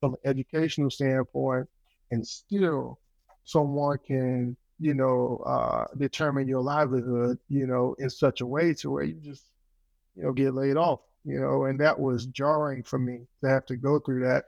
from 0.00 0.14
an 0.14 0.20
educational 0.24 0.90
standpoint, 0.90 1.68
and 2.10 2.26
still 2.26 2.98
someone 3.44 3.98
can, 4.06 4.56
you 4.78 4.94
know, 4.94 5.42
uh, 5.46 5.84
determine 5.98 6.48
your 6.48 6.62
livelihood, 6.62 7.38
you 7.48 7.66
know, 7.66 7.94
in 7.98 8.10
such 8.10 8.40
a 8.40 8.46
way 8.46 8.74
to 8.74 8.90
where 8.90 9.04
you 9.04 9.14
just, 9.22 9.44
you 10.16 10.22
know, 10.24 10.32
get 10.32 10.54
laid 10.54 10.76
off, 10.76 11.00
you 11.24 11.38
know, 11.38 11.64
and 11.64 11.78
that 11.80 11.98
was 11.98 12.26
jarring 12.26 12.82
for 12.82 12.98
me 12.98 13.20
to 13.42 13.48
have 13.48 13.66
to 13.66 13.76
go 13.76 13.98
through 13.98 14.24
that, 14.24 14.44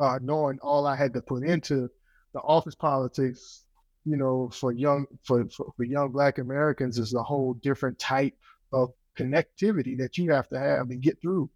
uh, 0.00 0.18
knowing 0.22 0.58
all 0.62 0.86
I 0.86 0.96
had 0.96 1.12
to 1.14 1.20
put 1.20 1.44
into 1.44 1.88
the 2.32 2.40
office 2.40 2.74
politics, 2.74 3.64
you 4.04 4.16
know, 4.16 4.50
for 4.52 4.72
young 4.72 5.06
for, 5.22 5.48
for, 5.50 5.72
for 5.76 5.84
young 5.84 6.10
Black 6.10 6.38
Americans 6.38 6.98
is 6.98 7.14
a 7.14 7.22
whole 7.22 7.54
different 7.54 7.98
type 7.98 8.34
of 8.72 8.92
connectivity 9.18 9.96
that 9.98 10.18
you 10.18 10.32
have 10.32 10.48
to 10.48 10.58
have 10.58 10.90
and 10.90 11.00
get 11.00 11.20
through 11.20 11.50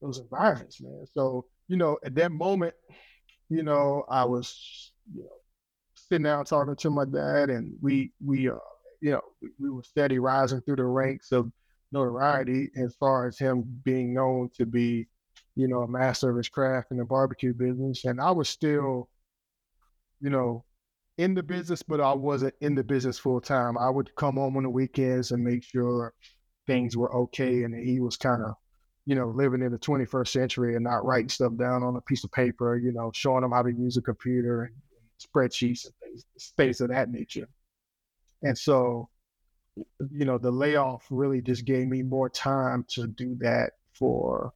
those 0.00 0.18
environments, 0.18 0.80
man. 0.80 1.04
So 1.12 1.44
you 1.68 1.76
know, 1.76 1.98
at 2.04 2.14
that 2.16 2.32
moment, 2.32 2.74
you 3.48 3.62
know, 3.62 4.04
I 4.08 4.24
was, 4.24 4.92
you 5.14 5.22
know, 5.22 5.28
sitting 5.94 6.24
down 6.24 6.44
talking 6.44 6.76
to 6.76 6.90
my 6.90 7.04
dad, 7.04 7.50
and 7.50 7.74
we 7.80 8.12
we 8.24 8.48
uh, 8.48 8.54
you 9.00 9.12
know, 9.12 9.22
we, 9.40 9.48
we 9.58 9.70
were 9.70 9.82
steady 9.82 10.18
rising 10.18 10.60
through 10.62 10.76
the 10.76 10.84
ranks 10.84 11.32
of 11.32 11.50
notoriety 11.92 12.70
as 12.76 12.94
far 12.96 13.26
as 13.26 13.38
him 13.38 13.64
being 13.84 14.14
known 14.14 14.50
to 14.56 14.64
be, 14.66 15.06
you 15.54 15.68
know, 15.68 15.82
a 15.82 15.88
master 15.88 16.30
of 16.30 16.36
his 16.36 16.48
craft 16.48 16.90
in 16.90 16.98
the 16.98 17.04
barbecue 17.04 17.52
business, 17.54 18.04
and 18.04 18.20
I 18.20 18.30
was 18.30 18.48
still, 18.48 19.08
you 20.20 20.30
know, 20.30 20.64
in 21.18 21.34
the 21.34 21.42
business, 21.42 21.82
but 21.82 22.00
I 22.00 22.12
wasn't 22.14 22.54
in 22.60 22.74
the 22.74 22.84
business 22.84 23.18
full 23.18 23.40
time. 23.40 23.76
I 23.78 23.90
would 23.90 24.14
come 24.16 24.36
home 24.36 24.56
on 24.56 24.62
the 24.62 24.70
weekends 24.70 25.30
and 25.30 25.44
make 25.44 25.62
sure 25.62 26.14
things 26.66 26.96
were 26.96 27.14
okay, 27.14 27.64
and 27.64 27.74
he 27.74 28.00
was 28.00 28.16
kind 28.16 28.42
of 28.42 28.54
you 29.06 29.14
know, 29.14 29.28
living 29.28 29.62
in 29.62 29.72
the 29.72 29.78
21st 29.78 30.28
century 30.28 30.74
and 30.74 30.84
not 30.84 31.04
writing 31.04 31.28
stuff 31.28 31.56
down 31.56 31.82
on 31.82 31.96
a 31.96 32.00
piece 32.02 32.24
of 32.24 32.32
paper, 32.32 32.76
you 32.76 32.92
know, 32.92 33.10
showing 33.14 33.42
them 33.42 33.52
how 33.52 33.62
to 33.62 33.72
use 33.72 33.96
a 33.96 34.02
computer 34.02 34.64
and 34.64 34.74
spreadsheets 35.20 35.86
and 35.86 35.94
things, 36.02 36.52
things 36.56 36.80
of 36.80 36.88
that 36.90 37.10
nature. 37.10 37.48
And 38.42 38.56
so, 38.56 39.08
you 40.10 40.24
know, 40.24 40.38
the 40.38 40.50
layoff 40.50 41.06
really 41.10 41.40
just 41.40 41.64
gave 41.64 41.88
me 41.88 42.02
more 42.02 42.28
time 42.28 42.84
to 42.90 43.06
do 43.06 43.36
that 43.40 43.72
for 43.92 44.52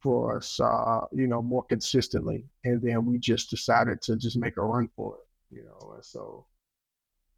for 0.00 0.36
us, 0.36 0.60
uh, 0.60 1.00
you 1.12 1.26
know, 1.26 1.40
more 1.40 1.62
consistently. 1.64 2.44
And 2.64 2.82
then 2.82 3.06
we 3.06 3.18
just 3.18 3.48
decided 3.48 4.02
to 4.02 4.16
just 4.16 4.36
make 4.36 4.58
a 4.58 4.62
run 4.62 4.86
for 4.94 5.16
it, 5.16 5.56
you 5.56 5.64
know. 5.64 5.92
And 5.94 6.04
so, 6.04 6.44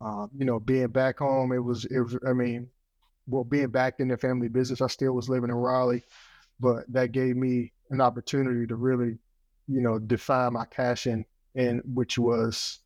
um, 0.01 0.31
you 0.37 0.45
know, 0.45 0.59
being 0.59 0.88
back 0.88 1.21
home, 1.21 1.53
it 1.53 1.62
was, 1.62 1.85
it 1.85 2.01
was, 2.01 2.19
I 2.27 2.33
mean, 2.33 2.69
well, 3.29 3.45
being 3.45 3.69
back 3.69 4.01
in 4.01 4.09
the 4.09 4.16
family 4.16 4.49
business, 4.49 4.81
I 4.81 4.88
still 4.88 5.12
was 5.12 5.29
living 5.29 5.51
in 5.51 5.55
Raleigh 5.55 6.03
but 6.61 6.85
that 6.92 7.12
gave 7.12 7.37
me 7.37 7.73
an 7.90 8.01
opportunity 8.01 8.66
to 8.66 8.77
really, 8.77 9.19
you 9.69 9.81
know, 9.81 9.99
define 9.99 10.55
my 10.55 10.64
passion 10.66 11.25
and 11.55 11.83
which 11.95 12.19
was, 12.19 12.81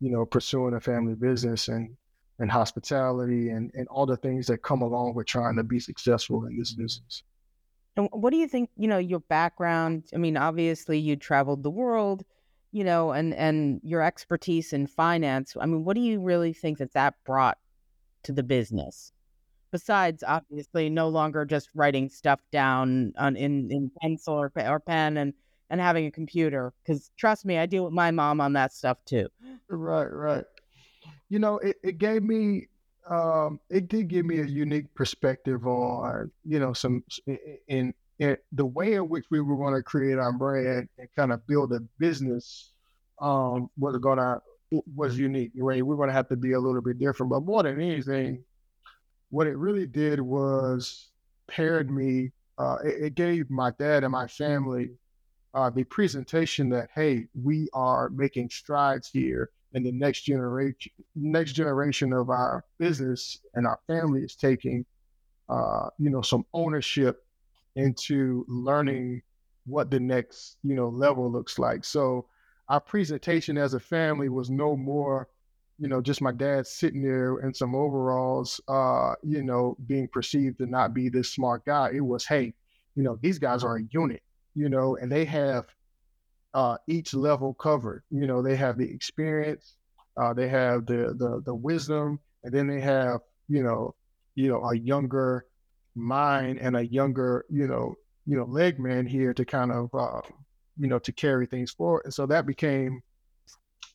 you 0.00 0.10
know, 0.10 0.24
pursuing 0.24 0.74
a 0.74 0.80
family 0.80 1.14
business 1.14 1.68
and 1.68 1.96
and 2.38 2.50
hospitality 2.50 3.50
and 3.50 3.70
and 3.74 3.86
all 3.88 4.06
the 4.06 4.16
things 4.16 4.46
that 4.46 4.62
come 4.62 4.82
along 4.82 5.14
with 5.14 5.26
trying 5.26 5.56
to 5.56 5.62
be 5.62 5.78
successful 5.78 6.44
in 6.46 6.58
this 6.58 6.72
business. 6.72 7.22
And 7.96 8.08
what 8.12 8.30
do 8.30 8.38
you 8.38 8.48
think, 8.48 8.70
you 8.76 8.88
know, 8.88 8.98
your 8.98 9.20
background, 9.20 10.04
I 10.14 10.16
mean, 10.16 10.36
obviously 10.36 10.98
you 10.98 11.14
traveled 11.14 11.62
the 11.62 11.70
world, 11.70 12.24
you 12.72 12.84
know, 12.84 13.12
and 13.12 13.34
and 13.34 13.80
your 13.84 14.02
expertise 14.02 14.72
in 14.72 14.86
finance. 14.86 15.54
I 15.60 15.66
mean, 15.66 15.84
what 15.84 15.94
do 15.94 16.00
you 16.00 16.20
really 16.20 16.52
think 16.52 16.78
that 16.78 16.94
that 16.94 17.14
brought 17.24 17.58
to 18.24 18.32
the 18.32 18.42
business? 18.42 19.12
Besides 19.72 20.22
obviously 20.24 20.88
no 20.88 21.08
longer 21.08 21.44
just 21.44 21.70
writing 21.74 22.08
stuff 22.08 22.40
down 22.52 23.12
on 23.18 23.34
in, 23.34 23.68
in 23.72 23.90
pencil 24.00 24.34
or, 24.34 24.52
or 24.56 24.78
pen 24.78 25.16
and 25.16 25.32
and 25.70 25.80
having 25.80 26.04
a 26.06 26.10
computer 26.10 26.72
because 26.84 27.10
trust 27.16 27.44
me 27.46 27.58
i 27.58 27.66
deal 27.66 27.84
with 27.84 27.94
my 27.94 28.10
mom 28.10 28.40
on 28.40 28.52
that 28.52 28.72
stuff 28.72 28.98
too. 29.04 29.26
Right 29.68 30.12
right. 30.12 30.44
You 31.30 31.38
know 31.38 31.58
it, 31.58 31.76
it 31.82 31.98
gave 31.98 32.22
me 32.22 32.68
um 33.08 33.58
it 33.70 33.88
did 33.88 34.08
give 34.08 34.26
me 34.26 34.40
a 34.40 34.44
unique 34.44 34.94
perspective 34.94 35.66
on 35.66 36.30
you 36.44 36.60
know 36.60 36.74
some 36.74 37.02
in, 37.68 37.94
in 38.18 38.36
the 38.52 38.66
way 38.66 38.94
in 38.94 39.08
which 39.08 39.24
we 39.30 39.40
were 39.40 39.56
going 39.56 39.74
to 39.74 39.82
create 39.82 40.18
our 40.18 40.32
brand 40.32 40.88
and 40.98 41.08
kind 41.16 41.32
of 41.32 41.44
build 41.46 41.72
a 41.72 41.80
business 41.98 42.70
um 43.20 43.70
was 43.78 43.96
gonna 43.98 44.40
was 44.94 45.18
unique 45.18 45.52
right? 45.56 45.84
We're 45.84 45.96
going 45.96 46.08
to 46.08 46.14
have 46.14 46.28
to 46.28 46.36
be 46.36 46.52
a 46.52 46.60
little 46.60 46.82
bit 46.82 46.98
different 46.98 47.30
but 47.30 47.44
more 47.44 47.62
than 47.62 47.80
anything 47.80 48.44
what 49.32 49.46
it 49.46 49.56
really 49.56 49.86
did 49.86 50.20
was 50.20 51.08
paired 51.48 51.90
me. 51.90 52.30
Uh, 52.58 52.76
it, 52.84 53.04
it, 53.04 53.14
gave 53.14 53.50
my 53.50 53.70
dad 53.78 54.04
and 54.04 54.12
my 54.12 54.26
family 54.26 54.90
uh, 55.54 55.70
the 55.70 55.84
presentation 55.84 56.68
that 56.68 56.90
hey, 56.94 57.26
we 57.42 57.66
are 57.72 58.10
making 58.10 58.50
strides 58.50 59.08
here, 59.08 59.50
and 59.72 59.86
the 59.86 59.90
next 59.90 60.22
generation, 60.22 60.92
next 61.14 61.52
generation 61.54 62.12
of 62.12 62.28
our 62.28 62.62
business 62.78 63.38
and 63.54 63.66
our 63.66 63.80
family 63.86 64.20
is 64.20 64.36
taking, 64.36 64.84
uh, 65.48 65.88
you 65.98 66.10
know, 66.10 66.20
some 66.20 66.44
ownership 66.52 67.24
into 67.76 68.44
learning 68.48 69.22
what 69.64 69.90
the 69.90 70.00
next 70.00 70.58
you 70.62 70.74
know 70.74 70.90
level 70.90 71.32
looks 71.32 71.58
like. 71.58 71.86
So 71.86 72.26
our 72.68 72.80
presentation 72.80 73.56
as 73.56 73.72
a 73.72 73.80
family 73.80 74.28
was 74.28 74.50
no 74.50 74.76
more 74.76 75.28
you 75.78 75.88
know, 75.88 76.00
just 76.00 76.20
my 76.20 76.32
dad 76.32 76.66
sitting 76.66 77.02
there 77.02 77.38
in 77.38 77.52
some 77.52 77.74
overalls, 77.74 78.60
uh, 78.68 79.14
you 79.22 79.42
know, 79.42 79.76
being 79.86 80.08
perceived 80.08 80.58
to 80.58 80.66
not 80.66 80.94
be 80.94 81.08
this 81.08 81.32
smart 81.32 81.64
guy. 81.64 81.90
It 81.92 82.00
was, 82.04 82.24
hey, 82.24 82.54
you 82.94 83.02
know, 83.02 83.18
these 83.20 83.38
guys 83.38 83.64
are 83.64 83.76
a 83.76 83.82
unit, 83.90 84.22
you 84.54 84.68
know, 84.68 84.96
and 84.96 85.10
they 85.10 85.24
have 85.24 85.66
uh, 86.54 86.76
each 86.86 87.14
level 87.14 87.54
covered. 87.54 88.02
You 88.10 88.26
know, 88.26 88.42
they 88.42 88.56
have 88.56 88.78
the 88.78 88.88
experience, 88.88 89.76
uh, 90.16 90.34
they 90.34 90.48
have 90.48 90.86
the, 90.86 91.14
the 91.18 91.42
the 91.44 91.54
wisdom, 91.54 92.20
and 92.44 92.52
then 92.52 92.66
they 92.66 92.80
have, 92.80 93.20
you 93.48 93.62
know, 93.62 93.94
you 94.34 94.48
know, 94.48 94.62
a 94.64 94.76
younger 94.76 95.46
mind 95.94 96.58
and 96.58 96.76
a 96.76 96.86
younger, 96.86 97.44
you 97.50 97.66
know, 97.66 97.94
you 98.26 98.36
know, 98.36 98.44
leg 98.44 98.78
man 98.78 99.06
here 99.06 99.34
to 99.34 99.44
kind 99.44 99.72
of, 99.72 99.92
uh, 99.94 100.20
you 100.78 100.86
know, 100.86 100.98
to 100.98 101.12
carry 101.12 101.46
things 101.46 101.70
forward. 101.72 102.02
And 102.04 102.14
so 102.14 102.26
that 102.26 102.46
became 102.46 103.02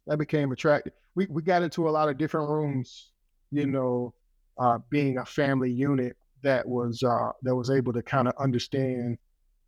that 0.08 0.18
became 0.18 0.52
attractive 0.52 0.94
we, 1.18 1.26
we 1.32 1.42
got 1.42 1.64
into 1.64 1.90
a 1.90 1.92
lot 1.92 2.10
of 2.10 2.18
different 2.20 2.48
rooms, 2.48 3.10
you 3.52 3.66
know, 3.66 4.14
uh, 4.60 4.78
being 4.92 5.18
a 5.18 5.26
family 5.26 5.72
unit 5.72 6.16
that 6.44 6.68
was 6.68 7.02
uh, 7.02 7.32
that 7.42 7.56
was 7.56 7.72
able 7.72 7.92
to 7.92 8.04
kind 8.04 8.28
of 8.28 8.36
understand, 8.40 9.18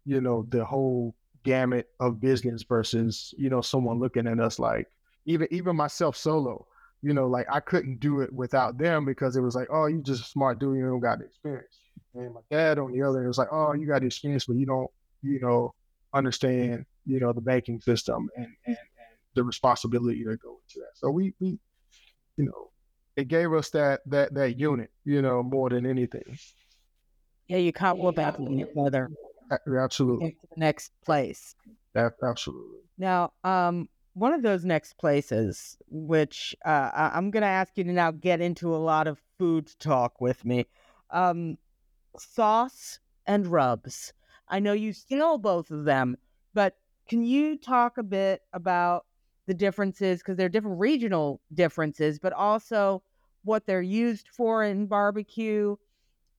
you 0.05 0.21
know, 0.21 0.45
the 0.49 0.63
whole 0.63 1.15
gamut 1.43 1.89
of 1.99 2.21
business 2.21 2.61
versus, 2.61 3.33
you 3.35 3.49
know, 3.49 3.61
someone 3.61 3.99
looking 3.99 4.27
at 4.27 4.39
us 4.39 4.59
like 4.59 4.87
even 5.25 5.47
even 5.49 5.75
myself 5.75 6.15
solo, 6.15 6.67
you 7.01 7.15
know, 7.15 7.25
like 7.27 7.47
I 7.51 7.59
couldn't 7.61 7.99
do 7.99 8.21
it 8.21 8.31
without 8.31 8.77
them 8.77 9.03
because 9.03 9.35
it 9.35 9.41
was 9.41 9.55
like, 9.55 9.69
oh, 9.71 9.87
you 9.87 10.03
just 10.03 10.21
a 10.21 10.27
smart 10.27 10.59
dude, 10.59 10.77
you 10.77 10.85
don't 10.85 10.99
got 10.99 11.17
the 11.17 11.25
experience. 11.25 11.79
And 12.13 12.31
my 12.35 12.41
dad 12.51 12.77
on 12.77 12.91
the 12.91 13.01
other, 13.01 13.23
it 13.23 13.27
was 13.27 13.39
like, 13.39 13.51
oh, 13.51 13.73
you 13.73 13.87
got 13.87 14.01
the 14.01 14.07
experience, 14.07 14.45
but 14.45 14.55
you 14.55 14.67
don't, 14.67 14.89
you 15.23 15.39
know, 15.39 15.73
understand, 16.13 16.85
you 17.07 17.19
know, 17.19 17.33
the 17.33 17.41
banking 17.41 17.81
system 17.81 18.29
and 18.35 18.47
and 18.67 18.77
the 19.35 19.43
responsibility 19.43 20.23
that 20.23 20.41
go 20.41 20.59
into 20.63 20.79
that. 20.79 20.95
So 20.95 21.09
we 21.09 21.33
we 21.39 21.59
you 22.37 22.45
know 22.45 22.71
it 23.15 23.27
gave 23.27 23.53
us 23.53 23.69
that 23.71 24.01
that 24.07 24.33
that 24.33 24.57
unit, 24.57 24.91
you 25.05 25.21
know, 25.21 25.43
more 25.43 25.69
than 25.69 25.85
anything. 25.85 26.37
Yeah, 27.47 27.57
you 27.57 27.73
can't 27.73 27.99
go 27.99 28.11
back 28.11 28.37
together. 28.37 29.09
Absolutely. 29.51 30.27
Into 30.27 30.47
the 30.53 30.59
next 30.59 30.91
place. 31.03 31.55
absolutely. 31.95 32.79
Now, 32.97 33.33
um, 33.43 33.89
one 34.13 34.33
of 34.33 34.43
those 34.43 34.63
next 34.63 34.97
places, 34.97 35.77
which 35.89 36.55
uh, 36.63 36.91
I'm 36.93 37.31
going 37.31 37.41
to 37.41 37.47
ask 37.47 37.75
you 37.75 37.83
to 37.85 37.91
now 37.91 38.11
get 38.11 38.41
into 38.41 38.75
a 38.75 38.77
lot 38.77 39.07
of 39.07 39.19
food 39.39 39.71
talk 39.79 40.21
with 40.21 40.45
me, 40.45 40.67
um, 41.09 41.57
sauce 42.17 42.99
and 43.25 43.47
rubs. 43.47 44.13
I 44.47 44.59
know 44.59 44.73
you 44.73 44.93
sell 44.93 45.37
both 45.37 45.71
of 45.71 45.85
them, 45.85 46.17
but 46.53 46.75
can 47.07 47.23
you 47.23 47.57
talk 47.57 47.97
a 47.97 48.03
bit 48.03 48.41
about 48.53 49.05
the 49.49 49.53
differences 49.55 50.19
because 50.19 50.37
there 50.37 50.45
are 50.45 50.49
different 50.49 50.79
regional 50.79 51.41
differences, 51.55 52.19
but 52.19 52.31
also 52.33 53.01
what 53.43 53.65
they're 53.65 53.81
used 53.81 54.27
for 54.29 54.63
in 54.63 54.85
barbecue. 54.85 55.75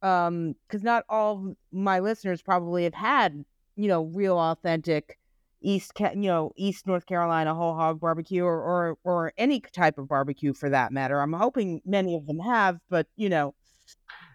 Um, 0.00 0.54
because 0.66 0.84
not 0.84 1.04
all 1.10 1.54
my 1.72 1.98
listeners 1.98 2.40
probably 2.40 2.84
have 2.84 2.94
had, 2.94 3.44
you 3.74 3.88
know, 3.88 4.04
real 4.04 4.38
authentic, 4.38 5.18
East, 5.60 5.92
you 5.98 6.14
know, 6.14 6.52
East 6.56 6.86
North 6.86 7.04
Carolina 7.04 7.52
whole 7.52 7.74
hog 7.74 8.00
barbecue 8.00 8.44
or, 8.44 8.62
or 8.62 8.96
or 9.04 9.32
any 9.36 9.60
type 9.60 9.98
of 9.98 10.08
barbecue 10.08 10.54
for 10.54 10.70
that 10.70 10.92
matter. 10.92 11.20
I'm 11.20 11.32
hoping 11.32 11.82
many 11.84 12.14
of 12.16 12.26
them 12.26 12.38
have, 12.38 12.78
but 12.88 13.08
you 13.16 13.28
know. 13.28 13.54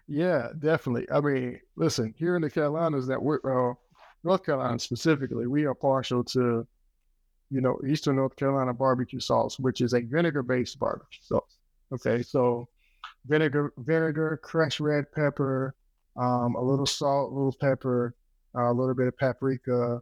Yeah, 0.06 0.50
definitely. 0.58 1.08
I 1.10 1.20
mean, 1.20 1.60
listen, 1.76 2.14
here 2.16 2.36
in 2.36 2.42
the 2.42 2.50
Carolinas, 2.50 3.06
that 3.08 3.20
we're 3.20 3.40
uh, 3.70 3.74
North 4.22 4.44
Carolina 4.44 4.78
specifically, 4.78 5.46
we 5.46 5.64
are 5.64 5.74
partial 5.74 6.22
to, 6.24 6.66
you 7.50 7.60
know, 7.60 7.78
Eastern 7.86 8.16
North 8.16 8.36
Carolina 8.36 8.72
barbecue 8.72 9.20
sauce, 9.20 9.58
which 9.58 9.80
is 9.80 9.92
a 9.92 10.00
vinegar-based 10.00 10.78
barbecue 10.78 11.22
sauce. 11.22 11.56
Okay, 11.92 12.22
so 12.22 12.68
vinegar, 13.26 13.72
vinegar, 13.78 14.40
crushed 14.42 14.80
red 14.80 15.10
pepper, 15.12 15.74
um, 16.16 16.54
a 16.56 16.62
little 16.62 16.86
salt, 16.86 17.32
a 17.32 17.34
little 17.34 17.56
pepper, 17.60 18.14
uh, 18.56 18.70
a 18.70 18.72
little 18.72 18.94
bit 18.94 19.06
of 19.06 19.16
paprika, 19.16 20.00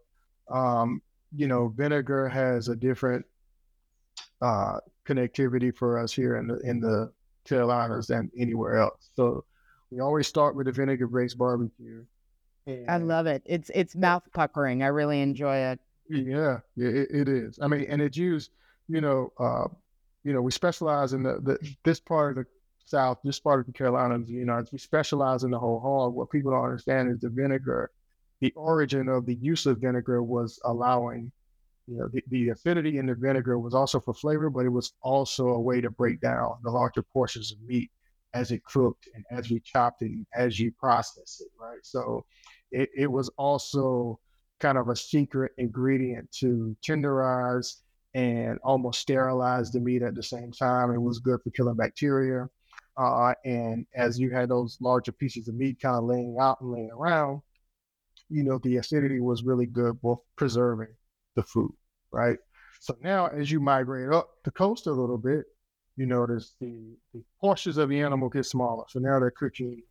um, 0.51 1.03
you 1.37 1.49
know, 1.49 1.69
vinegar 1.69 2.29
has 2.29 2.69
a 2.69 2.77
different 2.77 3.25
uh, 4.41 4.79
connectivity 5.07 5.75
for 5.77 5.99
us 5.99 6.13
here 6.13 6.37
in 6.37 6.47
the 6.47 6.59
in 6.61 6.81
the 6.81 7.13
Carolinas 7.45 8.07
than 8.07 8.31
anywhere 8.39 8.77
else. 8.77 9.11
So 9.15 9.45
we 9.91 10.01
always 10.01 10.27
start 10.27 10.55
with 10.55 10.69
a 10.69 10.73
vinegar-based 10.73 11.37
barbecue. 11.37 12.05
And 12.67 12.89
I 12.89 12.97
love 12.97 13.27
it. 13.27 13.43
It's 13.45 13.71
it's 13.75 13.95
mouth 13.95 14.23
puckering. 14.33 14.83
I 14.83 14.87
really 14.87 15.21
enjoy 15.21 15.57
it. 15.57 15.81
Yeah, 16.09 16.61
yeah, 16.77 16.89
it, 16.89 17.09
it 17.11 17.29
is. 17.29 17.59
I 17.61 17.69
mean, 17.69 17.87
and 17.89 18.03
it's 18.03 18.17
used. 18.17 18.51
You 18.89 19.01
know, 19.01 19.33
uh, 19.39 19.69
you 20.25 20.33
know, 20.35 20.43
we 20.43 20.51
specialize 20.51 21.13
in 21.15 21.23
the, 21.23 21.41
the 21.41 21.75
this 21.85 22.01
part 22.01 22.37
of 22.39 22.45
the 22.45 22.51
South, 22.85 23.19
this 23.25 23.41
part 23.41 23.61
of 23.61 23.67
the 23.67 23.73
Carolinas. 23.73 24.29
You 24.29 24.45
know, 24.45 24.63
we 24.71 24.79
specialize 24.79 25.45
in 25.45 25.51
the 25.51 25.59
whole 25.59 25.81
hog. 25.81 26.15
What 26.15 26.31
people 26.31 26.53
don't 26.53 26.65
understand 26.65 27.11
is 27.11 27.21
the 27.21 27.31
vinegar 27.31 27.91
the 28.41 28.53
origin 28.57 29.09
of 29.09 29.25
the 29.25 29.37
use 29.37 29.65
of 29.65 29.79
vinegar 29.81 30.23
was 30.23 30.61
allowing, 30.67 31.33
you 31.87 31.99
know, 31.99 32.09
the, 32.09 32.23
the 32.29 32.49
affinity 32.49 32.99
in 32.99 33.07
the 33.07 33.15
vinegar 33.15 33.59
was 33.59 33.75
also 33.75 34.01
for 34.01 34.15
flavor, 34.15 34.49
but 34.51 34.65
it 34.65 34.71
was 34.71 34.93
also 35.03 35.49
a 35.49 35.61
way 35.61 35.81
to 35.81 35.91
break 35.91 36.21
down 36.21 36.55
the 36.63 36.71
larger 36.71 37.03
portions 37.03 37.53
of 37.53 37.61
meat 37.63 37.91
as 38.33 38.51
it 38.51 38.65
cooked 38.65 39.09
and 39.15 39.25
as 39.31 39.51
we 39.51 39.61
chopped 39.61 40.03
it 40.03 40.07
and 40.07 40.27
as 40.35 40.59
you 40.59 40.73
process 40.73 41.41
it, 41.41 41.49
right? 41.61 41.79
So 41.83 42.25
it, 42.73 42.89
it 42.97 43.07
was 43.11 43.29
also 43.39 44.19
kind 44.65 44.79
of 44.79 44.89
a 44.89 44.97
secret 44.97 45.53
ingredient 45.59 46.33
to 46.33 46.75
tenderize 46.83 47.83
and 48.15 48.59
almost 48.65 48.99
sterilize 48.99 49.71
the 49.71 49.79
meat 49.79 50.01
at 50.01 50.15
the 50.15 50.23
same 50.23 50.51
time. 50.51 50.91
It 50.91 51.03
was 51.03 51.19
good 51.19 51.43
for 51.43 51.51
killing 51.51 51.77
bacteria. 51.77 52.49
Uh, 52.97 53.35
and 53.45 53.85
as 53.95 54.19
you 54.19 54.31
had 54.31 54.49
those 54.49 54.79
larger 54.81 55.13
pieces 55.13 55.49
of 55.49 55.55
meat 55.55 55.83
kind 55.83 55.97
of 55.97 56.05
laying 56.05 56.39
out 56.41 56.63
and 56.63 56.73
laying 56.73 56.91
around, 56.93 57.43
you 58.31 58.43
know, 58.43 58.59
the 58.63 58.79
acidity 58.79 59.21
was 59.21 59.43
really 59.43 59.67
good 59.67 59.99
for 60.01 60.19
preserving 60.37 60.95
the 61.37 61.43
food, 61.43 61.75
right? 62.11 62.39
So 62.81 62.97
now 63.03 63.27
as 63.27 63.51
you 63.51 63.61
migrate 63.61 64.15
up 64.15 64.31
the 64.45 64.51
coast 64.51 64.87
a 64.87 64.93
little 64.93 65.19
bit, 65.19 65.45
you 65.97 66.07
notice 66.07 66.55
the, 66.59 66.97
the 67.13 67.23
portions 67.39 67.77
of 67.77 67.91
the 67.91 68.01
animal 68.01 68.31
get 68.31 68.47
smaller. 68.47 68.85
So 68.89 68.99
now 68.99 69.21
they're 69.21 69.31
cooking 69.31 69.83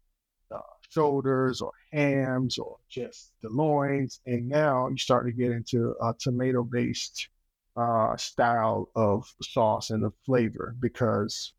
shoulders 0.93 1.61
or 1.61 1.71
hams 1.91 2.57
or 2.57 2.77
just 2.89 3.31
the 3.41 3.49
loins. 3.49 4.19
And 4.25 4.47
now 4.47 4.87
you 4.87 4.97
start 4.97 5.25
to 5.25 5.31
get 5.31 5.51
into 5.51 5.95
a 6.01 6.13
tomato 6.19 6.63
based 6.63 7.29
uh, 7.75 8.15
style 8.17 8.89
of 8.95 9.31
sauce 9.41 9.89
and 9.89 10.03
the 10.03 10.11
flavor 10.25 10.75
because 10.79 11.53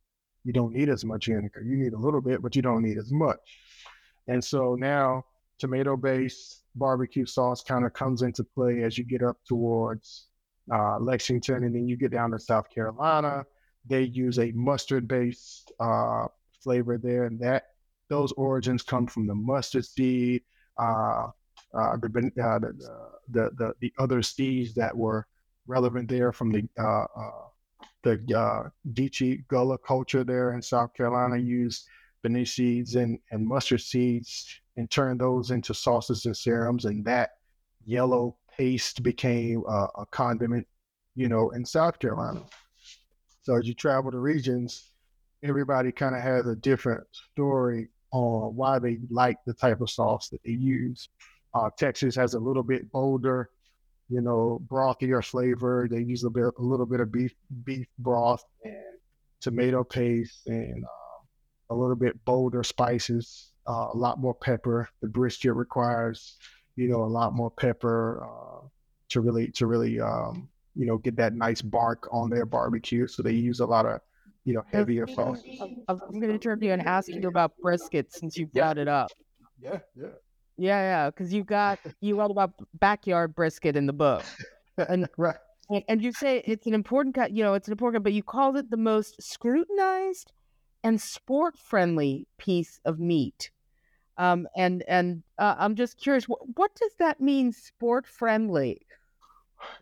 you 0.44 0.52
don't 0.52 0.72
need 0.72 0.88
as 0.88 1.04
much 1.04 1.26
vinegar. 1.26 1.62
You 1.62 1.76
need 1.76 1.92
a 1.92 1.98
little 1.98 2.20
bit, 2.20 2.42
but 2.42 2.54
you 2.54 2.62
don't 2.62 2.82
need 2.82 2.98
as 2.98 3.10
much. 3.10 3.38
And 4.28 4.42
so 4.42 4.74
now 4.74 5.24
tomato 5.58 5.96
based 5.96 6.64
barbecue 6.74 7.26
sauce 7.26 7.62
kind 7.62 7.84
of 7.84 7.92
comes 7.92 8.22
into 8.22 8.44
play 8.44 8.82
as 8.82 8.98
you 8.98 9.04
get 9.04 9.22
up 9.22 9.36
towards 9.46 10.26
uh, 10.72 10.98
Lexington 10.98 11.64
and 11.64 11.74
then 11.74 11.88
you 11.88 11.96
get 11.96 12.10
down 12.10 12.30
to 12.30 12.38
South 12.38 12.70
Carolina. 12.70 13.44
They 13.86 14.02
use 14.02 14.38
a 14.38 14.50
mustard 14.52 15.06
based 15.06 15.72
uh, 15.78 16.26
flavor 16.62 16.96
there, 16.96 17.26
and 17.26 17.38
that 17.40 17.73
those 18.08 18.32
origins 18.32 18.82
come 18.82 19.06
from 19.06 19.26
the 19.26 19.34
mustard 19.34 19.84
seed, 19.84 20.42
uh, 20.78 21.28
uh 21.74 21.96
the, 21.96 22.30
uh, 22.42 22.58
the, 22.58 22.72
the, 23.30 23.50
the, 23.56 23.74
the 23.80 23.92
other 23.98 24.22
seeds 24.22 24.74
that 24.74 24.96
were 24.96 25.26
relevant 25.66 26.08
there 26.08 26.32
from 26.32 26.52
the 26.52 26.68
uh, 26.78 27.06
the 28.04 28.20
uh, 28.36 28.68
Geechee 28.92 29.46
Gullah 29.48 29.78
culture 29.78 30.24
there 30.24 30.52
in 30.52 30.62
South 30.62 30.94
Carolina 30.94 31.38
used 31.38 31.88
benne 32.22 32.46
seeds 32.46 32.94
and, 32.94 33.18
and 33.30 33.46
mustard 33.46 33.80
seeds 33.80 34.60
and 34.76 34.90
turned 34.90 35.20
those 35.20 35.50
into 35.50 35.74
sauces 35.74 36.26
and 36.26 36.36
serums, 36.36 36.84
and 36.84 37.04
that 37.04 37.30
yellow 37.84 38.36
paste 38.56 39.02
became 39.02 39.62
uh, 39.68 39.86
a 39.96 40.06
condiment, 40.10 40.66
you 41.14 41.28
know, 41.28 41.50
in 41.50 41.64
South 41.64 41.98
Carolina. 41.98 42.42
So 43.42 43.56
as 43.56 43.66
you 43.66 43.74
travel 43.74 44.10
the 44.10 44.18
regions, 44.18 44.92
everybody 45.44 45.92
kind 45.92 46.16
of 46.16 46.22
has 46.22 46.46
a 46.46 46.56
different 46.56 47.04
story 47.12 47.88
on 48.12 48.56
why 48.56 48.78
they 48.78 48.98
like 49.10 49.38
the 49.46 49.54
type 49.54 49.80
of 49.80 49.90
sauce 49.90 50.28
that 50.30 50.42
they 50.44 50.52
use. 50.52 51.08
Uh, 51.54 51.70
Texas 51.78 52.16
has 52.16 52.34
a 52.34 52.38
little 52.38 52.62
bit 52.62 52.90
bolder, 52.90 53.50
you 54.08 54.20
know, 54.20 54.60
brothier 54.66 55.22
flavor. 55.22 55.86
They 55.88 56.00
use 56.00 56.24
a 56.24 56.30
bit, 56.30 56.44
a 56.58 56.62
little 56.62 56.86
bit 56.86 57.00
of 57.00 57.12
beef 57.12 57.34
beef 57.64 57.86
broth 57.98 58.44
and 58.64 58.74
tomato 59.40 59.84
paste 59.84 60.46
and 60.46 60.84
uh, 60.84 61.74
a 61.74 61.74
little 61.74 61.96
bit 61.96 62.24
bolder 62.24 62.64
spices 62.64 63.52
uh, 63.66 63.88
a 63.92 63.96
lot 63.96 64.18
more 64.18 64.34
pepper. 64.34 64.88
The 65.00 65.08
brisket 65.08 65.54
requires, 65.54 66.36
you 66.76 66.88
know, 66.88 67.02
a 67.02 67.06
lot 67.06 67.34
more 67.34 67.50
pepper 67.50 68.22
uh, 68.24 68.66
to 69.10 69.20
really 69.20 69.48
to 69.52 69.66
really 69.66 70.00
um, 70.00 70.48
you 70.74 70.86
know 70.86 70.98
get 70.98 71.16
that 71.16 71.34
nice 71.34 71.62
bark 71.62 72.08
on 72.12 72.30
their 72.30 72.46
barbecue. 72.46 73.06
So 73.06 73.22
they 73.22 73.32
use 73.32 73.60
a 73.60 73.66
lot 73.66 73.86
of 73.86 74.00
you 74.44 74.54
know 74.54 74.64
heavier 74.72 75.06
sauce. 75.06 75.42
I'm 75.88 75.98
going 75.98 76.22
to 76.22 76.30
interrupt 76.30 76.62
you 76.62 76.72
and 76.72 76.82
ask 76.82 77.08
you 77.08 77.26
about 77.28 77.52
brisket 77.62 78.12
since 78.12 78.36
you 78.36 78.46
brought 78.46 78.76
yeah. 78.76 78.82
it 78.82 78.88
up. 78.88 79.10
Yeah, 79.60 79.78
yeah. 79.96 80.06
Yeah, 80.56 80.80
yeah, 80.80 81.10
because 81.10 81.32
you 81.32 81.42
got 81.42 81.80
you 82.00 82.18
wrote 82.18 82.30
about 82.30 82.52
backyard 82.74 83.34
brisket 83.34 83.76
in 83.76 83.86
the 83.86 83.92
book, 83.92 84.24
and 84.88 85.08
right, 85.16 85.36
and, 85.68 85.82
and 85.88 86.02
you 86.02 86.12
say 86.12 86.42
it's 86.44 86.66
an 86.66 86.74
important, 86.74 87.14
cut. 87.14 87.32
you 87.32 87.42
know, 87.42 87.54
it's 87.54 87.66
an 87.66 87.72
important, 87.72 88.04
but 88.04 88.12
you 88.12 88.22
called 88.22 88.56
it 88.56 88.70
the 88.70 88.76
most 88.76 89.20
scrutinized 89.20 90.32
and 90.84 91.00
sport 91.00 91.58
friendly 91.58 92.28
piece 92.38 92.78
of 92.84 93.00
meat. 93.00 93.50
Um, 94.16 94.46
and 94.56 94.84
and 94.86 95.24
uh, 95.38 95.56
I'm 95.58 95.74
just 95.74 95.98
curious, 95.98 96.28
what, 96.28 96.40
what 96.56 96.72
does 96.76 96.92
that 97.00 97.20
mean, 97.20 97.50
sport 97.50 98.06
friendly? 98.06 98.82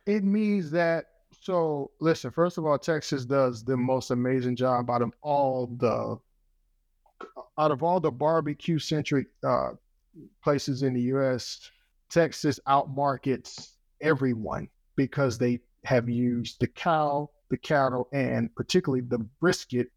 It 0.07 0.25
means 0.25 0.71
that. 0.71 1.07
So 1.43 1.91
listen, 1.99 2.31
first 2.31 2.57
of 2.57 2.67
all, 2.67 2.79
Texas 2.79 3.25
does 3.25 3.65
the 3.65 3.77
most 3.77 4.13
amazing 4.13 4.55
job 4.55 4.89
out 4.89 5.03
of 5.03 5.13
all 5.23 5.67
the 5.77 6.17
out 7.59 7.73
of 7.73 7.83
all 7.83 7.99
the 7.99 8.13
barbecue 8.13 8.79
centric 8.79 9.27
uh, 9.43 9.71
places 10.45 10.85
in 10.85 10.95
the 10.95 11.01
U.S. 11.03 11.69
Texas 12.11 12.61
outmarkets 12.69 13.73
everyone 14.01 14.69
because 14.95 15.37
they 15.37 15.59
have 15.83 16.09
used 16.09 16.61
the 16.61 16.69
cow, 16.69 17.29
the 17.51 17.57
cattle, 17.57 18.09
and 18.13 18.55
particularly 18.55 19.01
the 19.01 19.19
brisket 19.41 19.89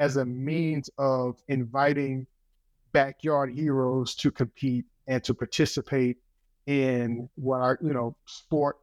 as 0.00 0.16
a 0.16 0.24
means 0.24 0.90
of 0.98 1.40
inviting 1.46 2.26
backyard 2.90 3.54
heroes 3.54 4.16
to 4.16 4.32
compete 4.32 4.84
and 5.06 5.22
to 5.22 5.32
participate 5.32 6.16
in 6.66 7.28
what 7.36 7.60
are 7.60 7.78
you 7.82 7.92
know 7.92 8.16
sport 8.26 8.78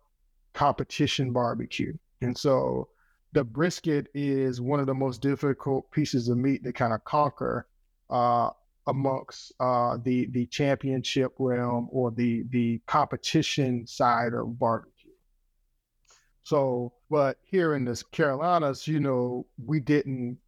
competition 0.59 1.31
barbecue 1.31 1.93
and 2.21 2.37
so 2.37 2.87
the 3.31 3.43
brisket 3.43 4.07
is 4.13 4.59
one 4.59 4.79
of 4.79 4.87
the 4.87 4.93
most 4.93 5.21
difficult 5.21 5.89
pieces 5.91 6.29
of 6.29 6.37
meat 6.37 6.63
to 6.63 6.73
kind 6.73 6.93
of 6.93 7.03
conquer 7.03 7.67
uh, 8.09 8.49
amongst 8.87 9.53
uh, 9.59 9.97
the 10.03 10.27
the 10.31 10.45
championship 10.47 11.33
realm 11.37 11.87
or 11.91 12.11
the 12.11 12.43
the 12.49 12.81
competition 12.87 13.85
side 13.85 14.33
of 14.33 14.57
barbecue. 14.57 15.11
So, 16.43 16.93
but 17.11 17.37
here 17.43 17.75
in 17.75 17.85
the 17.85 18.03
Carolinas, 18.11 18.87
you 18.87 18.99
know, 18.99 19.45
we 19.63 19.79
didn't 19.79 20.39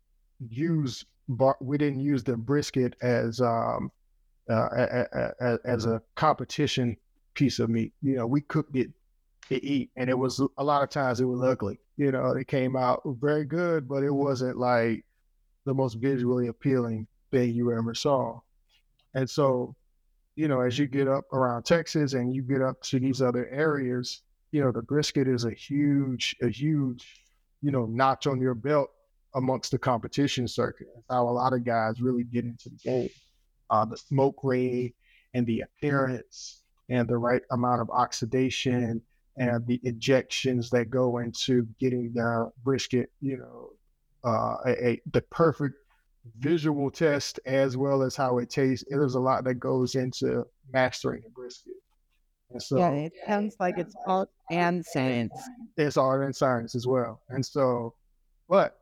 use 0.50 1.06
bar- 1.30 1.58
we 1.62 1.78
didn't 1.78 2.00
use 2.00 2.24
the 2.24 2.36
brisket 2.36 2.96
as 3.04 3.40
um, 3.40 3.92
uh, 4.50 4.70
a, 4.76 5.08
a, 5.14 5.32
a, 5.40 5.60
as 5.66 5.86
a 5.86 6.02
competition 6.16 6.98
piece 7.36 7.60
of 7.60 7.70
meat. 7.70 7.94
You 8.02 8.16
know, 8.16 8.28
we 8.28 8.42
cooked 8.42 8.76
it 8.76 8.90
to 9.52 9.64
eat, 9.64 9.92
and 9.98 10.10
it 10.10 10.18
was 10.18 10.42
a 10.58 10.64
lot 10.64 10.84
of 10.84 10.90
times 10.90 11.20
it 11.20 11.26
was 11.26 11.42
ugly. 11.42 11.80
You 11.98 12.12
know, 12.12 12.32
it 12.32 12.48
came 12.48 12.76
out 12.76 13.02
very 13.06 13.46
good, 13.46 13.88
but 13.88 14.04
it 14.04 14.12
wasn't 14.12 14.58
like 14.58 15.06
the 15.66 15.74
most 15.74 15.96
visually 15.96 16.48
appealing 16.48 17.08
thing 17.32 17.54
you 17.54 17.72
ever 17.72 17.94
saw. 17.94 18.40
And 19.14 19.30
so, 19.30 19.76
you 20.36 20.48
know, 20.48 20.62
as 20.62 20.80
you 20.80 20.88
get 20.88 21.08
up 21.08 21.26
around 21.34 21.64
Texas 21.64 22.14
and 22.14 22.34
you 22.34 22.42
get 22.42 22.62
up 22.62 22.82
to 22.84 23.00
these 23.00 23.22
other 23.22 23.48
areas, 23.50 24.22
you 24.52 24.62
know, 24.62 24.72
the 24.72 24.82
brisket 24.82 25.28
is 25.28 25.46
a 25.46 25.52
huge, 25.52 26.36
a 26.42 26.48
huge, 26.48 27.22
you 27.62 27.72
know, 27.72 27.86
notch 27.86 28.28
on 28.28 28.40
your 28.40 28.56
belt 28.56 28.90
amongst 29.36 29.72
the 29.72 29.78
competition 29.78 30.48
circuit. 30.48 30.88
That's 30.96 31.06
how 31.10 31.28
a 31.28 31.30
lot 31.30 31.54
of 31.54 31.64
guys 31.64 32.02
really 32.02 32.24
get 32.24 32.46
into 32.46 32.70
the 32.70 32.78
game. 32.78 33.10
Uh, 33.70 33.86
the 33.86 33.98
smoke 33.98 34.40
ring 34.44 34.94
and 35.34 35.46
the 35.46 35.62
appearance 35.62 36.64
and 36.90 37.08
the 37.08 37.18
right 37.18 37.42
amount 37.52 37.82
of 37.82 37.90
oxidation 37.90 39.02
and 39.38 39.66
the 39.66 39.80
injections 39.84 40.70
that 40.72 40.90
go 40.90 41.20
into 41.20 41.68
getting 41.80 42.12
the 42.14 42.52
brisket, 42.64 43.12
you 43.22 43.38
know, 43.38 43.70
uh, 44.24 44.58
a, 44.66 44.88
a, 44.90 45.02
the 45.12 45.22
perfect 45.22 45.76
visual 46.40 46.92
test 46.92 47.40
as 47.46 47.78
well 47.78 48.04
as 48.04 48.16
how 48.16 48.38
it 48.38 48.50
tastes. 48.50 48.86
There's 48.90 49.16
a 49.16 49.20
lot 49.20 49.44
that 49.46 49.56
goes 49.56 49.96
into 49.96 50.46
mastering 50.72 51.22
the 51.24 51.30
brisket. 51.30 51.74
And 52.52 52.62
so, 52.62 52.78
yeah, 52.78 52.92
it 52.92 53.14
sounds 53.26 53.56
like 53.60 53.78
it's 53.78 53.96
art 54.06 54.30
and 54.50 54.86
science. 54.86 55.34
It's 55.78 55.98
art 55.98 56.24
and 56.24 56.36
science 56.36 56.76
as 56.76 56.86
well. 56.86 57.22
And 57.30 57.46
so, 57.46 57.96
but 58.50 58.78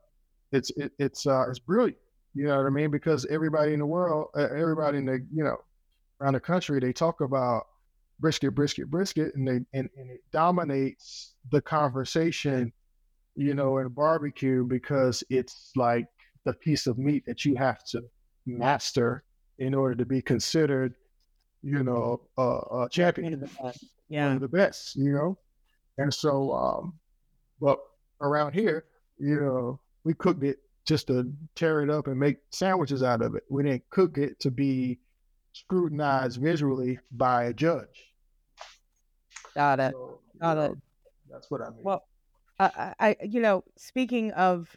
it's 0.52 0.72
it, 0.72 0.92
it's 0.98 1.28
uh, 1.28 1.48
it's 1.50 1.60
brilliant. 1.60 1.98
You 2.34 2.46
know 2.46 2.58
what 2.58 2.66
I 2.66 2.70
mean? 2.70 2.90
Because 2.90 3.26
everybody 3.28 3.74
in 3.74 3.80
the 3.80 3.86
world, 3.86 4.30
uh, 4.36 4.48
everybody 4.56 4.98
in 4.98 5.06
the 5.06 5.26
you 5.34 5.44
know 5.44 5.58
around 6.20 6.34
the 6.34 6.40
country, 6.40 6.80
they 6.80 6.92
talk 6.92 7.22
about 7.22 7.68
brisket, 8.20 8.54
brisket, 8.56 8.90
brisket, 8.90 9.36
and 9.36 9.48
they 9.48 9.60
and, 9.74 9.90
and 9.98 10.12
it 10.12 10.22
dominates 10.32 11.36
the 11.52 11.62
conversation, 11.62 12.72
you 13.36 13.54
know, 13.54 13.78
in 13.78 13.88
barbecue 13.90 14.66
because 14.66 15.24
it's 15.30 15.72
like 15.76 16.06
the 16.46 16.54
piece 16.54 16.88
of 16.88 16.98
meat 16.98 17.24
that 17.26 17.46
you 17.46 17.56
have 17.56 17.84
to 17.86 18.02
master 18.46 19.24
in 19.60 19.74
order 19.74 19.96
to 19.96 20.06
be 20.06 20.22
considered, 20.22 20.94
you 21.62 21.84
know, 21.84 22.22
a, 22.38 22.42
a 22.42 22.88
champion. 22.92 23.50
Yeah, 24.10 24.28
one 24.28 24.36
of 24.36 24.42
the 24.42 24.48
best, 24.48 24.96
you 24.96 25.14
know. 25.14 25.38
And 25.98 26.14
so, 26.14 26.54
um, 26.54 26.94
but 27.62 27.80
around 28.22 28.54
here, 28.54 28.86
you 29.20 29.40
know, 29.40 29.80
we 30.04 30.14
cooked 30.14 30.44
it 30.44 30.58
just 30.86 31.08
to 31.08 31.32
tear 31.56 31.82
it 31.82 31.90
up 31.90 32.08
and 32.08 32.20
make 32.20 32.38
sandwiches 32.52 33.04
out 33.04 33.22
of 33.22 33.36
it. 33.36 33.44
We 33.50 33.64
didn't 33.64 33.84
cook 33.92 34.18
it 34.18 34.40
to 34.40 34.50
be 34.50 35.00
scrutinized 35.54 36.42
visually 36.42 37.00
by 37.12 37.46
a 37.46 37.54
judge. 37.54 38.09
Got 39.60 39.82
it. 39.82 39.92
So, 39.92 40.20
Got 40.40 40.56
know, 40.56 40.64
it. 40.64 40.78
That's 41.30 41.52
what 41.52 41.62
I 41.62 41.70
mean. 41.72 41.84
Well, 41.84 42.06
I, 42.62 42.94
I, 42.98 43.16
you 43.22 43.42
know, 43.42 43.66
speaking 43.76 44.32
of 44.32 44.74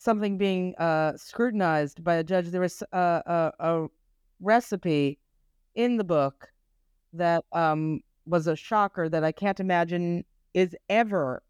something 0.00 0.36
being 0.36 0.74
uh, 0.78 1.12
scrutinized 1.16 2.02
by 2.02 2.16
a 2.16 2.24
judge, 2.24 2.48
there 2.48 2.60
was 2.60 2.82
a, 2.90 2.98
a, 2.98 3.52
a 3.60 3.86
recipe 4.40 5.20
in 5.76 5.96
the 5.96 6.02
book 6.02 6.48
that 7.12 7.44
um, 7.52 8.00
was 8.26 8.48
a 8.48 8.56
shocker 8.56 9.08
that 9.08 9.22
I 9.22 9.30
can't 9.30 9.60
imagine 9.60 10.24
is 10.54 10.74
ever 10.88 11.44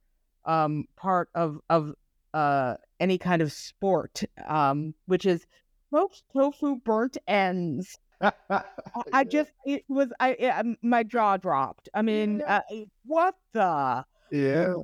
um, 0.44 0.84
part 0.96 1.30
of 1.34 1.60
of 1.70 1.94
uh, 2.34 2.74
any 3.00 3.16
kind 3.16 3.40
of 3.40 3.52
sport, 3.52 4.22
um, 4.46 4.92
which 5.06 5.24
is 5.24 5.46
smoked 5.88 6.24
tofu 6.34 6.76
burnt 6.76 7.16
ends. 7.26 7.98
I 8.20 9.24
just 9.28 9.50
it 9.64 9.84
was 9.88 10.12
I 10.20 10.30
it, 10.32 10.78
my 10.82 11.02
jaw 11.02 11.36
dropped. 11.36 11.88
I 11.94 12.02
mean, 12.02 12.42
uh, 12.42 12.62
what 13.04 13.34
the? 13.52 14.04
Yeah, 14.30 14.74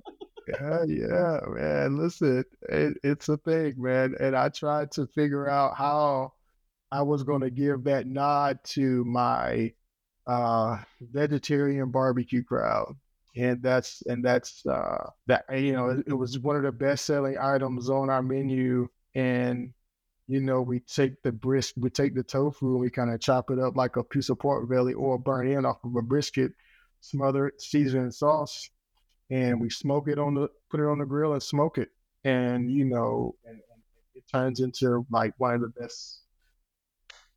yeah, 0.48 0.84
yeah, 0.86 1.38
man. 1.48 1.96
Listen, 1.96 2.44
it, 2.68 2.96
it's 3.02 3.28
a 3.28 3.36
thing, 3.38 3.74
man. 3.76 4.14
And 4.18 4.36
I 4.36 4.48
tried 4.48 4.90
to 4.92 5.06
figure 5.06 5.48
out 5.48 5.76
how 5.76 6.32
I 6.90 7.02
was 7.02 7.22
going 7.22 7.42
to 7.42 7.50
give 7.50 7.84
that 7.84 8.06
nod 8.06 8.58
to 8.64 9.04
my 9.04 9.72
uh, 10.26 10.78
vegetarian 11.00 11.90
barbecue 11.90 12.42
crowd 12.42 12.96
and 13.36 13.62
that's 13.62 14.02
and 14.06 14.24
that's 14.24 14.64
uh, 14.66 15.08
that 15.26 15.44
you 15.52 15.72
know 15.72 15.90
it, 15.90 16.04
it 16.08 16.14
was 16.14 16.38
one 16.38 16.56
of 16.56 16.62
the 16.62 16.72
best 16.72 17.04
selling 17.04 17.36
items 17.40 17.90
on 17.90 18.10
our 18.10 18.22
menu 18.22 18.88
and 19.14 19.72
you 20.28 20.40
know 20.40 20.60
we 20.60 20.80
take 20.80 21.22
the 21.22 21.32
brisk 21.32 21.74
we 21.76 21.90
take 21.90 22.14
the 22.14 22.22
tofu 22.22 22.72
and 22.72 22.80
we 22.80 22.90
kind 22.90 23.12
of 23.12 23.20
chop 23.20 23.50
it 23.50 23.58
up 23.58 23.76
like 23.76 23.96
a 23.96 24.04
piece 24.04 24.28
of 24.28 24.38
pork 24.38 24.68
belly 24.68 24.94
or 24.94 25.18
burnt 25.18 25.50
end 25.50 25.66
off 25.66 25.78
of 25.84 25.94
a 25.96 26.02
brisket 26.02 26.52
smother 27.00 27.48
it 27.48 27.60
season 27.60 28.00
and 28.00 28.14
sauce 28.14 28.70
and 29.30 29.60
we 29.60 29.70
smoke 29.70 30.08
it 30.08 30.18
on 30.18 30.34
the 30.34 30.48
put 30.70 30.80
it 30.80 30.86
on 30.86 30.98
the 30.98 31.04
grill 31.04 31.32
and 31.32 31.42
smoke 31.42 31.78
it 31.78 31.90
and 32.24 32.70
you 32.70 32.84
know 32.84 33.34
and, 33.44 33.54
and 33.54 33.82
it 34.14 34.24
turns 34.32 34.60
into 34.60 35.06
like 35.10 35.32
one 35.38 35.54
of 35.54 35.60
the 35.60 35.68
best 35.80 36.22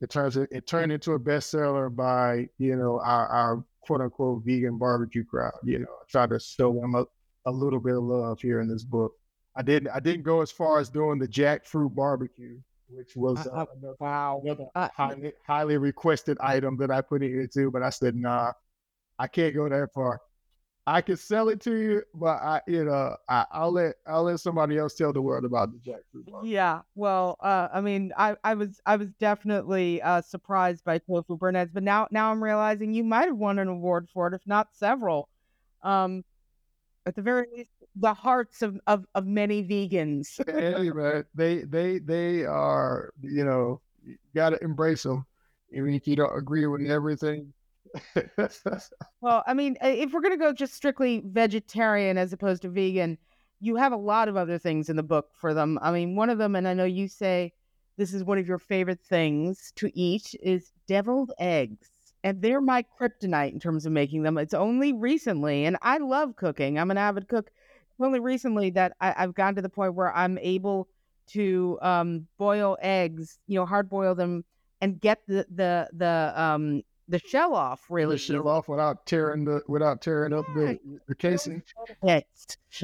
it 0.02 0.10
turns 0.10 0.38
it, 0.38 0.48
it 0.52 0.66
turned 0.66 0.92
into 0.92 1.14
a 1.14 1.20
bestseller 1.20 1.94
by 1.94 2.48
you 2.58 2.76
know 2.76 3.00
our, 3.04 3.28
our 3.28 3.66
quote 3.82 4.02
unquote 4.02 4.44
vegan 4.46 4.78
barbecue 4.78 5.26
crowd. 5.26 5.54
You 5.64 5.80
know, 5.80 5.86
I 5.86 6.04
try 6.08 6.28
to 6.28 6.40
show 6.40 6.74
them 6.74 6.96
a, 6.96 7.06
a 7.46 7.52
little 7.52 7.80
bit 7.80 7.96
of 7.96 8.04
love 8.04 8.40
here 8.40 8.62
in 8.62 8.70
this 8.70 8.84
book. 8.84 9.12
I 9.56 9.62
didn't 9.62 9.90
I 9.90 10.00
didn't 10.00 10.24
go 10.24 10.42
as 10.42 10.52
far 10.52 10.80
as 10.80 10.90
doing 10.90 11.20
the 11.20 11.28
jackfruit 11.28 11.94
barbecue, 11.94 12.60
which 12.90 13.16
was 13.16 13.46
uh, 13.48 13.52
uh, 13.52 13.66
another, 13.78 13.96
wow 14.00 14.42
another 14.44 14.68
highly, 14.74 15.34
highly 15.46 15.78
requested 15.78 16.38
item 16.40 16.78
that 16.78 16.92
I 16.92 17.02
put 17.02 17.24
in 17.24 17.30
here 17.30 17.48
too. 17.48 17.72
But 17.72 17.84
I 17.84 17.90
said, 17.90 18.16
nah, 18.16 18.52
I 19.18 19.28
can't 19.28 19.54
go 19.54 19.68
that 19.70 19.94
far. 19.94 20.22
I 20.88 21.02
can 21.02 21.18
sell 21.18 21.50
it 21.50 21.62
to 21.62 21.76
you, 21.76 22.02
but 22.16 22.42
I, 22.42 22.62
you 22.66 22.84
know, 22.84 23.16
I, 23.28 23.46
will 23.60 23.74
let 23.74 23.96
I'll 24.08 24.24
let 24.24 24.40
somebody 24.40 24.78
else 24.80 24.96
tell 24.96 25.14
the 25.14 25.22
world 25.22 25.46
about 25.46 25.70
the 25.72 25.78
jackfruit. 25.78 26.32
Bar. 26.32 26.44
Yeah, 26.44 26.82
well, 26.96 27.38
uh, 27.42 27.68
I 27.72 27.80
mean, 27.82 28.12
I, 28.18 28.36
I 28.44 28.56
was 28.56 28.82
I 28.88 28.96
was 28.96 29.10
definitely 29.20 30.02
uh, 30.02 30.22
surprised 30.22 30.84
by 30.84 30.98
tofu 30.98 31.38
burnt 31.38 31.58
ends, 31.58 31.72
but 31.74 31.84
now 31.84 32.08
now 32.10 32.32
I'm 32.32 32.44
realizing 32.44 32.94
you 32.94 33.04
might 33.04 33.28
have 33.28 33.38
won 33.38 33.60
an 33.60 33.68
award 33.68 34.08
for 34.12 34.28
it, 34.28 34.34
if 34.34 34.42
not 34.48 34.70
several. 34.74 35.30
Um, 35.84 36.24
at 37.06 37.16
the 37.16 37.22
very 37.22 37.46
least, 37.56 37.70
the 37.96 38.14
hearts 38.14 38.62
of 38.62 38.80
of, 38.88 39.06
of 39.16 39.26
many 39.26 39.64
vegans. 39.64 40.40
man, 40.96 41.26
they 41.36 41.64
they 41.64 42.00
they 42.00 42.46
are 42.46 43.14
you 43.22 43.46
know 43.46 43.82
you 44.04 44.18
got 44.36 44.52
to 44.52 44.64
embrace 44.64 45.04
them, 45.04 45.26
even 45.72 45.94
if 45.94 46.08
you 46.08 46.16
don't 46.16 46.38
agree 46.38 46.66
with 46.66 46.90
everything 46.90 47.54
well, 49.22 49.44
I 49.48 49.54
mean, 49.54 49.78
if 49.82 50.12
we're 50.12 50.22
going 50.22 50.38
to 50.38 50.38
go 50.38 50.54
just 50.54 50.74
strictly 50.74 51.24
vegetarian 51.26 52.18
as 52.18 52.34
opposed 52.34 52.62
to 52.64 52.70
vegan, 52.70 53.18
you 53.60 53.76
have 53.76 53.92
a 53.92 53.98
lot 53.98 54.28
of 54.28 54.38
other 54.38 54.58
things 54.58 54.90
in 54.90 54.96
the 54.96 55.04
book 55.04 55.30
for 55.34 55.54
them. 55.54 55.80
I 55.82 55.92
mean, 55.92 56.16
one 56.16 56.30
of 56.30 56.38
them, 56.38 56.56
and 56.56 56.68
I 56.68 56.74
know 56.74 56.86
you 56.86 57.08
say 57.08 57.54
this 57.98 58.14
is 58.14 58.24
one 58.24 58.38
of 58.38 58.48
your 58.48 58.60
favorite 58.60 59.02
things 59.02 59.72
to 59.76 59.92
eat, 59.98 60.34
is 60.42 60.72
deviled 60.88 61.32
eggs. 61.40 61.90
And 62.24 62.42
they're 62.42 62.62
my 62.62 62.84
kryptonite 63.00 63.54
in 63.54 63.60
terms 63.60 63.86
of 63.86 63.94
making 63.94 64.24
them. 64.24 64.38
It's 64.38 64.54
only 64.54 64.94
recently, 64.94 65.66
and 65.66 65.78
I 65.82 65.98
love 65.98 66.36
cooking, 66.36 66.78
I'm 66.78 66.92
an 66.92 66.98
avid 66.98 67.28
cook. 67.28 67.50
Only 68.00 68.20
recently 68.20 68.70
that 68.72 68.94
I, 69.02 69.14
have 69.18 69.34
gotten 69.34 69.56
to 69.56 69.62
the 69.62 69.70
point 69.70 69.94
where 69.96 70.16
I'm 70.16 70.38
able 70.38 70.88
to 71.32 71.78
um, 71.82 72.28
boil 72.38 72.78
eggs, 72.82 73.40
you 73.48 73.60
know, 73.60 73.66
hard 73.66 73.90
boil 73.90 74.16
them 74.16 74.46
and 74.82 75.00
get 75.00 75.22
the 75.28 75.46
the 75.54 75.90
the 75.94 76.34
um 76.36 76.82
the 77.08 77.20
shell 77.20 77.54
off 77.56 77.86
really. 77.90 78.16
The 78.16 78.20
shell 78.20 78.48
off 78.48 78.68
without 78.70 79.06
tearing 79.06 79.46
the 79.46 79.62
without 79.68 80.02
tearing 80.02 80.34
up 80.34 80.46
the, 80.56 80.80
the 81.08 81.16
casing. 81.16 81.62
Yes. 82.04 82.24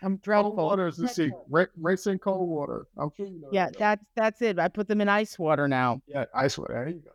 I'm 0.00 0.18
dreadful. 0.18 0.52
Cold 0.52 0.56
water 0.70 0.86
is 0.86 0.96
the 0.96 1.08
secret. 1.08 1.70
Rinse 1.76 2.06
in 2.06 2.18
cold 2.18 2.48
water. 2.48 2.86
I'm 2.96 3.10
sure 3.16 3.26
you 3.26 3.40
know 3.40 3.48
Yeah, 3.50 3.66
that. 3.66 3.78
that's 3.78 4.04
that's 4.14 4.42
it. 4.42 4.58
I 4.58 4.68
put 4.68 4.86
them 4.86 5.00
in 5.00 5.08
ice 5.08 5.38
water 5.38 5.66
now. 5.66 6.00
Yeah, 6.06 6.26
ice 6.34 6.56
water. 6.56 6.74
There 6.74 6.88
you 6.88 7.00
go. 7.00 7.10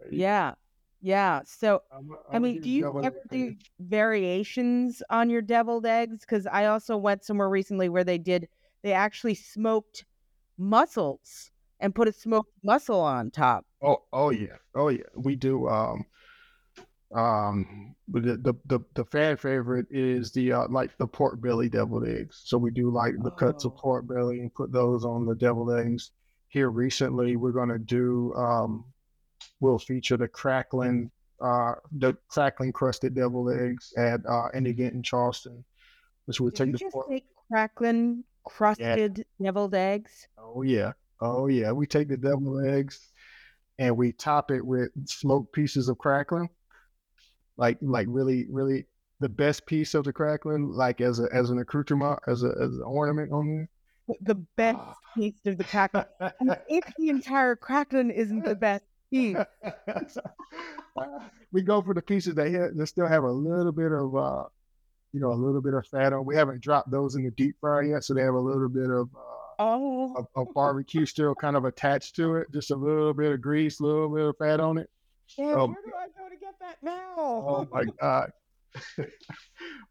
There 0.00 0.12
you 0.12 0.20
yeah. 0.20 0.50
Go. 0.50 0.56
Yeah. 1.00 1.40
So, 1.44 1.82
I'm, 1.92 2.10
I'm 2.28 2.36
I 2.36 2.38
mean, 2.38 2.60
do 2.60 2.68
you 2.68 3.02
ever 3.02 3.16
do 3.30 3.54
variations 3.78 5.02
on 5.10 5.30
your 5.30 5.42
deviled 5.42 5.86
eggs? 5.86 6.20
Because 6.20 6.46
I 6.46 6.66
also 6.66 6.96
went 6.96 7.24
somewhere 7.24 7.48
recently 7.48 7.88
where 7.88 8.04
they 8.04 8.18
did, 8.18 8.48
they 8.82 8.92
actually 8.92 9.34
smoked 9.34 10.04
mussels 10.56 11.50
and 11.80 11.94
put 11.94 12.08
a 12.08 12.12
smoked 12.12 12.52
mussel 12.64 13.00
on 13.00 13.30
top. 13.30 13.64
Oh, 13.82 14.02
oh 14.12 14.30
yeah, 14.30 14.56
oh 14.74 14.88
yeah. 14.88 15.04
We 15.14 15.36
do. 15.36 15.68
Um, 15.68 16.04
um, 17.14 17.94
the 18.08 18.36
the 18.36 18.54
the, 18.66 18.80
the 18.94 19.04
fan 19.04 19.36
favorite 19.36 19.86
is 19.90 20.32
the 20.32 20.52
uh, 20.52 20.68
like 20.68 20.96
the 20.98 21.06
pork 21.06 21.40
belly 21.40 21.68
deviled 21.68 22.06
eggs. 22.06 22.42
So 22.44 22.58
we 22.58 22.70
do 22.70 22.90
like 22.90 23.14
the 23.22 23.30
oh. 23.30 23.36
cuts 23.36 23.64
of 23.64 23.72
oh. 23.76 23.80
pork 23.80 24.06
belly 24.06 24.40
and 24.40 24.52
put 24.52 24.72
those 24.72 25.04
on 25.04 25.26
the 25.26 25.34
deviled 25.34 25.72
eggs. 25.72 26.10
Here 26.48 26.70
recently, 26.70 27.36
we're 27.36 27.52
gonna 27.52 27.78
do. 27.78 28.34
Um, 28.34 28.84
we'll 29.60 29.78
feature 29.78 30.16
the 30.16 30.28
crackling, 30.28 31.10
uh, 31.40 31.74
the 31.92 32.16
crackling 32.28 32.72
crusted 32.72 33.14
deviled 33.14 33.52
eggs 33.52 33.92
at 33.96 34.20
uh, 34.28 34.48
Indigent 34.54 34.94
in 34.94 35.02
Charleston, 35.02 35.64
which 36.26 36.40
would 36.40 36.54
take 36.54 36.72
the 36.72 36.78
just 36.78 36.92
pork. 36.92 37.08
Say 37.08 37.24
crackling 37.50 38.24
crusted 38.44 39.18
yeah. 39.18 39.46
deviled 39.46 39.74
eggs. 39.74 40.28
Oh 40.38 40.62
yeah, 40.62 40.92
oh 41.20 41.46
yeah. 41.46 41.72
We 41.72 41.86
take 41.86 42.08
the 42.08 42.16
deviled 42.16 42.66
eggs 42.66 43.12
and 43.78 43.96
we 43.96 44.12
top 44.12 44.50
it 44.50 44.64
with 44.64 44.90
smoked 45.08 45.52
pieces 45.52 45.88
of 45.88 45.98
crackling, 45.98 46.48
like 47.56 47.78
like 47.80 48.06
really 48.08 48.46
really 48.50 48.86
the 49.20 49.28
best 49.28 49.66
piece 49.66 49.94
of 49.94 50.04
the 50.04 50.12
crackling, 50.12 50.70
like 50.70 51.00
as 51.00 51.20
a 51.20 51.28
as 51.32 51.50
an 51.50 51.58
accoutrement, 51.58 52.18
as 52.26 52.42
a 52.42 52.48
as 52.48 52.74
an 52.74 52.82
ornament 52.84 53.32
on 53.32 53.48
there. 53.48 53.68
The 54.22 54.36
best 54.56 54.78
ah. 54.80 54.94
piece 55.14 55.44
of 55.44 55.58
the 55.58 55.64
crackling. 55.64 56.06
if 56.68 56.84
the 56.96 57.10
entire 57.10 57.56
crackling 57.56 58.10
isn't 58.10 58.42
the 58.42 58.54
best 58.54 58.84
we 61.52 61.62
go 61.62 61.80
for 61.80 61.94
the 61.94 62.02
pieces 62.02 62.34
that 62.34 62.72
that 62.76 62.86
still 62.86 63.06
have 63.06 63.24
a 63.24 63.30
little 63.30 63.72
bit 63.72 63.92
of 63.92 64.14
uh, 64.14 64.44
you 65.12 65.20
know, 65.20 65.32
a 65.32 65.34
little 65.34 65.62
bit 65.62 65.74
of 65.74 65.86
fat 65.86 66.12
on. 66.12 66.26
We 66.26 66.36
haven't 66.36 66.60
dropped 66.60 66.90
those 66.90 67.14
in 67.14 67.24
the 67.24 67.30
deep 67.30 67.56
fryer 67.60 67.82
yet, 67.82 68.04
so 68.04 68.14
they 68.14 68.22
have 68.22 68.34
a 68.34 68.38
little 68.38 68.68
bit 68.68 68.90
of 68.90 69.08
uh, 69.14 69.18
Oh, 69.60 70.28
a, 70.36 70.42
a, 70.42 70.44
barbecue 70.52 71.04
still 71.04 71.34
kind 71.34 71.56
of 71.56 71.64
attached 71.64 72.14
to 72.16 72.36
it, 72.36 72.46
just 72.52 72.70
a 72.70 72.76
little 72.76 73.12
bit 73.12 73.32
of 73.32 73.40
grease, 73.40 73.80
a 73.80 73.82
little 73.82 74.08
bit 74.08 74.26
of 74.26 74.36
fat 74.36 74.60
on 74.60 74.78
it. 74.78 74.88
Yeah, 75.36 75.54
um, 75.54 75.72
where 75.72 75.82
do 75.84 75.92
I 75.98 76.06
go 76.16 76.28
to 76.28 76.36
get 76.36 76.54
that 76.60 76.76
now? 76.80 77.14
Oh 77.16 77.68
my 77.72 77.84
god! 78.00 78.30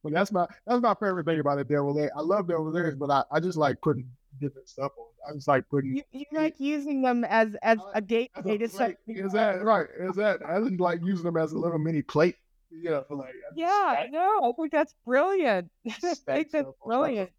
well, 0.04 0.14
that's 0.14 0.32
my 0.32 0.48
that's 0.66 0.82
my 0.82 0.94
favorite 0.94 1.26
thing 1.26 1.42
about 1.42 1.58
the 1.58 1.66
deviled 1.66 2.00
egg. 2.00 2.12
I 2.16 2.22
love 2.22 2.48
deviled 2.48 2.78
eggs, 2.78 2.96
but 2.96 3.12
I, 3.12 3.24
I 3.30 3.42
just 3.42 3.58
like 3.58 3.82
putting 3.82 4.10
different 4.40 4.70
stuff 4.70 4.92
on. 4.98 5.06
I 5.30 5.34
just 5.34 5.48
like 5.48 5.68
putting. 5.70 6.02
You, 6.12 6.26
like 6.32 6.60
using 6.60 7.02
them 7.02 7.24
as 7.24 7.56
as 7.62 7.80
a 7.94 8.02
gateway 8.02 8.58
to 8.58 8.70
like, 8.78 8.98
Is 9.08 9.34
that 9.34 9.64
right? 9.64 9.88
Is 10.00 10.16
that 10.16 10.40
I 10.46 10.60
just 10.60 10.80
like 10.80 11.02
using 11.04 11.26
them 11.26 11.38
as 11.38 11.52
a 11.52 11.58
little 11.58 11.80
mini 11.80 12.02
plate. 12.02 12.36
You 12.70 12.90
know, 12.90 13.06
like 13.10 13.34
yeah, 13.56 14.08
no, 14.12 14.40
I 14.44 14.52
think 14.60 14.72
that's 14.72 14.94
brilliant. 15.06 15.70
I 15.88 16.14
think 16.14 16.52
that's 16.52 16.72
brilliant. 16.86 17.32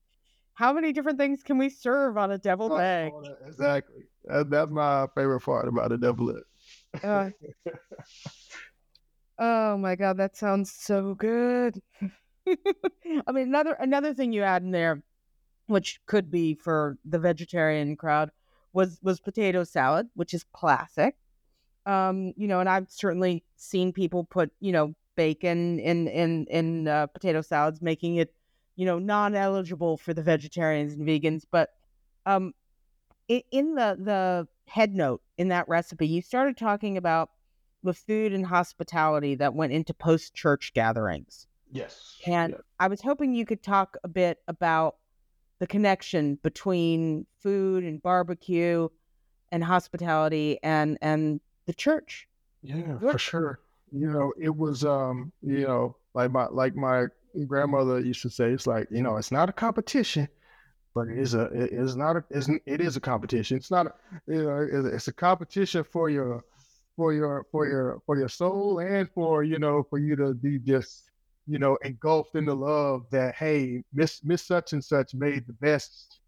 How 0.55 0.73
many 0.73 0.93
different 0.93 1.19
things 1.19 1.43
can 1.45 1.57
we 1.57 1.69
serve 1.69 2.17
on 2.17 2.33
a 2.33 2.39
deviled 2.39 2.73
oh, 2.73 2.77
egg? 2.77 3.13
Exactly. 3.47 4.05
That, 4.25 4.51
that's 4.51 4.71
my 4.71 5.07
favorite 5.15 5.41
part 5.41 5.69
about 5.69 5.93
a 5.93 5.99
deviled 5.99 6.37
egg. 6.95 7.05
uh, 7.05 7.31
oh 9.39 9.77
my 9.77 9.95
god, 9.95 10.17
that 10.17 10.37
sounds 10.37 10.73
so 10.73 11.15
good. 11.15 11.81
I 12.49 13.33
mean, 13.33 13.49
another 13.49 13.75
another 13.75 14.15
thing 14.15 14.33
you 14.33 14.43
add 14.43 14.63
in 14.63 14.71
there, 14.71 15.03
which 15.69 16.01
could 16.07 16.31
be 16.31 16.55
for 16.55 16.99
the 17.05 17.19
vegetarian 17.19 17.97
crowd, 17.97 18.31
was 18.73 18.99
was 19.03 19.21
potato 19.21 19.65
salad, 19.65 20.09
which 20.15 20.35
is 20.35 20.45
classic. 20.53 21.17
Um, 21.87 22.33
you 22.37 22.49
know, 22.49 22.61
and 22.61 22.69
I've 22.69 22.91
certainly 22.91 23.45
seen 23.57 23.93
people 23.93 24.25
put 24.25 24.51
you 24.61 24.73
know 24.73 24.95
bacon 25.15 25.79
in 25.79 26.09
in 26.09 26.47
in 26.47 26.89
uh, 26.89 27.07
potato 27.07 27.41
salads, 27.41 27.81
making 27.81 28.17
it 28.17 28.35
you 28.77 28.87
know 28.87 28.99
non-eligible 28.99 29.99
for 29.99 30.13
the 30.13 30.23
vegetarians 30.23 30.95
and 30.95 31.07
vegans. 31.07 31.45
But 31.51 31.71
um, 32.27 32.55
in 33.29 33.75
the 33.75 33.97
the 34.01 34.49
head 34.67 34.95
note 34.95 35.23
in 35.37 35.49
that 35.49 35.69
recipe, 35.69 36.07
you 36.07 36.23
started 36.23 36.57
talking 36.57 36.97
about 36.97 37.31
the 37.83 37.95
food 37.95 38.33
and 38.33 38.45
hospitality 38.45 39.35
that 39.37 39.55
went 39.55 39.73
into 39.73 39.95
post 39.95 40.35
church 40.35 40.73
gatherings. 40.75 41.47
Yes. 41.71 42.19
And 42.27 42.53
yes. 42.53 42.63
I 42.81 42.89
was 42.89 43.01
hoping 43.01 43.35
you 43.35 43.45
could 43.45 43.63
talk 43.63 43.97
a 44.03 44.09
bit 44.09 44.39
about 44.49 44.97
the 45.59 45.67
connection 45.67 46.37
between 46.43 47.27
food 47.41 47.85
and 47.85 48.03
barbecue 48.03 48.89
and 49.51 49.65
hospitality 49.65 50.59
and 50.63 50.99
and 51.01 51.41
the 51.67 51.75
church. 51.75 52.29
Yeah, 52.63 52.99
for 52.99 53.19
sure. 53.19 53.61
You 53.93 54.11
know, 54.11 54.33
it 54.41 54.55
was 54.55 54.85
um, 54.85 55.33
you 55.43 55.67
know, 55.67 55.97
like 56.15 56.31
my 56.31 56.47
like 56.47 56.75
my 56.75 57.07
grandmother 57.47 58.01
used 58.01 58.23
to 58.23 58.31
say, 58.31 58.51
it's 58.51 58.67
like, 58.67 58.89
you 58.91 59.03
know, 59.03 59.17
it's 59.17 59.33
not 59.33 59.49
a 59.49 59.53
competition, 59.53 60.29
but 60.95 61.09
it 61.09 61.19
is 61.19 61.35
a 61.35 61.45
it 61.47 61.73
is 61.73 61.97
not 61.97 62.17
a 62.17 62.25
it's, 62.31 62.49
it 62.67 62.81
is 62.81 62.97
a 62.97 63.01
competition. 63.01 63.57
It's 63.57 63.71
not 63.71 63.87
a 63.87 63.93
you 64.27 64.43
know, 64.43 64.69
it's 64.71 65.09
a 65.09 65.13
competition 65.13 65.85
for 65.85 66.11
your 66.11 66.45
for 66.97 67.13
your 67.13 67.47
for 67.53 67.67
your 67.67 68.03
for 68.05 68.19
your 68.19 68.29
soul 68.29 68.81
and 68.81 69.09
for 69.11 69.45
you 69.45 69.59
know 69.59 69.85
for 69.89 69.99
you 69.99 70.17
to 70.17 70.35
be 70.35 70.59
just 70.59 71.08
you 71.49 71.59
know, 71.59 71.79
engulfed 71.83 72.35
in 72.35 72.45
the 72.45 72.55
love 72.55 73.07
that 73.11 73.35
hey, 73.35 73.83
Miss 73.95 74.23
Miss 74.23 74.43
such 74.43 74.75
and 74.75 74.85
such 74.85 75.15
made 75.15 75.47
the 75.47 75.55
best, 75.55 76.21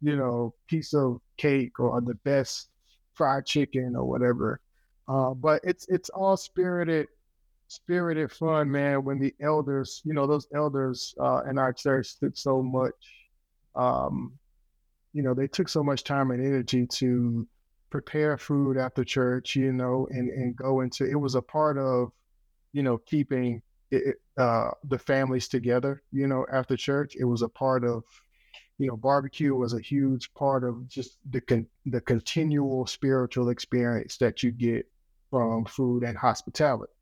you 0.00 0.16
know, 0.16 0.54
piece 0.66 0.94
of 0.94 1.20
cake 1.36 1.78
or 1.78 2.00
the 2.00 2.14
best 2.24 2.70
fried 3.12 3.44
chicken 3.44 3.94
or 3.94 4.04
whatever. 4.04 4.60
Uh, 5.08 5.34
but 5.34 5.60
it's 5.62 5.86
it's 5.88 6.08
all 6.10 6.38
spirited, 6.38 7.06
spirited 7.68 8.32
fun, 8.32 8.70
man. 8.70 9.04
When 9.04 9.18
the 9.18 9.34
elders, 9.42 10.00
you 10.04 10.14
know, 10.14 10.26
those 10.26 10.46
elders 10.54 11.14
uh, 11.20 11.42
in 11.48 11.58
our 11.58 11.74
church 11.74 12.18
took 12.18 12.34
so 12.34 12.62
much, 12.62 12.94
um, 13.74 14.32
you 15.12 15.22
know, 15.22 15.34
they 15.34 15.48
took 15.48 15.68
so 15.68 15.82
much 15.82 16.02
time 16.02 16.30
and 16.30 16.44
energy 16.44 16.86
to 16.86 17.46
prepare 17.90 18.38
food 18.38 18.78
after 18.78 19.04
church, 19.04 19.54
you 19.54 19.70
know, 19.70 20.08
and 20.10 20.30
and 20.30 20.56
go 20.56 20.80
into. 20.80 21.04
It 21.04 21.20
was 21.20 21.34
a 21.34 21.42
part 21.42 21.76
of, 21.76 22.10
you 22.72 22.82
know, 22.82 22.96
keeping 22.96 23.60
it, 23.92 24.16
uh, 24.38 24.70
the 24.88 24.98
families 24.98 25.48
together. 25.48 26.02
You 26.12 26.26
know, 26.26 26.46
after 26.50 26.76
church, 26.76 27.14
it 27.18 27.24
was 27.24 27.42
a 27.42 27.48
part 27.48 27.84
of, 27.84 28.02
you 28.78 28.88
know, 28.88 28.96
barbecue 28.96 29.54
was 29.54 29.74
a 29.74 29.80
huge 29.80 30.32
part 30.34 30.64
of 30.64 30.88
just 30.88 31.18
the 31.30 31.40
con- 31.40 31.68
the 31.86 32.00
continual 32.00 32.86
spiritual 32.86 33.50
experience 33.50 34.16
that 34.16 34.42
you 34.42 34.50
get 34.50 34.86
from 35.30 35.64
food 35.66 36.02
and 36.02 36.16
hospitality. 36.16 36.92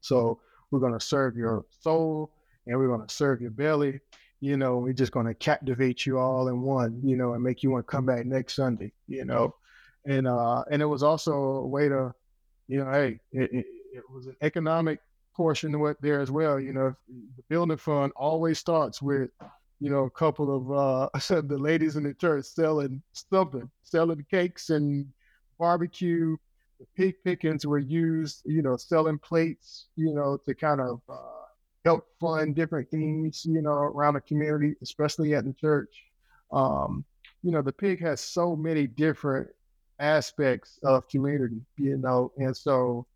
So 0.00 0.40
we're 0.70 0.80
gonna 0.80 1.00
serve 1.00 1.36
your 1.36 1.64
soul 1.70 2.32
and 2.66 2.78
we're 2.78 2.88
gonna 2.88 3.08
serve 3.08 3.40
your 3.40 3.50
belly. 3.50 4.00
You 4.40 4.56
know, 4.56 4.78
we're 4.78 4.92
just 4.92 5.12
gonna 5.12 5.34
captivate 5.34 6.06
you 6.06 6.18
all 6.18 6.48
in 6.48 6.62
one. 6.62 7.00
You 7.04 7.16
know, 7.16 7.34
and 7.34 7.42
make 7.42 7.62
you 7.62 7.70
want 7.70 7.86
to 7.86 7.90
come 7.90 8.06
back 8.06 8.24
next 8.24 8.54
Sunday. 8.56 8.92
You 9.06 9.26
know, 9.26 9.54
and 10.06 10.26
uh, 10.26 10.64
and 10.70 10.80
it 10.80 10.86
was 10.86 11.02
also 11.02 11.32
a 11.32 11.66
way 11.66 11.88
to, 11.88 12.14
you 12.68 12.82
know, 12.82 12.90
hey, 12.90 13.20
it, 13.32 13.52
it, 13.52 13.66
it 13.94 14.02
was 14.10 14.26
an 14.26 14.36
economic 14.40 15.00
portion 15.36 15.74
it 15.74 15.96
there 16.00 16.20
as 16.20 16.30
well. 16.30 16.58
You 16.58 16.72
know, 16.72 16.96
the 17.08 17.42
building 17.48 17.76
fund 17.76 18.12
always 18.16 18.58
starts 18.58 19.02
with, 19.02 19.30
you 19.80 19.90
know, 19.90 20.04
a 20.04 20.10
couple 20.10 20.56
of 20.56 20.72
uh, 20.72 21.18
the 21.42 21.58
ladies 21.58 21.96
in 21.96 22.04
the 22.04 22.14
church 22.14 22.46
selling 22.46 23.02
something, 23.12 23.70
selling 23.82 24.24
cakes 24.30 24.70
and 24.70 25.06
barbecue. 25.58 26.36
The 26.80 26.86
pig 26.96 27.14
pickings 27.24 27.66
were 27.66 27.78
used, 27.78 28.42
you 28.44 28.62
know, 28.62 28.76
selling 28.76 29.18
plates, 29.18 29.86
you 29.96 30.14
know, 30.14 30.38
to 30.46 30.54
kind 30.54 30.80
of 30.80 31.00
uh, 31.08 31.46
help 31.84 32.06
fund 32.20 32.54
different 32.54 32.90
things, 32.90 33.44
you 33.46 33.62
know, 33.62 33.70
around 33.70 34.14
the 34.14 34.20
community, 34.22 34.74
especially 34.82 35.34
at 35.34 35.44
the 35.44 35.54
church. 35.54 36.02
Um, 36.52 37.04
you 37.42 37.50
know, 37.50 37.62
the 37.62 37.72
pig 37.72 38.00
has 38.00 38.20
so 38.20 38.56
many 38.56 38.86
different 38.86 39.48
aspects 39.98 40.78
of 40.82 41.08
community, 41.08 41.60
you 41.78 41.96
know, 41.96 42.32
and 42.36 42.54
so 42.54 43.06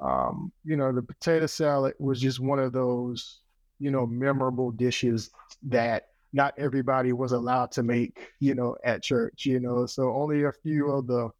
um, 0.00 0.52
you 0.64 0.76
know, 0.76 0.92
the 0.92 1.02
potato 1.02 1.46
salad 1.46 1.94
was 1.98 2.20
just 2.20 2.40
one 2.40 2.58
of 2.58 2.72
those, 2.72 3.40
you 3.78 3.90
know, 3.90 4.06
memorable 4.06 4.70
dishes 4.70 5.30
that 5.64 6.08
not 6.32 6.54
everybody 6.58 7.12
was 7.12 7.32
allowed 7.32 7.72
to 7.72 7.82
make, 7.82 8.32
you 8.38 8.54
know, 8.54 8.76
at 8.84 9.02
church, 9.02 9.46
you 9.46 9.60
know. 9.60 9.86
So 9.86 10.14
only 10.14 10.44
a 10.44 10.52
few 10.52 10.90
of 10.90 11.06
the 11.06 11.30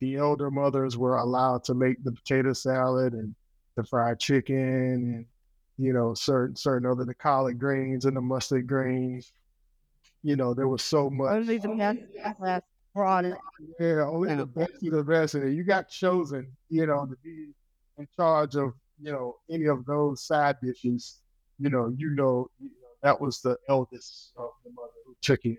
the 0.00 0.16
elder 0.16 0.50
mothers 0.50 0.96
were 0.98 1.16
allowed 1.16 1.64
to 1.64 1.74
make 1.74 2.02
the 2.04 2.12
potato 2.12 2.52
salad 2.52 3.14
and 3.14 3.34
the 3.76 3.84
fried 3.84 4.20
chicken 4.20 4.56
and 4.56 5.26
you 5.78 5.92
know 5.92 6.12
certain 6.12 6.54
certain 6.54 6.86
other 6.86 7.04
the 7.04 7.14
collard 7.14 7.58
greens 7.58 8.04
and 8.04 8.16
the 8.16 8.20
mustard 8.20 8.66
greens. 8.66 9.32
You 10.22 10.36
know, 10.36 10.54
there 10.54 10.68
was 10.68 10.82
so 10.82 11.08
much. 11.08 11.32
Only 11.32 11.58
the 11.58 11.68
best 12.40 12.66
brought 12.94 13.24
it. 13.24 13.36
Yeah, 13.78 14.04
only 14.04 14.34
the 14.34 14.46
best 14.46 14.82
of 14.82 14.92
the 14.92 15.04
best, 15.04 15.34
and 15.34 15.54
you 15.56 15.62
got 15.62 15.88
chosen, 15.88 16.56
you 16.68 16.86
know, 16.86 17.06
to 17.06 17.16
be 17.22 17.48
in 17.98 18.06
charge 18.16 18.56
of 18.56 18.72
you 19.00 19.12
know 19.12 19.36
any 19.50 19.66
of 19.66 19.84
those 19.86 20.22
side 20.22 20.56
dishes, 20.62 21.20
you 21.58 21.70
know, 21.70 21.92
you 21.96 22.10
know, 22.10 22.48
you 22.60 22.68
know 22.68 22.88
that 23.02 23.20
was 23.20 23.40
the 23.40 23.56
eldest 23.68 24.32
of 24.36 24.50
the 24.64 24.70
mother 24.72 24.88
who 25.06 25.14
took 25.22 25.44
it, 25.44 25.58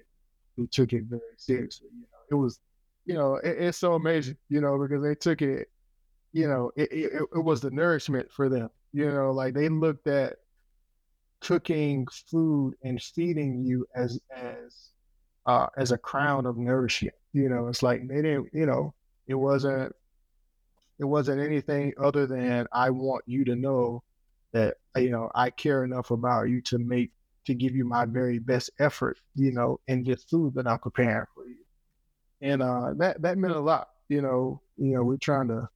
who 0.55 0.67
took 0.67 0.93
it 0.93 1.03
very 1.05 1.21
seriously. 1.38 1.88
You 1.93 2.01
know, 2.01 2.17
it 2.31 2.35
was, 2.35 2.59
you 3.05 3.13
know, 3.13 3.35
it, 3.35 3.57
it's 3.57 3.77
so 3.77 3.93
amazing, 3.93 4.38
you 4.49 4.61
know, 4.61 4.77
because 4.77 5.03
they 5.03 5.15
took 5.15 5.41
it, 5.41 5.69
you 6.33 6.47
know, 6.47 6.71
it, 6.75 6.91
it, 6.91 7.21
it 7.35 7.43
was 7.43 7.61
the 7.61 7.71
nourishment 7.71 8.31
for 8.31 8.49
them. 8.49 8.69
You 8.93 9.11
know, 9.11 9.31
like 9.31 9.53
they 9.53 9.69
looked 9.69 10.07
at 10.07 10.38
cooking 11.41 12.07
food 12.29 12.75
and 12.83 13.01
feeding 13.01 13.63
you 13.63 13.85
as 13.95 14.19
as 14.35 14.89
uh, 15.45 15.67
as 15.77 15.91
a 15.91 15.97
crown 15.97 16.45
of 16.45 16.57
nourishment. 16.57 17.15
You 17.33 17.49
know, 17.49 17.67
it's 17.67 17.83
like 17.83 18.07
they 18.07 18.15
didn't, 18.15 18.49
you 18.53 18.65
know, 18.65 18.93
it 19.27 19.35
wasn't 19.35 19.93
it 20.99 21.05
wasn't 21.05 21.41
anything 21.41 21.93
other 22.01 22.25
than 22.25 22.67
I 22.71 22.89
want 22.89 23.23
you 23.27 23.45
to 23.45 23.55
know 23.55 24.03
that 24.53 24.75
you 24.95 25.09
know 25.09 25.29
I 25.35 25.49
care 25.49 25.83
enough 25.83 26.11
about 26.11 26.49
you 26.49 26.61
to 26.63 26.77
make 26.77 27.11
to 27.47 27.53
give 27.53 27.75
you 27.75 27.85
my 27.85 28.05
very 28.05 28.39
best 28.39 28.69
effort, 28.77 29.17
you 29.35 29.53
know, 29.53 29.79
in 29.87 30.03
just 30.03 30.29
food 30.29 30.53
that 30.53 30.67
I'm 30.67 30.79
preparing 30.79 31.25
for 31.33 31.45
you. 31.45 31.55
And 32.41 32.61
uh, 32.61 32.93
that 32.97 33.21
that 33.21 33.37
meant 33.37 33.55
a 33.55 33.59
lot. 33.59 33.87
You 34.09 34.21
know, 34.21 34.61
you 34.77 34.93
know, 34.93 35.03
we're 35.03 35.17
trying 35.17 35.47
to, 35.47 35.67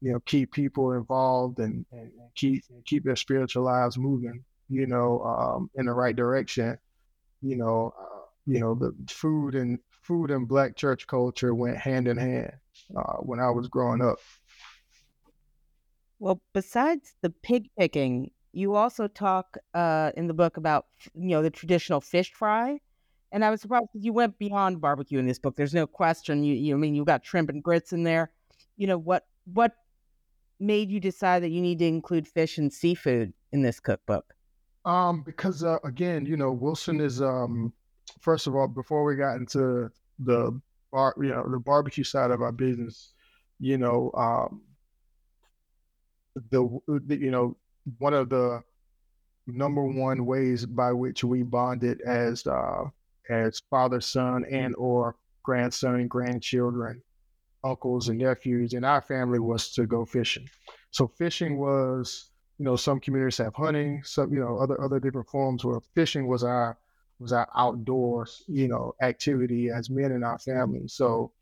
you 0.00 0.12
know, 0.12 0.20
keep 0.20 0.52
people 0.52 0.92
involved 0.92 1.58
and, 1.58 1.84
and, 1.90 2.02
and 2.02 2.34
keep 2.34 2.64
and 2.70 2.84
keep 2.84 3.04
their 3.04 3.16
spiritual 3.16 3.64
lives 3.64 3.96
moving, 3.96 4.44
you 4.68 4.86
know, 4.86 5.22
um, 5.22 5.70
in 5.74 5.86
the 5.86 5.92
right 5.92 6.14
direction. 6.14 6.78
You 7.40 7.56
know, 7.56 7.94
uh, 7.98 8.26
you 8.46 8.60
know, 8.60 8.74
the 8.74 8.94
food 9.08 9.54
and 9.54 9.78
food 10.04 10.30
and 10.30 10.46
black 10.46 10.76
church 10.76 11.06
culture 11.06 11.54
went 11.54 11.78
hand 11.78 12.06
in 12.06 12.16
hand 12.16 12.52
uh, 12.96 13.16
when 13.18 13.40
I 13.40 13.50
was 13.50 13.68
growing 13.68 14.02
up. 14.02 14.18
Well, 16.18 16.40
besides 16.52 17.14
the 17.22 17.30
pig 17.30 17.68
picking, 17.78 18.30
you 18.52 18.74
also 18.74 19.08
talk 19.08 19.56
uh, 19.74 20.12
in 20.16 20.26
the 20.26 20.34
book 20.34 20.56
about 20.56 20.86
you 21.14 21.30
know 21.30 21.42
the 21.42 21.50
traditional 21.50 22.00
fish 22.00 22.32
fry, 22.32 22.78
and 23.32 23.44
I 23.44 23.50
was 23.50 23.62
surprised 23.62 23.86
you 23.94 24.12
went 24.12 24.38
beyond 24.38 24.80
barbecue 24.80 25.18
in 25.18 25.26
this 25.26 25.38
book. 25.38 25.56
There's 25.56 25.74
no 25.74 25.86
question. 25.86 26.44
You, 26.44 26.54
you 26.54 26.74
I 26.74 26.78
mean 26.78 26.94
you 26.94 27.04
got 27.04 27.26
shrimp 27.26 27.50
and 27.50 27.62
grits 27.62 27.92
in 27.92 28.04
there. 28.04 28.30
You 28.76 28.86
know 28.86 28.98
what 28.98 29.26
what 29.52 29.72
made 30.60 30.90
you 30.90 31.00
decide 31.00 31.42
that 31.42 31.50
you 31.50 31.60
need 31.60 31.78
to 31.80 31.86
include 31.86 32.28
fish 32.28 32.58
and 32.58 32.72
seafood 32.72 33.32
in 33.52 33.62
this 33.62 33.80
cookbook? 33.80 34.34
Um, 34.84 35.22
because 35.22 35.64
uh, 35.64 35.78
again, 35.84 36.26
you 36.26 36.36
know, 36.36 36.52
Wilson 36.52 37.00
is 37.00 37.20
um 37.20 37.72
first 38.20 38.46
of 38.46 38.54
all, 38.54 38.68
before 38.68 39.04
we 39.04 39.16
got 39.16 39.36
into 39.36 39.90
the 40.18 40.58
bar, 40.92 41.14
you 41.18 41.28
know, 41.28 41.48
the 41.48 41.58
barbecue 41.58 42.04
side 42.04 42.30
of 42.30 42.42
our 42.42 42.52
business, 42.52 43.12
you 43.58 43.78
know, 43.78 44.10
um, 44.16 44.62
the, 46.50 46.80
the 47.06 47.16
you 47.16 47.30
know, 47.30 47.56
one 47.98 48.14
of 48.14 48.28
the 48.28 48.62
number 49.46 49.84
one 49.84 50.26
ways 50.26 50.64
by 50.66 50.92
which 50.92 51.22
we 51.24 51.42
bonded 51.42 52.00
as 52.02 52.46
uh, 52.46 52.84
as 53.30 53.60
father, 53.70 54.00
son, 54.00 54.44
and 54.50 54.74
or 54.76 55.16
grandson, 55.42 55.96
and 55.96 56.10
grandchildren, 56.10 57.02
uncles, 57.62 58.08
and 58.08 58.18
nephews 58.18 58.72
in 58.72 58.84
our 58.84 59.02
family 59.02 59.38
was 59.38 59.70
to 59.72 59.86
go 59.86 60.04
fishing. 60.04 60.48
So 60.90 61.08
fishing 61.08 61.58
was, 61.58 62.30
you 62.58 62.64
know, 62.64 62.76
some 62.76 63.00
communities 63.00 63.38
have 63.38 63.54
hunting, 63.54 64.02
some 64.04 64.32
you 64.32 64.40
know 64.40 64.58
other 64.58 64.80
other 64.80 65.00
different 65.00 65.28
forms 65.28 65.64
where 65.64 65.80
fishing 65.94 66.26
was 66.26 66.44
our 66.44 66.76
was 67.24 67.32
our 67.32 67.48
outdoor, 67.56 68.26
you 68.46 68.68
know, 68.68 68.94
activity 69.00 69.70
as 69.70 69.88
men 69.88 70.12
in 70.12 70.22
our 70.22 70.38
family. 70.38 70.86
So, 70.86 71.32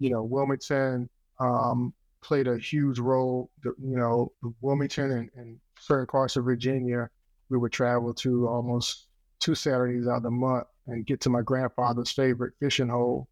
you 0.00 0.10
know, 0.10 0.24
Wilmington 0.24 1.08
um, 1.38 1.94
played 2.20 2.48
a 2.48 2.58
huge 2.58 2.98
role. 2.98 3.48
You 3.64 3.76
know, 3.78 4.32
Wilmington 4.60 5.12
and, 5.12 5.30
and 5.36 5.60
certain 5.78 6.08
parts 6.08 6.34
of 6.34 6.44
Virginia, 6.44 7.08
we 7.48 7.58
would 7.58 7.70
travel 7.70 8.12
to 8.14 8.48
almost 8.48 9.06
two 9.38 9.54
Saturdays 9.54 10.08
out 10.08 10.16
of 10.16 10.22
the 10.24 10.32
month 10.32 10.66
and 10.88 11.06
get 11.06 11.20
to 11.20 11.30
my 11.30 11.42
grandfather's 11.42 12.10
favorite 12.10 12.54
fishing 12.58 12.88
hole. 12.88 13.28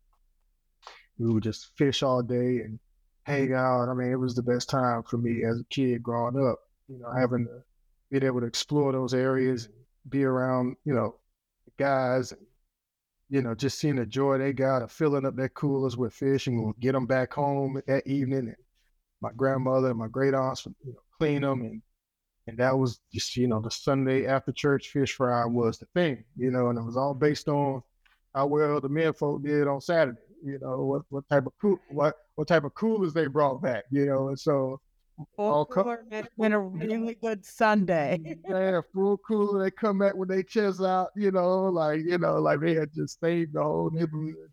We 1.18 1.32
would 1.32 1.42
just 1.42 1.76
fish 1.76 2.04
all 2.04 2.22
day 2.22 2.60
and 2.60 2.78
hang 3.24 3.54
out. 3.54 3.88
I 3.88 3.94
mean, 3.94 4.12
it 4.12 4.20
was 4.20 4.36
the 4.36 4.42
best 4.42 4.70
time 4.70 5.02
for 5.02 5.18
me 5.18 5.42
as 5.42 5.58
a 5.58 5.64
kid 5.64 6.00
growing 6.00 6.48
up. 6.48 6.60
You 6.88 7.00
know, 7.00 7.10
having 7.10 7.46
to 7.46 8.20
be 8.20 8.24
able 8.24 8.40
to 8.40 8.46
explore 8.46 8.92
those 8.92 9.14
areas 9.14 9.68
be 10.08 10.24
around, 10.24 10.76
you 10.84 10.94
know, 10.94 11.16
guys 11.78 12.34
you 13.30 13.42
know, 13.42 13.54
just 13.54 13.78
seeing 13.78 13.96
the 13.96 14.06
joy 14.06 14.38
they 14.38 14.52
got 14.52 14.82
of 14.82 14.90
filling 14.90 15.26
up 15.26 15.36
their 15.36 15.50
coolers 15.50 15.96
with 15.96 16.14
fish 16.14 16.46
and 16.46 16.62
we'll 16.62 16.74
get 16.80 16.92
them 16.92 17.06
back 17.06 17.32
home 17.32 17.80
that 17.86 18.06
evening. 18.06 18.48
And 18.48 18.56
my 19.20 19.30
grandmother 19.36 19.90
and 19.90 19.98
my 19.98 20.08
great 20.08 20.34
aunts 20.34 20.64
would 20.64 20.74
you 20.84 20.92
know, 20.92 21.00
clean 21.18 21.42
them. 21.42 21.60
And, 21.60 21.82
and 22.46 22.58
that 22.58 22.76
was 22.76 23.00
just, 23.12 23.36
you 23.36 23.46
know, 23.46 23.60
the 23.60 23.70
Sunday 23.70 24.26
after 24.26 24.52
church 24.52 24.88
fish 24.88 25.14
fry 25.14 25.44
was 25.44 25.78
the 25.78 25.86
thing, 25.94 26.24
you 26.36 26.50
know, 26.50 26.70
and 26.70 26.78
it 26.78 26.82
was 26.82 26.96
all 26.96 27.14
based 27.14 27.48
on 27.48 27.82
how 28.34 28.46
well 28.46 28.80
the 28.80 28.88
men 28.88 29.12
folk 29.12 29.42
did 29.42 29.68
on 29.68 29.80
Saturday, 29.80 30.18
you 30.42 30.58
know, 30.62 30.78
what, 30.84 31.02
what 31.10 31.28
type 31.28 31.46
of 31.46 31.52
cool, 31.60 31.78
what, 31.90 32.16
what 32.36 32.48
type 32.48 32.64
of 32.64 32.74
coolers 32.74 33.12
they 33.12 33.26
brought 33.26 33.60
back, 33.60 33.84
you 33.90 34.06
know, 34.06 34.28
and 34.28 34.40
so 34.40 34.80
Full 35.36 35.66
cooler 35.66 36.04
been 36.38 36.52
a 36.52 36.60
really 36.60 37.14
good 37.14 37.44
Sunday. 37.44 38.36
yeah, 38.48 38.80
full 38.92 39.18
cooler. 39.18 39.64
They 39.64 39.70
come 39.70 39.98
back 39.98 40.14
with 40.14 40.28
their 40.28 40.44
chest 40.44 40.80
out, 40.80 41.10
you 41.16 41.32
know, 41.32 41.64
like 41.64 42.00
you 42.04 42.18
know, 42.18 42.36
like 42.36 42.60
they 42.60 42.74
had 42.74 42.92
just 42.94 43.18
saved 43.20 43.54
the 43.54 43.62
whole 43.62 43.90
neighborhood. 43.90 44.50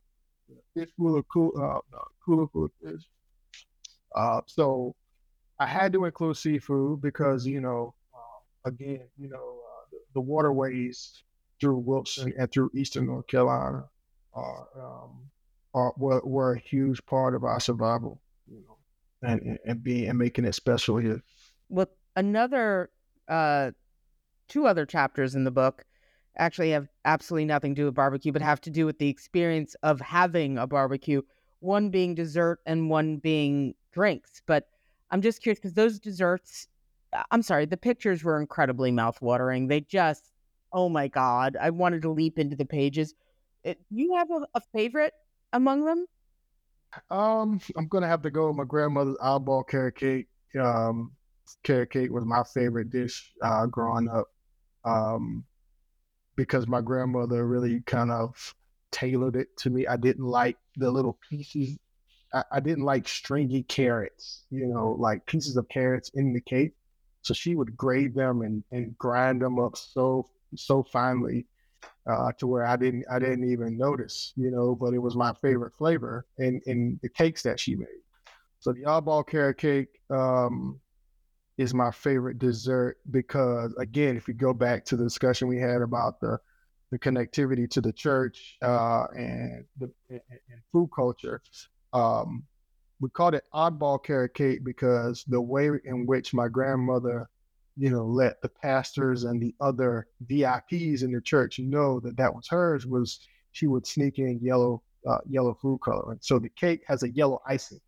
Fish 0.74 0.90
full 0.98 1.18
of 1.18 1.26
cool, 1.32 1.52
uh, 1.56 1.80
no, 1.92 2.04
cooler 2.26 2.48
full 2.48 2.66
of 2.66 2.72
fish. 2.84 3.04
Uh, 4.16 4.42
so 4.48 4.96
I 5.60 5.68
had 5.68 5.94
to 5.94 6.06
include 6.06 6.38
seafood 6.38 7.02
because 7.02 7.46
you 7.46 7.62
know, 7.62 7.94
uh, 8.14 8.70
again, 8.70 9.08
you 9.18 9.30
know, 9.30 9.38
uh, 9.38 9.86
the, 9.92 10.00
the, 10.16 10.22
waterways 10.22 11.24
through 11.62 11.78
Wilson 11.78 12.34
and 12.38 12.52
through 12.52 12.72
Eastern 12.76 13.06
North 13.08 13.28
Carolina 13.28 13.86
are, 14.34 14.68
um, 14.78 15.30
are 15.74 15.94
were, 15.98 16.22
were 16.26 16.54
a 16.54 16.60
huge 16.60 17.06
part 17.06 17.36
of 17.36 17.44
our 17.44 17.60
survival. 17.60 18.20
You 18.48 18.62
know 18.68 18.75
and 19.22 19.58
and 19.66 19.84
be 19.84 20.06
and 20.06 20.18
making 20.18 20.46
it 20.46 20.56
special 20.56 20.98
here. 20.98 21.22
Well, 21.70 21.88
another 22.16 22.90
uh, 23.28 23.72
two 24.48 24.68
other 24.68 24.86
chapters 24.86 25.36
in 25.36 25.44
the 25.44 25.52
book 25.52 25.86
actually 26.38 26.72
have 26.72 26.88
absolutely 27.06 27.46
nothing 27.46 27.76
to 27.76 27.82
do 27.82 27.86
with 27.86 27.96
barbecue, 27.96 28.32
but 28.32 28.42
have 28.42 28.62
to 28.62 28.70
do 28.70 28.86
with 28.86 29.00
the 29.00 29.10
experience 29.10 29.76
of 29.84 30.02
having 30.02 30.58
a 30.58 30.68
barbecue. 30.68 31.22
One 31.60 31.90
being 31.90 32.14
dessert 32.16 32.60
and 32.66 32.90
one 32.90 33.18
being 33.18 33.74
drinks. 33.94 34.42
But 34.46 34.68
I'm 35.12 35.22
just 35.22 35.42
curious 35.42 35.60
because 35.60 35.74
those 35.74 36.00
desserts, 36.00 36.68
uh, 37.14 37.24
I'm 37.32 37.42
sorry, 37.42 37.66
the 37.66 37.78
pictures 37.78 38.24
were 38.24 38.40
incredibly 38.40 38.92
mouthwatering. 38.92 39.70
They 39.70 39.82
just, 39.82 40.32
oh 40.74 40.90
my 40.90 41.08
god, 41.08 41.58
I 41.60 41.70
wanted 41.70 42.02
to 42.04 42.12
leap 42.12 42.38
into 42.38 42.56
the 42.56 42.66
pages. 42.66 43.14
It, 43.64 43.80
you 43.90 44.16
have 44.16 44.30
a, 44.30 44.46
a 44.54 44.62
favorite 44.74 45.14
among 45.54 45.86
them? 45.86 46.06
Um, 47.10 47.60
I'm 47.78 47.88
gonna 47.88 48.08
have 48.08 48.22
to 48.24 48.32
go 48.32 48.48
with 48.48 48.58
my 48.58 48.64
grandmother's 48.64 49.18
oddball 49.18 49.68
carrot 49.68 49.96
cake. 49.96 50.28
Um, 50.60 51.12
carrot 51.64 51.92
cake 51.92 52.12
was 52.12 52.26
my 52.26 52.44
favorite 52.44 52.90
dish 52.90 53.34
uh, 53.42 53.66
growing 53.68 54.08
up. 54.10 54.28
Um, 54.84 55.46
because 56.36 56.68
my 56.68 56.82
grandmother 56.82 57.46
really 57.48 57.82
kind 57.82 58.12
of 58.12 58.54
tailored 58.92 59.36
it 59.36 59.56
to 59.58 59.70
me. 59.70 59.88
I 59.88 59.98
didn't 59.98 60.26
like 60.26 60.58
the 60.76 60.92
little 60.92 61.18
pieces. 61.30 61.78
I, 62.34 62.44
I 62.54 62.60
didn't 62.60 62.84
like 62.84 63.08
stringy 63.08 63.64
carrots, 63.64 64.46
you 64.50 64.68
know, 64.68 64.96
like 65.00 65.26
pieces 65.26 65.58
of 65.58 65.68
carrots 65.70 66.12
in 66.14 66.34
the 66.34 66.42
cake. 66.42 66.74
So 67.22 67.34
she 67.34 67.56
would 67.56 67.76
grate 67.76 68.16
them 68.16 68.42
and, 68.42 68.64
and 68.72 68.98
grind 68.98 69.42
them 69.42 69.60
up 69.60 69.76
so 69.78 70.28
so 70.56 70.84
finely 70.84 71.48
uh, 72.10 72.32
to 72.40 72.48
where 72.48 72.66
I 72.66 72.76
didn't 72.76 73.06
I 73.12 73.20
didn't 73.20 73.50
even 73.52 73.78
notice, 73.78 74.34
you 74.36 74.52
know, 74.52 74.76
but 74.76 74.94
it 74.94 75.00
was 75.00 75.16
my 75.16 75.34
favorite 75.42 75.74
flavor 75.78 76.26
in 76.38 76.62
in 76.66 77.00
the 77.02 77.10
cakes 77.10 77.44
that 77.44 77.60
she 77.60 77.76
made. 77.76 77.88
So 78.60 78.74
the 78.74 78.84
oddball 78.84 79.28
carrot 79.28 79.58
cake 79.58 80.00
um, 80.10 80.80
is 81.58 81.74
my 81.74 81.92
favorite 81.92 82.40
dessert 82.40 82.98
because 83.12 83.74
again, 83.78 84.18
if 84.18 84.28
you 84.28 84.34
go 84.34 84.54
back 84.54 84.86
to 84.86 84.96
the 84.96 85.04
discussion 85.04 85.48
we 85.48 85.60
had 85.60 85.82
about 85.82 86.20
the 86.20 86.38
the 86.92 87.00
connectivity 87.00 87.70
to 87.72 87.82
the 87.82 87.92
church 87.92 88.58
uh, 88.62 89.06
and 89.16 89.66
the 89.80 89.92
and, 90.10 90.22
and 90.30 90.62
food 90.72 90.90
culture, 90.96 91.42
um, 91.94 92.44
we 93.00 93.10
called 93.10 93.36
it 93.36 93.44
oddball 93.54 94.02
carrot 94.04 94.34
cake 94.34 94.64
because 94.64 95.24
the 95.28 95.42
way 95.42 95.70
in 95.86 96.06
which 96.06 96.34
my 96.34 96.48
grandmother 96.48 97.30
you 97.78 97.90
know, 97.90 98.06
let 98.06 98.42
the 98.42 98.50
pastors 98.50 99.24
and 99.26 99.42
the 99.42 99.54
other 99.60 100.08
VIPs 100.26 101.04
in 101.04 101.12
the 101.12 101.22
church 101.22 101.60
know 101.60 102.00
that 102.00 102.18
that 102.18 102.34
was 102.34 102.48
hers 102.48 102.86
was 102.86 103.20
she 103.52 103.68
would 103.68 103.86
sneak 103.86 104.20
in 104.20 104.40
yellow 104.42 104.82
uh, 105.08 105.20
yellow 105.28 105.54
food 105.54 105.80
coloring. 105.84 106.20
So 106.22 106.40
the 106.40 106.50
cake 106.50 106.84
has 106.88 107.04
a 107.04 107.10
yellow 107.10 107.42
icing. 107.46 107.82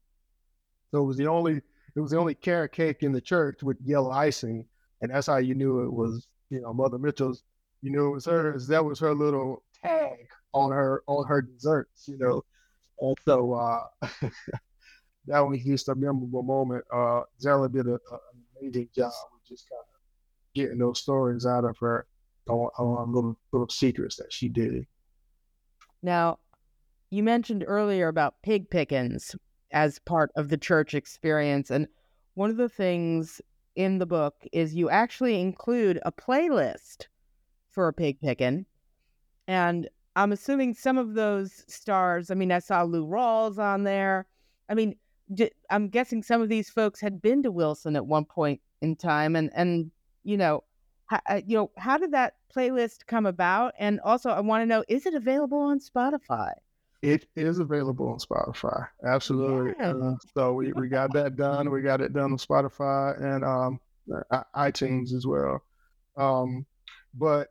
So 0.91 1.01
it 1.01 1.05
was 1.05 1.17
the 1.17 1.27
only 1.27 1.61
it 1.95 1.99
was 1.99 2.11
the 2.11 2.17
only 2.17 2.35
carrot 2.35 2.73
cake 2.73 3.01
in 3.01 3.11
the 3.11 3.21
church 3.21 3.63
with 3.63 3.77
yellow 3.83 4.11
icing, 4.11 4.65
and 5.01 5.11
that's 5.11 5.27
how 5.27 5.37
you 5.37 5.55
knew 5.55 5.81
it 5.81 5.91
was 5.91 6.27
you 6.49 6.61
know 6.61 6.73
Mother 6.73 6.99
Mitchell's. 6.99 7.43
You 7.81 7.91
knew 7.91 8.07
it 8.07 8.13
was 8.13 8.25
hers. 8.25 8.67
That 8.67 8.83
was 8.83 8.99
her 8.99 9.13
little 9.13 9.63
tag 9.83 10.27
on 10.53 10.71
her 10.71 11.03
on 11.07 11.25
her 11.27 11.41
desserts. 11.41 12.07
You 12.07 12.17
know, 12.17 12.43
and 12.99 13.17
so 13.23 13.53
uh, 13.53 13.83
that 15.27 15.39
was 15.39 15.63
just 15.63 15.87
a 15.87 15.95
memorable 15.95 16.43
moment. 16.43 16.83
Uh, 16.93 17.21
Zella 17.39 17.69
did 17.69 17.87
a, 17.87 17.93
a, 17.93 18.15
an 18.15 18.43
amazing 18.61 18.89
job 18.95 19.11
just 19.47 19.69
kind 19.69 19.79
of 19.79 19.99
getting 20.53 20.79
those 20.79 20.99
stories 20.99 21.45
out 21.45 21.65
of 21.65 21.77
her 21.79 22.07
on, 22.49 22.69
on 22.77 23.13
little 23.13 23.37
little 23.51 23.69
secrets 23.69 24.15
that 24.17 24.31
she 24.31 24.49
did. 24.49 24.85
Now, 26.01 26.39
you 27.09 27.23
mentioned 27.23 27.63
earlier 27.67 28.07
about 28.07 28.41
pig 28.43 28.69
pickings 28.69 29.35
as 29.71 29.99
part 29.99 30.31
of 30.35 30.49
the 30.49 30.57
church 30.57 30.93
experience, 30.93 31.69
and 31.69 31.87
one 32.35 32.49
of 32.49 32.57
the 32.57 32.69
things 32.69 33.41
in 33.75 33.99
the 33.99 34.05
book 34.05 34.35
is 34.51 34.75
you 34.75 34.89
actually 34.89 35.39
include 35.39 35.99
a 36.05 36.11
playlist 36.11 37.07
for 37.69 37.87
a 37.87 37.93
pig 37.93 38.19
picking, 38.19 38.65
and 39.47 39.89
I'm 40.15 40.31
assuming 40.31 40.73
some 40.73 40.97
of 40.97 41.13
those 41.13 41.63
stars. 41.67 42.31
I 42.31 42.33
mean, 42.33 42.51
I 42.51 42.59
saw 42.59 42.81
Lou 42.83 43.05
Rawls 43.05 43.59
on 43.59 43.83
there. 43.83 44.25
I 44.67 44.73
mean, 44.73 44.95
I'm 45.69 45.89
guessing 45.89 46.23
some 46.23 46.41
of 46.41 46.49
these 46.49 46.69
folks 46.69 46.99
had 46.99 47.21
been 47.21 47.43
to 47.43 47.51
Wilson 47.51 47.95
at 47.95 48.05
one 48.05 48.25
point 48.25 48.61
in 48.81 48.95
time 48.95 49.35
and 49.35 49.49
and 49.53 49.91
you 50.23 50.37
know 50.37 50.63
how, 51.07 51.21
uh, 51.29 51.41
you 51.45 51.57
know 51.57 51.71
how 51.77 51.97
did 51.97 52.11
that 52.11 52.35
playlist 52.55 53.05
come 53.07 53.25
about? 53.25 53.73
And 53.79 53.99
also 54.01 54.29
i 54.29 54.39
want 54.39 54.61
to 54.61 54.65
know 54.65 54.83
is 54.87 55.05
it 55.05 55.13
available 55.13 55.59
on 55.59 55.79
spotify? 55.79 56.51
It 57.01 57.27
is 57.35 57.59
available 57.59 58.09
on 58.09 58.17
spotify 58.19 58.87
absolutely. 59.05 59.73
Yeah. 59.79 59.91
uh, 59.91 60.15
so 60.35 60.53
we, 60.53 60.73
we 60.73 60.87
got 60.87 61.13
that 61.13 61.35
done 61.35 61.69
we 61.71 61.81
got 61.81 62.01
it 62.01 62.13
done 62.13 62.31
on 62.31 62.37
spotify 62.37 63.21
and 63.21 63.43
um 63.43 63.79
itunes 64.55 65.13
as 65.13 65.25
well. 65.27 65.61
Um 66.17 66.65
but 67.13 67.49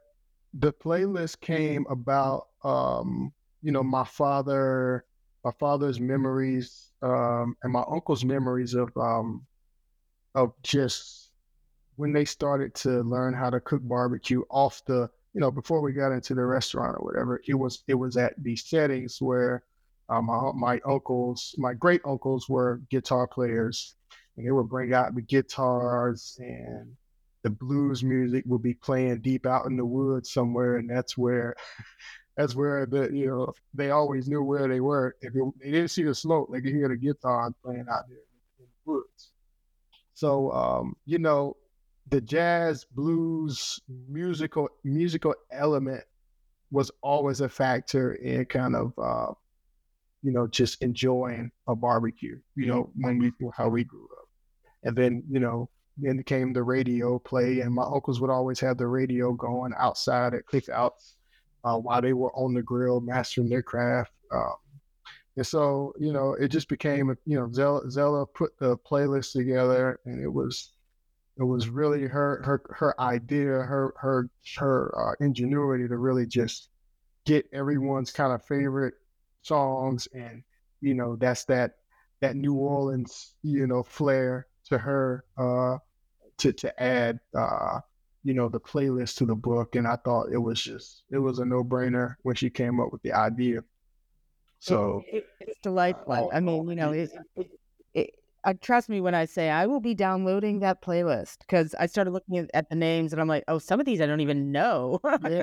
the 0.54 0.72
playlist 0.72 1.40
came 1.40 1.86
about 1.88 2.48
um 2.64 3.32
you 3.62 3.72
know 3.72 3.82
my 3.82 4.04
father 4.04 5.04
my 5.44 5.52
father's 5.58 6.00
memories 6.00 6.92
um 7.02 7.56
and 7.62 7.72
my 7.72 7.84
uncle's 7.90 8.24
memories 8.24 8.74
of 8.74 8.90
um 8.96 9.46
of 10.36 10.52
just 10.62 11.32
when 11.96 12.12
they 12.12 12.24
started 12.24 12.74
to 12.74 13.02
learn 13.02 13.34
how 13.34 13.50
to 13.50 13.58
cook 13.58 13.80
barbecue 13.82 14.42
off 14.50 14.82
the 14.86 15.10
you 15.34 15.40
know 15.40 15.50
before 15.50 15.80
we 15.80 15.92
got 15.92 16.12
into 16.12 16.34
the 16.34 16.44
restaurant 16.44 16.96
or 16.98 17.04
whatever 17.04 17.40
it 17.48 17.54
was 17.54 17.82
it 17.88 17.94
was 17.94 18.16
at 18.16 18.34
these 18.42 18.64
settings 18.64 19.18
where 19.20 19.64
um, 20.08 20.26
my, 20.26 20.52
my 20.54 20.80
uncles 20.86 21.54
my 21.58 21.74
great 21.74 22.00
uncles 22.04 22.48
were 22.48 22.80
guitar 22.90 23.26
players. 23.26 23.96
And 24.36 24.46
they 24.46 24.52
would 24.52 24.68
bring 24.68 24.92
out 24.92 25.14
the 25.14 25.22
guitars 25.22 26.36
and 26.38 26.94
the 27.42 27.48
blues 27.50 28.04
music 28.04 28.44
would 28.46 28.62
be 28.62 28.74
playing 28.74 29.22
deep 29.22 29.46
out 29.46 29.64
in 29.66 29.76
the 29.76 29.84
woods 29.84 30.30
somewhere. 30.30 30.76
And 30.76 30.90
that's 30.90 31.16
where 31.16 31.56
that's 32.36 32.54
where 32.54 32.84
the 32.84 33.08
you 33.12 33.26
know 33.26 33.54
they 33.72 33.90
always 33.90 34.28
knew 34.28 34.42
where 34.42 34.68
they 34.68 34.80
were. 34.80 35.16
If 35.22 35.34
it, 35.34 35.42
they 35.62 35.70
didn't 35.70 35.88
see 35.88 36.02
the 36.02 36.14
smoke 36.14 36.52
they 36.52 36.60
could 36.60 36.74
hear 36.74 36.88
the 36.88 36.96
guitar 36.96 37.50
playing 37.64 37.86
out 37.90 38.04
there 38.08 38.18
in 38.58 38.66
the 38.66 38.92
woods 38.92 39.32
so, 40.16 40.50
um, 40.52 40.96
you 41.04 41.18
know, 41.18 41.58
the 42.08 42.22
jazz 42.22 42.86
blues 42.90 43.78
musical 44.08 44.66
musical 44.82 45.34
element 45.52 46.02
was 46.70 46.90
always 47.02 47.42
a 47.42 47.48
factor 47.50 48.14
in 48.14 48.46
kind 48.46 48.74
of 48.74 48.94
uh, 48.98 49.34
you 50.22 50.32
know 50.32 50.46
just 50.46 50.80
enjoying 50.80 51.50
a 51.68 51.76
barbecue. 51.76 52.38
You 52.54 52.66
know 52.66 52.90
when 52.96 53.18
we 53.18 53.30
how 53.54 53.68
we 53.68 53.84
grew 53.84 54.08
up, 54.18 54.28
and 54.84 54.96
then 54.96 55.22
you 55.30 55.38
know 55.38 55.68
then 55.98 56.22
came 56.22 56.54
the 56.54 56.62
radio 56.62 57.18
play, 57.18 57.60
and 57.60 57.74
my 57.74 57.84
uncles 57.84 58.18
would 58.18 58.30
always 58.30 58.58
have 58.60 58.78
the 58.78 58.86
radio 58.86 59.34
going 59.34 59.74
outside 59.78 60.32
at 60.32 60.46
cookouts 60.46 61.16
uh, 61.62 61.76
while 61.76 62.00
they 62.00 62.14
were 62.14 62.34
on 62.34 62.54
the 62.54 62.62
grill 62.62 63.02
mastering 63.02 63.50
their 63.50 63.62
craft. 63.62 64.12
Um, 64.32 64.54
and 65.36 65.46
so, 65.46 65.92
you 65.98 66.12
know, 66.12 66.34
it 66.34 66.48
just 66.48 66.68
became, 66.68 67.14
you 67.26 67.38
know, 67.38 67.50
Zella, 67.52 67.90
Zella 67.90 68.26
put 68.26 68.58
the 68.58 68.76
playlist 68.78 69.32
together, 69.32 70.00
and 70.06 70.22
it 70.22 70.32
was, 70.32 70.72
it 71.38 71.44
was 71.44 71.68
really 71.68 72.02
her 72.06 72.42
her 72.42 72.62
her 72.70 73.00
idea, 73.00 73.46
her 73.46 73.92
her 73.98 74.30
her 74.56 74.94
uh, 74.98 75.14
ingenuity 75.24 75.86
to 75.88 75.98
really 75.98 76.26
just 76.26 76.70
get 77.26 77.46
everyone's 77.52 78.12
kind 78.12 78.32
of 78.32 78.44
favorite 78.46 78.94
songs, 79.42 80.08
and 80.14 80.42
you 80.80 80.94
know, 80.94 81.16
that's 81.16 81.44
that 81.46 81.72
that 82.20 82.36
New 82.36 82.54
Orleans, 82.54 83.34
you 83.42 83.66
know, 83.66 83.82
flair 83.82 84.46
to 84.66 84.78
her 84.78 85.24
uh, 85.36 85.78
to 86.38 86.52
to 86.52 86.82
add 86.82 87.20
uh, 87.36 87.80
you 88.24 88.34
know 88.34 88.48
the 88.48 88.60
playlist 88.60 89.16
to 89.16 89.26
the 89.26 89.34
book, 89.34 89.76
and 89.76 89.86
I 89.86 89.96
thought 89.96 90.32
it 90.32 90.38
was 90.38 90.62
just 90.62 91.04
it 91.10 91.18
was 91.18 91.38
a 91.38 91.44
no 91.44 91.62
brainer 91.62 92.16
when 92.22 92.34
she 92.36 92.50
came 92.50 92.80
up 92.80 92.92
with 92.92 93.02
the 93.02 93.12
idea. 93.12 93.62
So 94.66 95.04
it, 95.06 95.26
it, 95.40 95.48
it's 95.48 95.58
delightful. 95.60 96.30
I 96.32 96.40
mean, 96.40 96.68
you 96.68 96.74
know, 96.74 96.90
it, 96.90 97.10
it, 97.94 98.14
uh, 98.42 98.54
trust 98.60 98.88
me 98.88 99.00
when 99.00 99.14
I 99.14 99.24
say 99.24 99.50
I 99.50 99.66
will 99.66 99.80
be 99.80 99.94
downloading 99.94 100.60
that 100.60 100.82
playlist 100.82 101.38
because 101.40 101.74
I 101.78 101.86
started 101.86 102.10
looking 102.12 102.38
at, 102.38 102.50
at, 102.54 102.68
the 102.68 102.74
names 102.74 103.12
and 103.12 103.20
I'm 103.20 103.28
like, 103.28 103.44
oh, 103.46 103.58
some 103.58 103.78
of 103.78 103.86
these 103.86 104.00
I 104.00 104.06
don't 104.06 104.20
even 104.20 104.50
know. 104.50 105.00
yeah, 105.28 105.42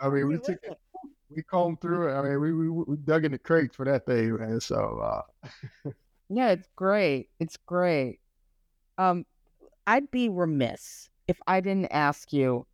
I 0.00 0.08
mean, 0.08 0.28
we 0.28 0.38
took 0.38 0.58
we 1.34 1.42
combed 1.42 1.80
through 1.80 2.10
it. 2.10 2.12
I 2.12 2.22
mean, 2.22 2.40
we, 2.40 2.52
we, 2.52 2.68
we 2.70 2.96
dug 2.96 3.24
in 3.24 3.32
the 3.32 3.38
crates 3.38 3.74
for 3.74 3.84
that 3.86 4.06
thing, 4.06 4.36
man. 4.36 4.60
So 4.60 5.00
uh... 5.02 5.90
yeah, 6.28 6.50
it's 6.50 6.68
great. 6.76 7.30
It's 7.40 7.56
great. 7.66 8.20
Um, 8.98 9.26
I'd 9.86 10.10
be 10.10 10.28
remiss 10.28 11.08
if 11.26 11.38
I 11.46 11.60
didn't 11.60 11.92
ask 11.92 12.32
you 12.32 12.66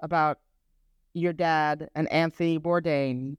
about 0.00 0.38
your 1.14 1.32
dad 1.32 1.88
and 1.94 2.10
Anthony 2.10 2.58
Bourdain 2.58 3.36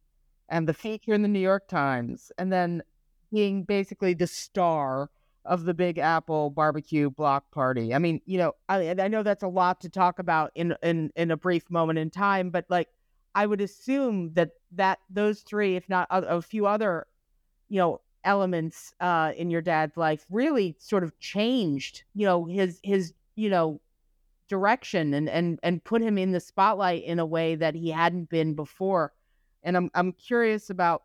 and 0.49 0.67
the 0.67 0.73
feature 0.73 1.13
in 1.13 1.21
the 1.21 1.27
New 1.27 1.39
York 1.39 1.67
Times, 1.67 2.31
and 2.37 2.51
then 2.51 2.83
being 3.31 3.63
basically 3.63 4.13
the 4.13 4.27
star 4.27 5.09
of 5.45 5.65
the 5.65 5.73
Big 5.73 5.97
Apple 5.97 6.49
barbecue 6.49 7.09
block 7.09 7.49
party. 7.51 7.93
I 7.93 7.99
mean, 7.99 8.21
you 8.25 8.37
know, 8.37 8.53
I, 8.69 8.95
I 8.97 9.07
know 9.07 9.23
that's 9.23 9.43
a 9.43 9.47
lot 9.47 9.81
to 9.81 9.89
talk 9.89 10.19
about 10.19 10.51
in 10.55 10.75
in 10.81 11.11
in 11.15 11.31
a 11.31 11.37
brief 11.37 11.69
moment 11.69 11.99
in 11.99 12.09
time, 12.09 12.49
but 12.49 12.65
like, 12.69 12.89
I 13.35 13.45
would 13.45 13.61
assume 13.61 14.33
that 14.33 14.51
that 14.73 14.99
those 15.09 15.41
three, 15.41 15.75
if 15.75 15.89
not 15.89 16.07
a, 16.09 16.21
a 16.37 16.41
few 16.41 16.65
other, 16.65 17.07
you 17.69 17.79
know, 17.79 18.01
elements 18.23 18.93
uh, 19.01 19.33
in 19.35 19.49
your 19.49 19.61
dad's 19.61 19.97
life, 19.97 20.25
really 20.29 20.75
sort 20.79 21.03
of 21.03 21.17
changed, 21.19 22.03
you 22.13 22.25
know, 22.25 22.45
his 22.45 22.79
his 22.83 23.13
you 23.35 23.49
know 23.49 23.81
direction 24.47 25.13
and 25.13 25.29
and 25.29 25.59
and 25.63 25.83
put 25.83 26.01
him 26.01 26.17
in 26.17 26.31
the 26.31 26.39
spotlight 26.39 27.03
in 27.03 27.19
a 27.19 27.25
way 27.25 27.55
that 27.55 27.75
he 27.75 27.89
hadn't 27.89 28.29
been 28.29 28.53
before. 28.53 29.11
And 29.63 29.77
I'm 29.77 29.89
I'm 29.93 30.13
curious 30.13 30.69
about 30.69 31.03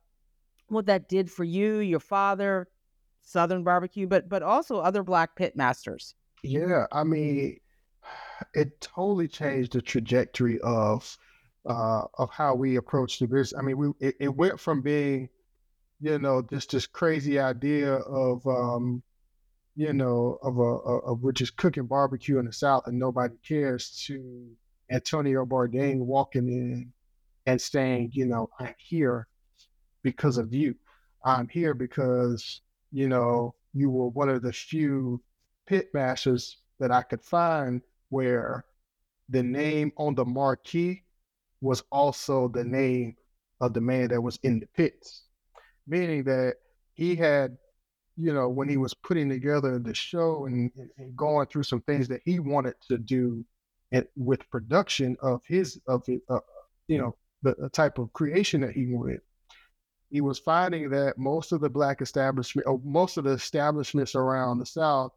what 0.69 0.87
that 0.87 1.09
did 1.09 1.31
for 1.31 1.45
you, 1.45 1.79
your 1.79 2.01
father, 2.01 2.69
Southern 3.23 3.65
barbecue, 3.65 4.07
but 4.07 4.29
but 4.29 4.43
also 4.43 4.79
other 4.79 5.03
black 5.03 5.37
pit 5.37 5.57
masters. 5.57 6.15
Yeah, 6.43 6.87
I 6.93 7.05
mean, 7.05 7.59
it 8.55 8.81
totally 8.81 9.29
changed 9.29 9.73
the 9.73 9.83
trajectory 9.83 10.59
of 10.61 11.17
uh, 11.67 12.03
of 12.19 12.31
how 12.31 12.55
we 12.55 12.77
approach 12.77 13.19
the 13.19 13.27
business. 13.27 13.59
I 13.59 13.63
mean, 13.63 13.77
we 13.79 13.89
it, 14.01 14.15
it, 14.21 14.35
went 14.35 14.59
from 14.59 14.81
being, 14.81 15.29
you 16.01 16.19
know, 16.19 16.43
just 16.43 16.71
this 16.71 16.87
crazy 16.87 17.39
idea 17.39 17.95
of 17.95 18.47
um, 18.47 19.03
you 19.77 19.93
know, 19.93 20.39
of 20.43 20.59
a, 20.59 20.63
of 20.63 21.23
we're 21.23 21.33
just 21.33 21.57
cooking 21.57 21.87
barbecue 21.87 22.39
in 22.39 22.47
the 22.47 22.53
South 22.53 22.85
and 22.87 22.99
nobody 22.99 23.37
cares 23.47 24.05
to 24.07 24.49
Antonio 24.91 25.45
Bourdain 25.47 25.99
walking 25.99 26.49
in 26.49 26.93
and 27.49 27.59
saying, 27.59 28.11
you 28.13 28.27
know, 28.27 28.51
I'm 28.61 28.75
here 28.77 29.27
because 30.03 30.37
of 30.37 30.53
you. 30.53 30.75
I'm 31.25 31.49
here 31.49 31.73
because, 31.73 32.61
you 32.93 33.09
know, 33.09 33.55
you 33.73 33.89
were 33.89 34.09
one 34.09 34.29
of 34.29 34.43
the 34.43 34.53
few 34.53 35.23
pit 35.67 35.89
masters 35.95 36.59
that 36.79 36.91
I 36.91 37.01
could 37.01 37.23
find 37.23 37.81
where 38.11 38.67
the 39.31 39.43
name 39.43 39.93
on 39.97 40.15
the 40.15 40.27
marquee 40.27 41.05
was 41.63 41.83
also 41.91 42.49
the 42.49 42.65
name 42.65 43.17
of 43.63 43.73
the 43.73 43.81
man 43.81 44.09
that 44.09 44.21
was 44.21 44.39
in 44.43 44.61
the 44.61 44.67
pits, 44.77 45.25
meaning 45.87 46.25
that 46.25 46.57
he 46.93 47.17
had 47.17 47.57
you 48.21 48.35
know, 48.35 48.49
when 48.49 48.69
he 48.69 48.77
was 48.77 48.95
putting 48.95 49.29
together 49.29 49.79
the 49.79 49.95
show 49.95 50.47
and, 50.47 50.73
and 50.99 51.17
going 51.17 51.47
through 51.47 51.63
some 51.63 51.81
things 51.83 52.09
that 52.09 52.21
he 52.25 52.41
wanted 52.41 52.75
to 52.89 52.99
do 52.99 53.45
and 53.93 54.05
with 54.17 54.51
production 54.51 55.17
of 55.23 55.41
his 55.47 55.81
of 55.87 56.03
it, 56.09 56.21
uh, 56.29 56.41
you 56.89 56.99
know, 56.99 57.15
the, 57.43 57.55
the, 57.59 57.69
type 57.69 57.99
of 57.99 58.13
creation 58.13 58.61
that 58.61 58.73
he 58.73 58.87
wanted, 58.87 59.21
he 60.11 60.21
was 60.21 60.39
finding 60.39 60.91
that 60.91 61.19
most 61.19 61.53
of 61.53 61.61
the 61.61 61.69
black 61.69 62.01
establishment, 62.01 62.67
or 62.67 62.81
most 62.85 63.17
of 63.17 63.25
the 63.25 63.31
establishments 63.31 64.15
around 64.15 64.59
the 64.59 64.67
South, 64.67 65.13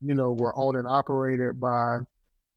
you 0.00 0.14
know, 0.14 0.32
were 0.32 0.56
owned 0.58 0.76
and 0.76 0.86
operated 0.86 1.60
by 1.60 1.98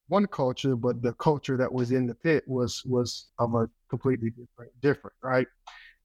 one 0.07 0.26
culture, 0.28 0.76
but 0.76 1.01
the 1.01 1.14
culture 1.14 1.55
that 1.57 1.72
was 1.72 1.91
in 1.91 2.07
the 2.07 2.16
pit 2.16 2.43
was 2.47 2.84
was 2.86 3.28
of 3.39 3.53
a 3.55 3.70
completely 3.89 4.32
different, 4.32 4.72
different, 4.82 5.16
right? 5.24 5.47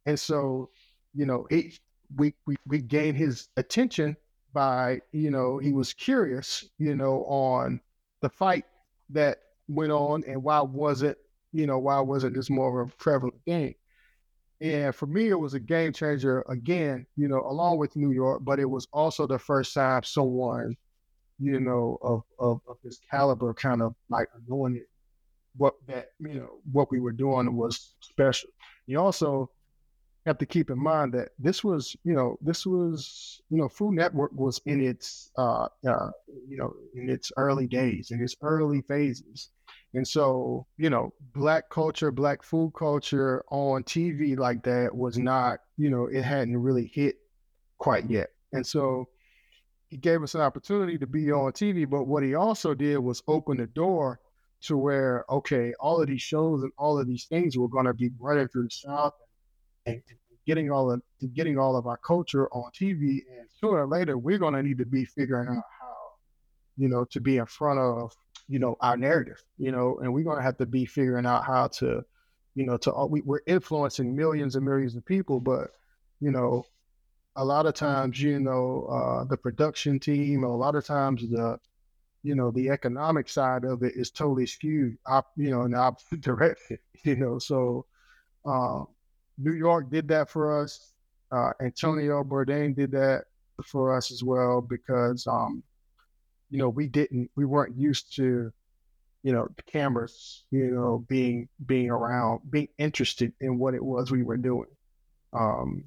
And 0.07 0.18
so, 0.18 0.70
you 1.14 1.26
know, 1.26 1.46
it, 1.50 1.78
we, 2.16 2.34
we 2.46 2.57
we 2.66 2.80
gained 2.80 3.16
his 3.16 3.48
attention 3.57 4.16
by 4.52 5.00
you 5.12 5.30
know 5.30 5.59
he 5.59 5.72
was 5.72 5.92
curious 5.92 6.64
you 6.78 6.94
know 6.94 7.24
on 7.24 7.80
the 8.22 8.28
fight 8.28 8.64
that 9.11 9.38
went 9.68 9.92
on 9.92 10.22
and 10.26 10.42
why 10.42 10.61
wasn't 10.61 11.18
you 11.55 11.66
know 11.66 11.78
why 11.78 12.00
wasn't 12.00 12.34
this 12.34 12.50
more 12.50 12.82
of 12.82 12.88
a 12.90 12.96
prevalent 12.96 13.42
game 13.46 13.74
and 14.61 14.94
for 14.94 15.07
me 15.07 15.28
it 15.28 15.38
was 15.38 15.55
a 15.55 15.61
game 15.61 15.92
changer 15.92 16.44
again 16.48 17.07
you 17.16 17.28
know 17.28 17.40
along 17.46 17.78
with 17.78 17.96
new 17.96 18.11
york 18.11 18.42
but 18.44 18.59
it 18.59 18.68
was 18.68 18.86
also 18.92 19.26
the 19.26 19.38
first 19.38 19.72
time 19.72 20.02
someone 20.02 20.76
you 21.38 21.61
know 21.61 21.98
of 22.02 22.22
of, 22.38 22.61
of 22.68 22.76
this 22.82 22.98
caliber 23.11 23.55
kind 23.55 23.82
of 23.82 23.94
like 24.09 24.28
knowing 24.48 24.76
it, 24.76 24.88
what 25.57 25.74
that 25.86 26.11
you 26.20 26.34
know 26.34 26.59
what 26.72 26.90
we 26.90 27.00
were 27.00 27.12
doing 27.12 27.57
was 27.57 27.94
special 28.00 28.50
you 28.86 29.00
also 29.00 29.48
have 30.26 30.38
to 30.38 30.46
keep 30.46 30.70
in 30.70 30.82
mind 30.82 31.12
that 31.12 31.30
this 31.38 31.62
was, 31.62 31.94
you 32.05 32.14
know, 32.14 32.38
this 32.40 32.64
was, 32.64 33.42
you 33.50 33.59
know, 33.59 33.68
Food 33.68 33.94
Network 33.94 34.32
was 34.32 34.61
in 34.64 34.82
its, 34.82 35.30
uh, 35.36 35.68
uh, 35.86 36.11
you 36.48 36.57
know, 36.57 36.72
in 36.94 37.11
its 37.11 37.30
early 37.36 37.66
days, 37.66 38.11
in 38.11 38.22
its 38.22 38.34
early 38.42 38.80
phases. 38.82 39.50
And 39.95 40.07
so, 40.07 40.66
you 40.76 40.90
know, 40.90 41.12
black 41.34 41.70
culture, 41.70 42.11
black 42.11 42.42
food 42.42 42.72
culture 42.76 43.45
on 43.49 43.84
TV 43.84 44.36
like 44.36 44.64
that 44.64 44.95
was 44.95 45.16
not, 45.16 45.61
you 45.76 45.88
know, 45.88 46.07
it 46.07 46.22
hadn't 46.22 46.57
really 46.57 46.90
hit 46.92 47.16
quite 47.78 48.11
yet. 48.11 48.30
And 48.53 48.66
so 48.66 49.09
he 49.88 49.97
gave 49.97 50.22
us 50.24 50.34
an 50.34 50.40
opportunity 50.40 50.99
to 50.99 51.07
be 51.07 51.30
on 51.30 51.53
TV. 51.53 51.88
But 51.88 52.05
what 52.09 52.24
he 52.24 52.34
also 52.34 52.74
did 52.74 52.99
was 52.99 53.22
open 53.28 53.59
the 53.59 53.68
door 53.68 54.18
to 54.62 54.76
where, 54.76 55.24
okay, 55.30 55.72
all 55.78 56.01
of 56.01 56.09
these 56.09 56.22
shows 56.22 56.62
and 56.62 56.72
all 56.76 56.99
of 56.99 57.07
these 57.07 57.26
things 57.26 57.57
were 57.57 57.68
going 57.68 57.86
to 57.86 57.95
be 57.95 58.11
running 58.18 58.49
through 58.49 58.64
the 58.64 58.70
South 58.70 59.14
and 59.86 60.03
getting 60.45 60.72
all 60.72 60.90
of 60.90 61.03
getting 61.34 61.59
all 61.59 61.76
of 61.76 61.86
our 61.86 61.99
culture 61.99 62.49
on 62.49 62.70
TV. 62.72 63.20
And 63.30 63.49
sooner 63.61 63.84
or 63.84 63.86
later, 63.86 64.18
we're 64.18 64.38
going 64.38 64.55
to 64.55 64.62
need 64.62 64.78
to 64.78 64.86
be 64.86 65.05
figuring 65.05 65.49
out 65.49 65.62
how, 65.80 65.95
you 66.76 66.88
know, 66.88 67.05
to 67.12 67.20
be 67.20 67.36
in 67.36 67.47
front 67.47 67.78
of 67.78 68.12
you 68.49 68.59
know 68.59 68.76
our 68.80 68.97
narrative, 68.97 69.42
you 69.59 69.72
know, 69.72 69.99
and 70.03 70.12
we're 70.12 70.24
going 70.24 70.36
to 70.36 70.42
have 70.42 70.59
to 70.59 70.66
be 70.66 70.84
figuring 70.84 71.26
out 71.26 71.45
how 71.45 71.68
to, 71.68 72.05
you 72.55 72.66
know, 72.66 72.76
to 72.78 73.07
we, 73.09 73.20
we're 73.22 73.40
influencing 73.47 74.14
millions 74.14 74.57
and 74.57 74.64
millions 74.64 74.97
of 74.97 75.05
people, 75.05 75.40
but 75.40 75.70
you 76.20 76.30
know, 76.30 76.64
a 77.36 77.45
lot 77.45 77.66
of 77.66 77.74
times, 77.74 78.20
you 78.20 78.38
know, 78.40 78.86
uh, 78.90 79.24
the 79.24 79.36
production 79.36 79.99
team, 79.99 80.45
a 80.45 80.57
lot 80.57 80.74
of 80.74 80.84
times 80.84 81.22
the 81.28 81.59
you 82.24 82.34
know, 82.34 82.51
the 82.51 82.70
economic 82.70 83.28
side 83.28 83.64
of 83.64 83.82
it 83.82 83.95
is 83.95 84.11
totally 84.11 84.47
skewed, 84.47 84.97
op, 85.07 85.30
you 85.36 85.51
know, 85.51 85.68
the 85.68 85.76
opposite 85.76 86.20
direction, 86.22 86.78
you 87.05 87.16
know. 87.16 87.38
So, 87.38 87.84
um, 88.47 88.88
New 89.38 89.53
York 89.53 89.90
did 89.90 90.09
that 90.09 90.30
for 90.30 90.62
us. 90.62 90.95
Uh, 91.30 91.51
Antonio 91.61 92.24
Bourdain 92.24 92.74
did 92.74 92.90
that 92.92 93.24
for 93.62 93.95
us 93.95 94.11
as 94.11 94.24
well 94.24 94.61
because, 94.62 95.26
um, 95.26 95.62
you 96.51 96.59
know, 96.59 96.68
we 96.68 96.86
didn't, 96.86 97.30
we 97.36 97.45
weren't 97.45 97.76
used 97.76 98.14
to, 98.16 98.53
you 99.22 99.32
know, 99.32 99.49
cameras, 99.66 100.45
you 100.51 100.66
know, 100.66 101.05
being 101.09 101.49
being 101.66 101.90
around, 101.90 102.40
being 102.51 102.68
interested 102.78 103.32
in 103.40 103.59
what 103.59 103.74
it 103.74 103.82
was 103.82 104.11
we 104.11 104.22
were 104.22 104.36
doing. 104.36 104.68
Um, 105.32 105.84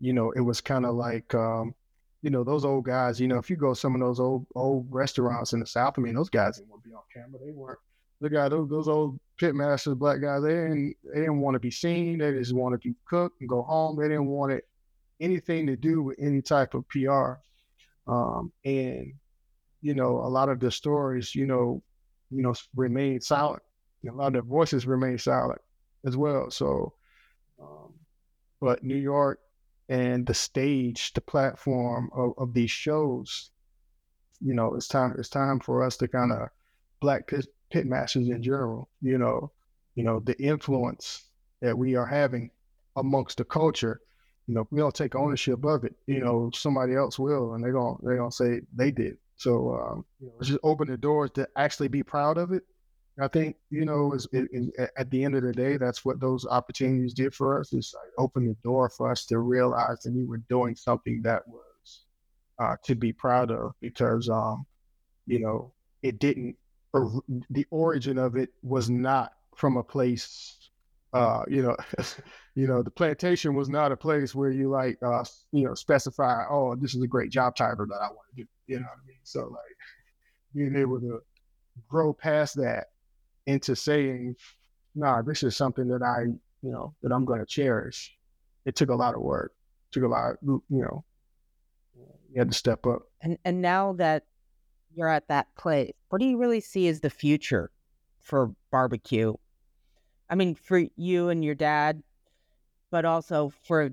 you 0.00 0.12
know, 0.12 0.32
it 0.32 0.40
was 0.40 0.60
kind 0.60 0.84
of 0.84 0.94
like, 0.94 1.32
um, 1.34 1.74
you 2.22 2.30
know, 2.30 2.42
those 2.42 2.64
old 2.64 2.84
guys. 2.84 3.20
You 3.20 3.28
know, 3.28 3.38
if 3.38 3.48
you 3.50 3.56
go 3.56 3.72
some 3.72 3.94
of 3.94 4.00
those 4.00 4.18
old 4.18 4.46
old 4.54 4.86
restaurants 4.90 5.52
in 5.52 5.60
the 5.60 5.66
South, 5.66 5.94
I 5.96 6.00
mean, 6.00 6.14
those 6.14 6.30
guys 6.30 6.56
didn't 6.56 6.70
want 6.70 6.82
to 6.82 6.88
be 6.88 6.94
on 6.94 7.02
camera. 7.14 7.40
They 7.44 7.52
weren't. 7.52 7.78
The 8.20 8.28
guy, 8.28 8.50
those, 8.50 8.68
those 8.68 8.86
old 8.86 9.18
pit 9.38 9.54
masters, 9.54 9.94
black 9.94 10.20
guys, 10.20 10.42
they 10.42 10.50
didn't, 10.50 10.94
they 11.04 11.20
didn't 11.20 11.40
want 11.40 11.54
to 11.54 11.58
be 11.58 11.70
seen. 11.70 12.18
They 12.18 12.32
just 12.32 12.52
wanted 12.52 12.82
to 12.82 12.94
cook 13.08 13.32
and 13.40 13.48
go 13.48 13.62
home. 13.62 13.98
They 13.98 14.08
didn't 14.08 14.26
want 14.26 14.52
it 14.52 14.66
anything 15.20 15.66
to 15.66 15.76
do 15.76 16.02
with 16.02 16.18
any 16.18 16.42
type 16.42 16.74
of 16.74 16.88
PR. 16.88 17.34
Um, 18.06 18.52
and 18.64 19.12
you 19.82 19.94
know, 19.94 20.18
a 20.18 20.28
lot 20.28 20.48
of 20.48 20.60
the 20.60 20.70
stories, 20.70 21.34
you 21.34 21.46
know, 21.46 21.82
you 22.30 22.42
know, 22.42 22.54
remain 22.74 23.20
silent. 23.20 23.62
A 24.08 24.12
lot 24.12 24.28
of 24.28 24.32
the 24.32 24.42
voices 24.42 24.86
remain 24.86 25.18
silent 25.18 25.60
as 26.06 26.16
well. 26.16 26.50
So, 26.50 26.94
um, 27.60 27.92
but 28.60 28.82
New 28.82 28.96
York 28.96 29.40
and 29.88 30.26
the 30.26 30.34
stage, 30.34 31.12
the 31.12 31.20
platform 31.20 32.10
of, 32.14 32.32
of 32.38 32.54
these 32.54 32.70
shows, 32.70 33.50
you 34.40 34.54
know, 34.54 34.74
it's 34.74 34.88
time. 34.88 35.14
It's 35.18 35.28
time 35.28 35.60
for 35.60 35.84
us 35.84 35.96
to 35.98 36.08
kind 36.08 36.32
of 36.32 36.48
black 37.00 37.26
pit, 37.26 37.46
pit 37.70 37.86
masters 37.86 38.28
in 38.28 38.42
general. 38.42 38.88
You 39.02 39.18
know, 39.18 39.52
you 39.94 40.04
know 40.04 40.20
the 40.20 40.40
influence 40.40 41.28
that 41.60 41.76
we 41.76 41.94
are 41.94 42.06
having 42.06 42.50
amongst 42.96 43.38
the 43.38 43.44
culture. 43.44 44.00
You 44.46 44.54
know, 44.54 44.66
we 44.70 44.80
don't 44.80 44.94
take 44.94 45.14
ownership 45.14 45.64
of 45.64 45.84
it. 45.84 45.94
You 46.06 46.20
know, 46.20 46.50
somebody 46.54 46.94
else 46.94 47.18
will, 47.18 47.54
and 47.54 47.62
they're 47.62 47.72
gonna 47.72 47.96
they're 48.02 48.16
gonna 48.16 48.32
say 48.32 48.62
they 48.74 48.90
did. 48.90 49.18
So 49.40 49.72
um, 49.72 50.04
you 50.20 50.26
know, 50.26 50.34
just 50.42 50.58
open 50.62 50.88
the 50.88 50.98
doors 50.98 51.30
to 51.30 51.48
actually 51.56 51.88
be 51.88 52.02
proud 52.02 52.36
of 52.36 52.52
it. 52.52 52.62
I 53.18 53.26
think 53.26 53.56
you 53.70 53.86
know, 53.86 54.14
at 54.98 55.10
the 55.10 55.24
end 55.24 55.34
of 55.34 55.42
the 55.42 55.52
day, 55.52 55.78
that's 55.78 56.04
what 56.04 56.20
those 56.20 56.46
opportunities 56.46 57.14
did 57.14 57.34
for 57.34 57.58
us. 57.58 57.72
Is 57.72 57.94
like 57.98 58.12
open 58.18 58.46
the 58.46 58.56
door 58.62 58.90
for 58.90 59.10
us 59.10 59.24
to 59.26 59.38
realize 59.38 60.00
that 60.04 60.12
we 60.12 60.26
were 60.26 60.42
doing 60.50 60.76
something 60.76 61.22
that 61.22 61.48
was 61.48 62.02
uh, 62.58 62.76
to 62.84 62.94
be 62.94 63.14
proud 63.14 63.50
of 63.50 63.72
because, 63.80 64.28
um, 64.28 64.66
you 65.26 65.40
know, 65.40 65.72
it 66.02 66.18
didn't. 66.18 66.54
the 66.92 67.66
origin 67.70 68.18
of 68.18 68.36
it 68.36 68.50
was 68.62 68.90
not 68.90 69.32
from 69.56 69.78
a 69.78 69.82
place. 69.82 70.58
Uh, 71.14 71.44
you 71.48 71.62
know, 71.62 71.76
you 72.54 72.66
know, 72.66 72.82
the 72.82 72.90
plantation 72.90 73.54
was 73.54 73.70
not 73.70 73.90
a 73.90 73.96
place 73.96 74.34
where 74.34 74.50
you 74.50 74.68
like, 74.68 74.98
uh, 75.02 75.24
you 75.50 75.64
know, 75.64 75.72
specify, 75.72 76.44
oh, 76.50 76.76
this 76.76 76.94
is 76.94 77.02
a 77.02 77.08
great 77.08 77.30
job 77.30 77.56
title 77.56 77.86
that 77.86 78.02
I 78.02 78.08
want 78.08 78.28
to 78.36 78.42
do. 78.42 78.48
You 78.70 78.78
know 78.78 78.86
what 78.86 79.02
I 79.02 79.06
mean? 79.08 79.16
So 79.24 79.40
like 79.48 79.76
being 80.54 80.76
able 80.76 81.00
to 81.00 81.20
grow 81.88 82.12
past 82.12 82.54
that 82.56 82.86
into 83.46 83.74
saying, 83.74 84.36
nah, 84.94 85.22
this 85.22 85.42
is 85.42 85.56
something 85.56 85.88
that 85.88 86.02
I, 86.02 86.26
you 86.62 86.70
know, 86.70 86.94
that 87.02 87.12
I'm 87.12 87.24
going 87.24 87.40
to 87.40 87.46
cherish. 87.46 88.16
It 88.64 88.76
took 88.76 88.90
a 88.90 88.94
lot 88.94 89.16
of 89.16 89.22
work. 89.22 89.52
It 89.90 89.94
took 89.94 90.04
a 90.04 90.08
lot, 90.08 90.36
you 90.42 90.62
know, 90.70 91.04
you 92.32 92.38
had 92.38 92.52
to 92.52 92.56
step 92.56 92.86
up. 92.86 93.02
And 93.22 93.38
and 93.44 93.60
now 93.60 93.94
that 93.94 94.22
you're 94.94 95.08
at 95.08 95.26
that 95.26 95.52
place, 95.56 95.92
what 96.10 96.20
do 96.20 96.26
you 96.26 96.38
really 96.38 96.60
see 96.60 96.86
as 96.86 97.00
the 97.00 97.10
future 97.10 97.72
for 98.20 98.54
barbecue? 98.70 99.34
I 100.28 100.36
mean, 100.36 100.54
for 100.54 100.84
you 100.96 101.28
and 101.28 101.44
your 101.44 101.56
dad, 101.56 102.04
but 102.92 103.04
also 103.04 103.52
for 103.64 103.90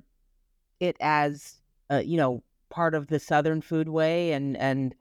it 0.80 0.98
as, 1.02 1.56
uh, 1.92 2.04
you 2.06 2.18
know, 2.18 2.44
part 2.70 2.94
of 2.94 3.08
the 3.08 3.20
Southern 3.20 3.62
foodway 3.62 4.32
and 4.32 4.58
and 4.58 4.96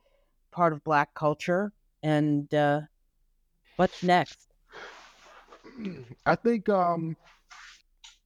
part 0.51 0.73
of 0.73 0.85
Black 0.85 1.15
culture. 1.15 1.73
And 2.03 2.53
uh, 2.55 2.83
what's 3.77 4.03
next? 4.03 4.49
I 6.25 6.35
think 6.35 6.69
um, 6.69 7.17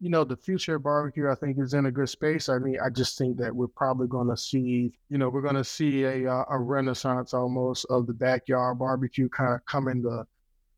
you 0.00 0.08
know 0.08 0.24
the 0.24 0.36
future 0.36 0.76
of 0.76 0.82
barbecue. 0.82 1.30
I 1.30 1.34
think 1.34 1.58
is 1.58 1.74
in 1.74 1.86
a 1.86 1.90
good 1.90 2.08
space. 2.08 2.48
I 2.48 2.58
mean, 2.58 2.78
I 2.84 2.90
just 2.90 3.18
think 3.18 3.36
that 3.38 3.54
we're 3.54 3.68
probably 3.68 4.06
going 4.06 4.28
to 4.28 4.36
see, 4.36 4.92
you 5.08 5.18
know, 5.18 5.28
we're 5.28 5.42
going 5.42 5.54
to 5.56 5.64
see 5.64 6.04
a 6.04 6.32
uh, 6.32 6.44
a 6.48 6.58
renaissance 6.58 7.34
almost 7.34 7.86
of 7.90 8.06
the 8.06 8.14
backyard 8.14 8.78
barbecue 8.78 9.28
kind 9.28 9.54
of 9.54 9.64
coming 9.66 10.02
to 10.02 10.26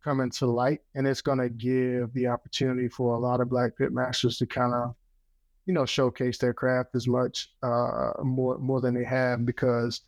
coming 0.02 0.30
to 0.30 0.46
light, 0.46 0.80
and 0.94 1.06
it's 1.06 1.22
going 1.22 1.38
to 1.38 1.48
give 1.48 2.12
the 2.14 2.26
opportunity 2.26 2.88
for 2.88 3.14
a 3.14 3.18
lot 3.18 3.40
of 3.40 3.48
black 3.48 3.76
pit 3.76 3.92
masters 3.92 4.38
to 4.38 4.46
kind 4.46 4.74
of 4.74 4.94
you 5.66 5.74
know, 5.74 5.86
showcase 5.86 6.38
their 6.38 6.54
craft 6.54 6.94
as 6.94 7.06
much 7.06 7.50
uh, 7.62 8.12
more 8.22 8.58
more 8.58 8.80
than 8.80 8.94
they 8.94 9.04
have 9.04 9.46
because, 9.46 10.00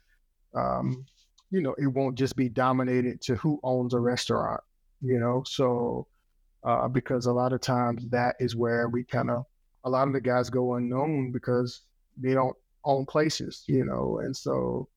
um, 0.55 1.05
you 1.51 1.63
know, 1.63 1.75
it 1.79 1.87
won't 1.87 2.17
just 2.17 2.37
be 2.37 2.49
dominated 2.49 3.21
to 3.23 3.37
who 3.37 3.61
owns 3.63 3.95
a 3.95 4.01
restaurant. 4.01 4.61
You 5.01 5.19
know, 5.21 5.43
so 5.47 6.07
uh, 6.65 6.89
because 6.89 7.27
a 7.27 7.33
lot 7.33 7.53
of 7.53 7.61
times 7.61 8.09
that 8.09 8.37
is 8.41 8.57
where 8.57 8.89
we 8.89 9.05
kind 9.05 9.31
of 9.31 9.45
a 9.85 9.91
lot 9.91 10.09
of 10.09 10.15
the 10.15 10.21
guys 10.21 10.51
go 10.51 10.75
unknown 10.75 11.31
because 11.31 11.83
they 12.17 12.35
don't 12.35 12.57
own 12.85 13.07
places. 13.07 13.65
You 13.67 13.85
know, 13.85 14.21
and 14.25 14.37
so 14.37 14.89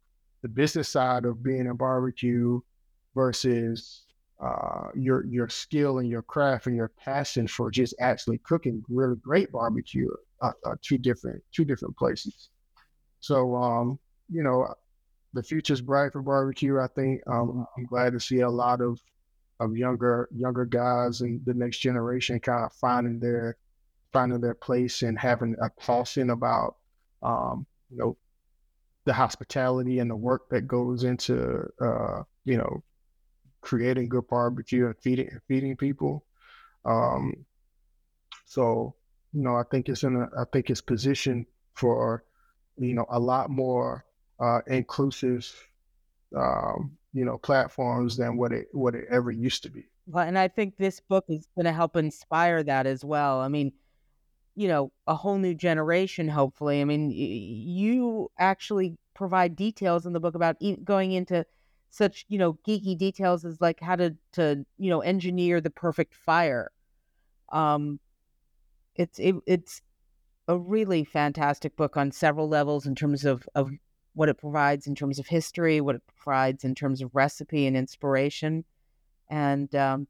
the 0.41 0.47
business 0.47 0.89
side 0.89 1.25
of 1.25 1.43
being 1.43 1.67
a 1.67 1.73
barbecue 1.73 2.61
versus 3.13 4.06
uh, 4.39 4.89
your 4.95 5.25
your 5.25 5.49
skill 5.49 5.99
and 5.99 6.09
your 6.09 6.21
craft 6.21 6.67
and 6.67 6.75
your 6.75 6.89
passion 6.89 7.47
for 7.47 7.71
just 7.71 7.95
actually 7.99 8.37
cooking 8.39 8.83
really 8.89 9.15
great 9.15 9.51
barbecue 9.51 10.09
uh, 10.41 10.51
uh, 10.65 10.75
two 10.81 10.97
different 10.97 11.41
two 11.51 11.65
different 11.65 11.95
places. 11.97 12.49
So 13.19 13.55
um, 13.55 13.99
you 14.29 14.43
know, 14.43 14.73
the 15.33 15.43
future's 15.43 15.81
bright 15.81 16.11
for 16.11 16.21
barbecue. 16.21 16.79
I 16.79 16.87
think 16.87 17.21
um, 17.27 17.65
I'm 17.77 17.85
glad 17.85 18.13
to 18.13 18.19
see 18.19 18.41
a 18.41 18.49
lot 18.49 18.81
of 18.81 18.99
of 19.59 19.75
younger 19.75 20.29
younger 20.35 20.65
guys 20.65 21.21
and 21.21 21.43
the 21.45 21.53
next 21.53 21.79
generation 21.79 22.39
kind 22.39 22.63
of 22.63 22.73
finding 22.73 23.19
their 23.19 23.57
finding 24.13 24.39
their 24.39 24.53
place 24.53 25.01
and 25.01 25.17
having 25.17 25.55
a 25.61 25.69
passion 25.81 26.29
about 26.29 26.75
um, 27.23 27.65
you 27.89 27.97
know 27.97 28.17
the 29.05 29.13
hospitality 29.13 29.99
and 29.99 30.11
the 30.11 30.15
work 30.15 30.49
that 30.49 30.67
goes 30.67 31.03
into 31.03 31.63
uh, 31.81 32.21
you 32.45 32.57
know 32.57 32.83
creating 33.61 34.09
good 34.09 34.27
barbecue 34.27 34.85
and 34.85 34.95
feeding 34.99 35.29
feeding 35.47 35.75
people. 35.75 36.25
Um, 36.85 37.45
so 38.45 38.95
you 39.33 39.43
know, 39.43 39.55
I 39.55 39.63
think 39.69 39.89
it's 39.89 40.03
in 40.03 40.15
a, 40.15 40.23
I 40.39 40.45
think 40.51 40.69
it's 40.69 40.81
positioned 40.81 41.45
for, 41.73 42.23
you 42.77 42.93
know, 42.93 43.05
a 43.09 43.19
lot 43.19 43.49
more 43.49 44.05
uh, 44.39 44.61
inclusive, 44.67 45.53
um, 46.35 46.97
you 47.13 47.25
know, 47.25 47.37
platforms 47.37 48.17
than 48.17 48.37
what 48.37 48.51
it 48.51 48.67
what 48.71 48.95
it 48.95 49.05
ever 49.09 49.31
used 49.31 49.63
to 49.63 49.69
be. 49.69 49.85
Well, 50.07 50.25
and 50.25 50.39
I 50.39 50.47
think 50.47 50.77
this 50.77 50.99
book 50.99 51.25
is 51.27 51.47
going 51.55 51.65
to 51.65 51.71
help 51.71 51.95
inspire 51.95 52.63
that 52.63 52.87
as 52.87 53.03
well. 53.03 53.39
I 53.39 53.47
mean, 53.47 53.73
you 54.55 54.67
know, 54.67 54.91
a 55.05 55.15
whole 55.15 55.37
new 55.37 55.53
generation. 55.53 56.27
Hopefully, 56.27 56.81
I 56.81 56.85
mean, 56.85 57.11
you 57.11 58.31
actually 58.39 58.97
provide 59.13 59.55
details 59.55 60.05
in 60.05 60.13
the 60.13 60.19
book 60.19 60.35
about 60.35 60.57
going 60.83 61.11
into 61.11 61.45
such 61.89 62.25
you 62.27 62.37
know 62.37 62.53
geeky 62.67 62.97
details 62.97 63.45
as 63.45 63.59
like 63.61 63.79
how 63.81 63.95
to 63.95 64.15
to 64.33 64.65
you 64.77 64.89
know 64.89 65.01
engineer 65.01 65.61
the 65.61 65.69
perfect 65.69 66.15
fire. 66.15 66.71
Um 67.51 67.99
it's 68.95 69.19
it, 69.19 69.35
it's 69.45 69.81
a 70.47 70.57
really 70.57 71.03
fantastic 71.03 71.75
book 71.75 71.97
on 71.97 72.11
several 72.11 72.47
levels 72.49 72.85
in 72.85 72.95
terms 72.95 73.25
of 73.25 73.47
of 73.55 73.71
what 74.13 74.29
it 74.29 74.37
provides 74.37 74.87
in 74.87 74.95
terms 74.95 75.19
of 75.19 75.27
history, 75.27 75.79
what 75.79 75.95
it 75.95 76.01
provides 76.07 76.63
in 76.63 76.73
terms 76.73 77.01
of 77.01 77.13
recipe 77.13 77.67
and 77.67 77.77
inspiration, 77.77 78.65
and 79.29 79.73
um, 79.75 80.07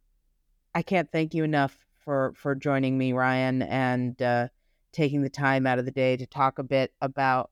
I 0.73 0.81
can't 0.81 1.11
thank 1.11 1.33
you 1.33 1.43
enough 1.43 1.77
for 2.05 2.33
for 2.37 2.55
joining 2.55 2.97
me, 2.97 3.13
Ryan, 3.13 3.63
and 3.63 4.21
uh, 4.21 4.47
taking 4.93 5.21
the 5.21 5.29
time 5.29 5.67
out 5.67 5.79
of 5.79 5.85
the 5.85 5.91
day 5.91 6.15
to 6.17 6.25
talk 6.25 6.59
a 6.59 6.63
bit 6.63 6.93
about 7.01 7.51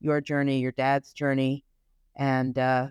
your 0.00 0.20
journey, 0.20 0.60
your 0.60 0.72
dad's 0.72 1.12
journey, 1.12 1.64
and 2.16 2.58
uh, 2.58 2.88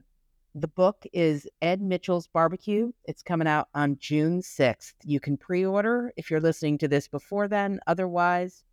the 0.55 0.67
book 0.67 1.03
is 1.13 1.47
Ed 1.61 1.81
Mitchell's 1.81 2.27
Barbecue. 2.27 2.91
It's 3.05 3.23
coming 3.23 3.47
out 3.47 3.69
on 3.73 3.97
June 3.99 4.41
6th. 4.41 4.93
You 5.03 5.19
can 5.19 5.35
pre 5.35 5.65
order 5.65 6.13
if 6.15 6.29
you're 6.29 6.39
listening 6.39 6.77
to 6.79 6.87
this 6.87 7.07
before 7.07 7.47
then. 7.47 7.79
Otherwise, 7.87 8.63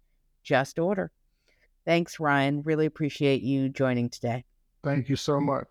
just 0.42 0.78
order. 0.78 1.10
Thanks, 1.86 2.20
Ryan. 2.20 2.62
Really 2.62 2.86
appreciate 2.86 3.42
you 3.42 3.70
joining 3.70 4.10
today. 4.10 4.44
Thank 4.84 5.08
you 5.08 5.16
so 5.16 5.40
much. 5.40 5.68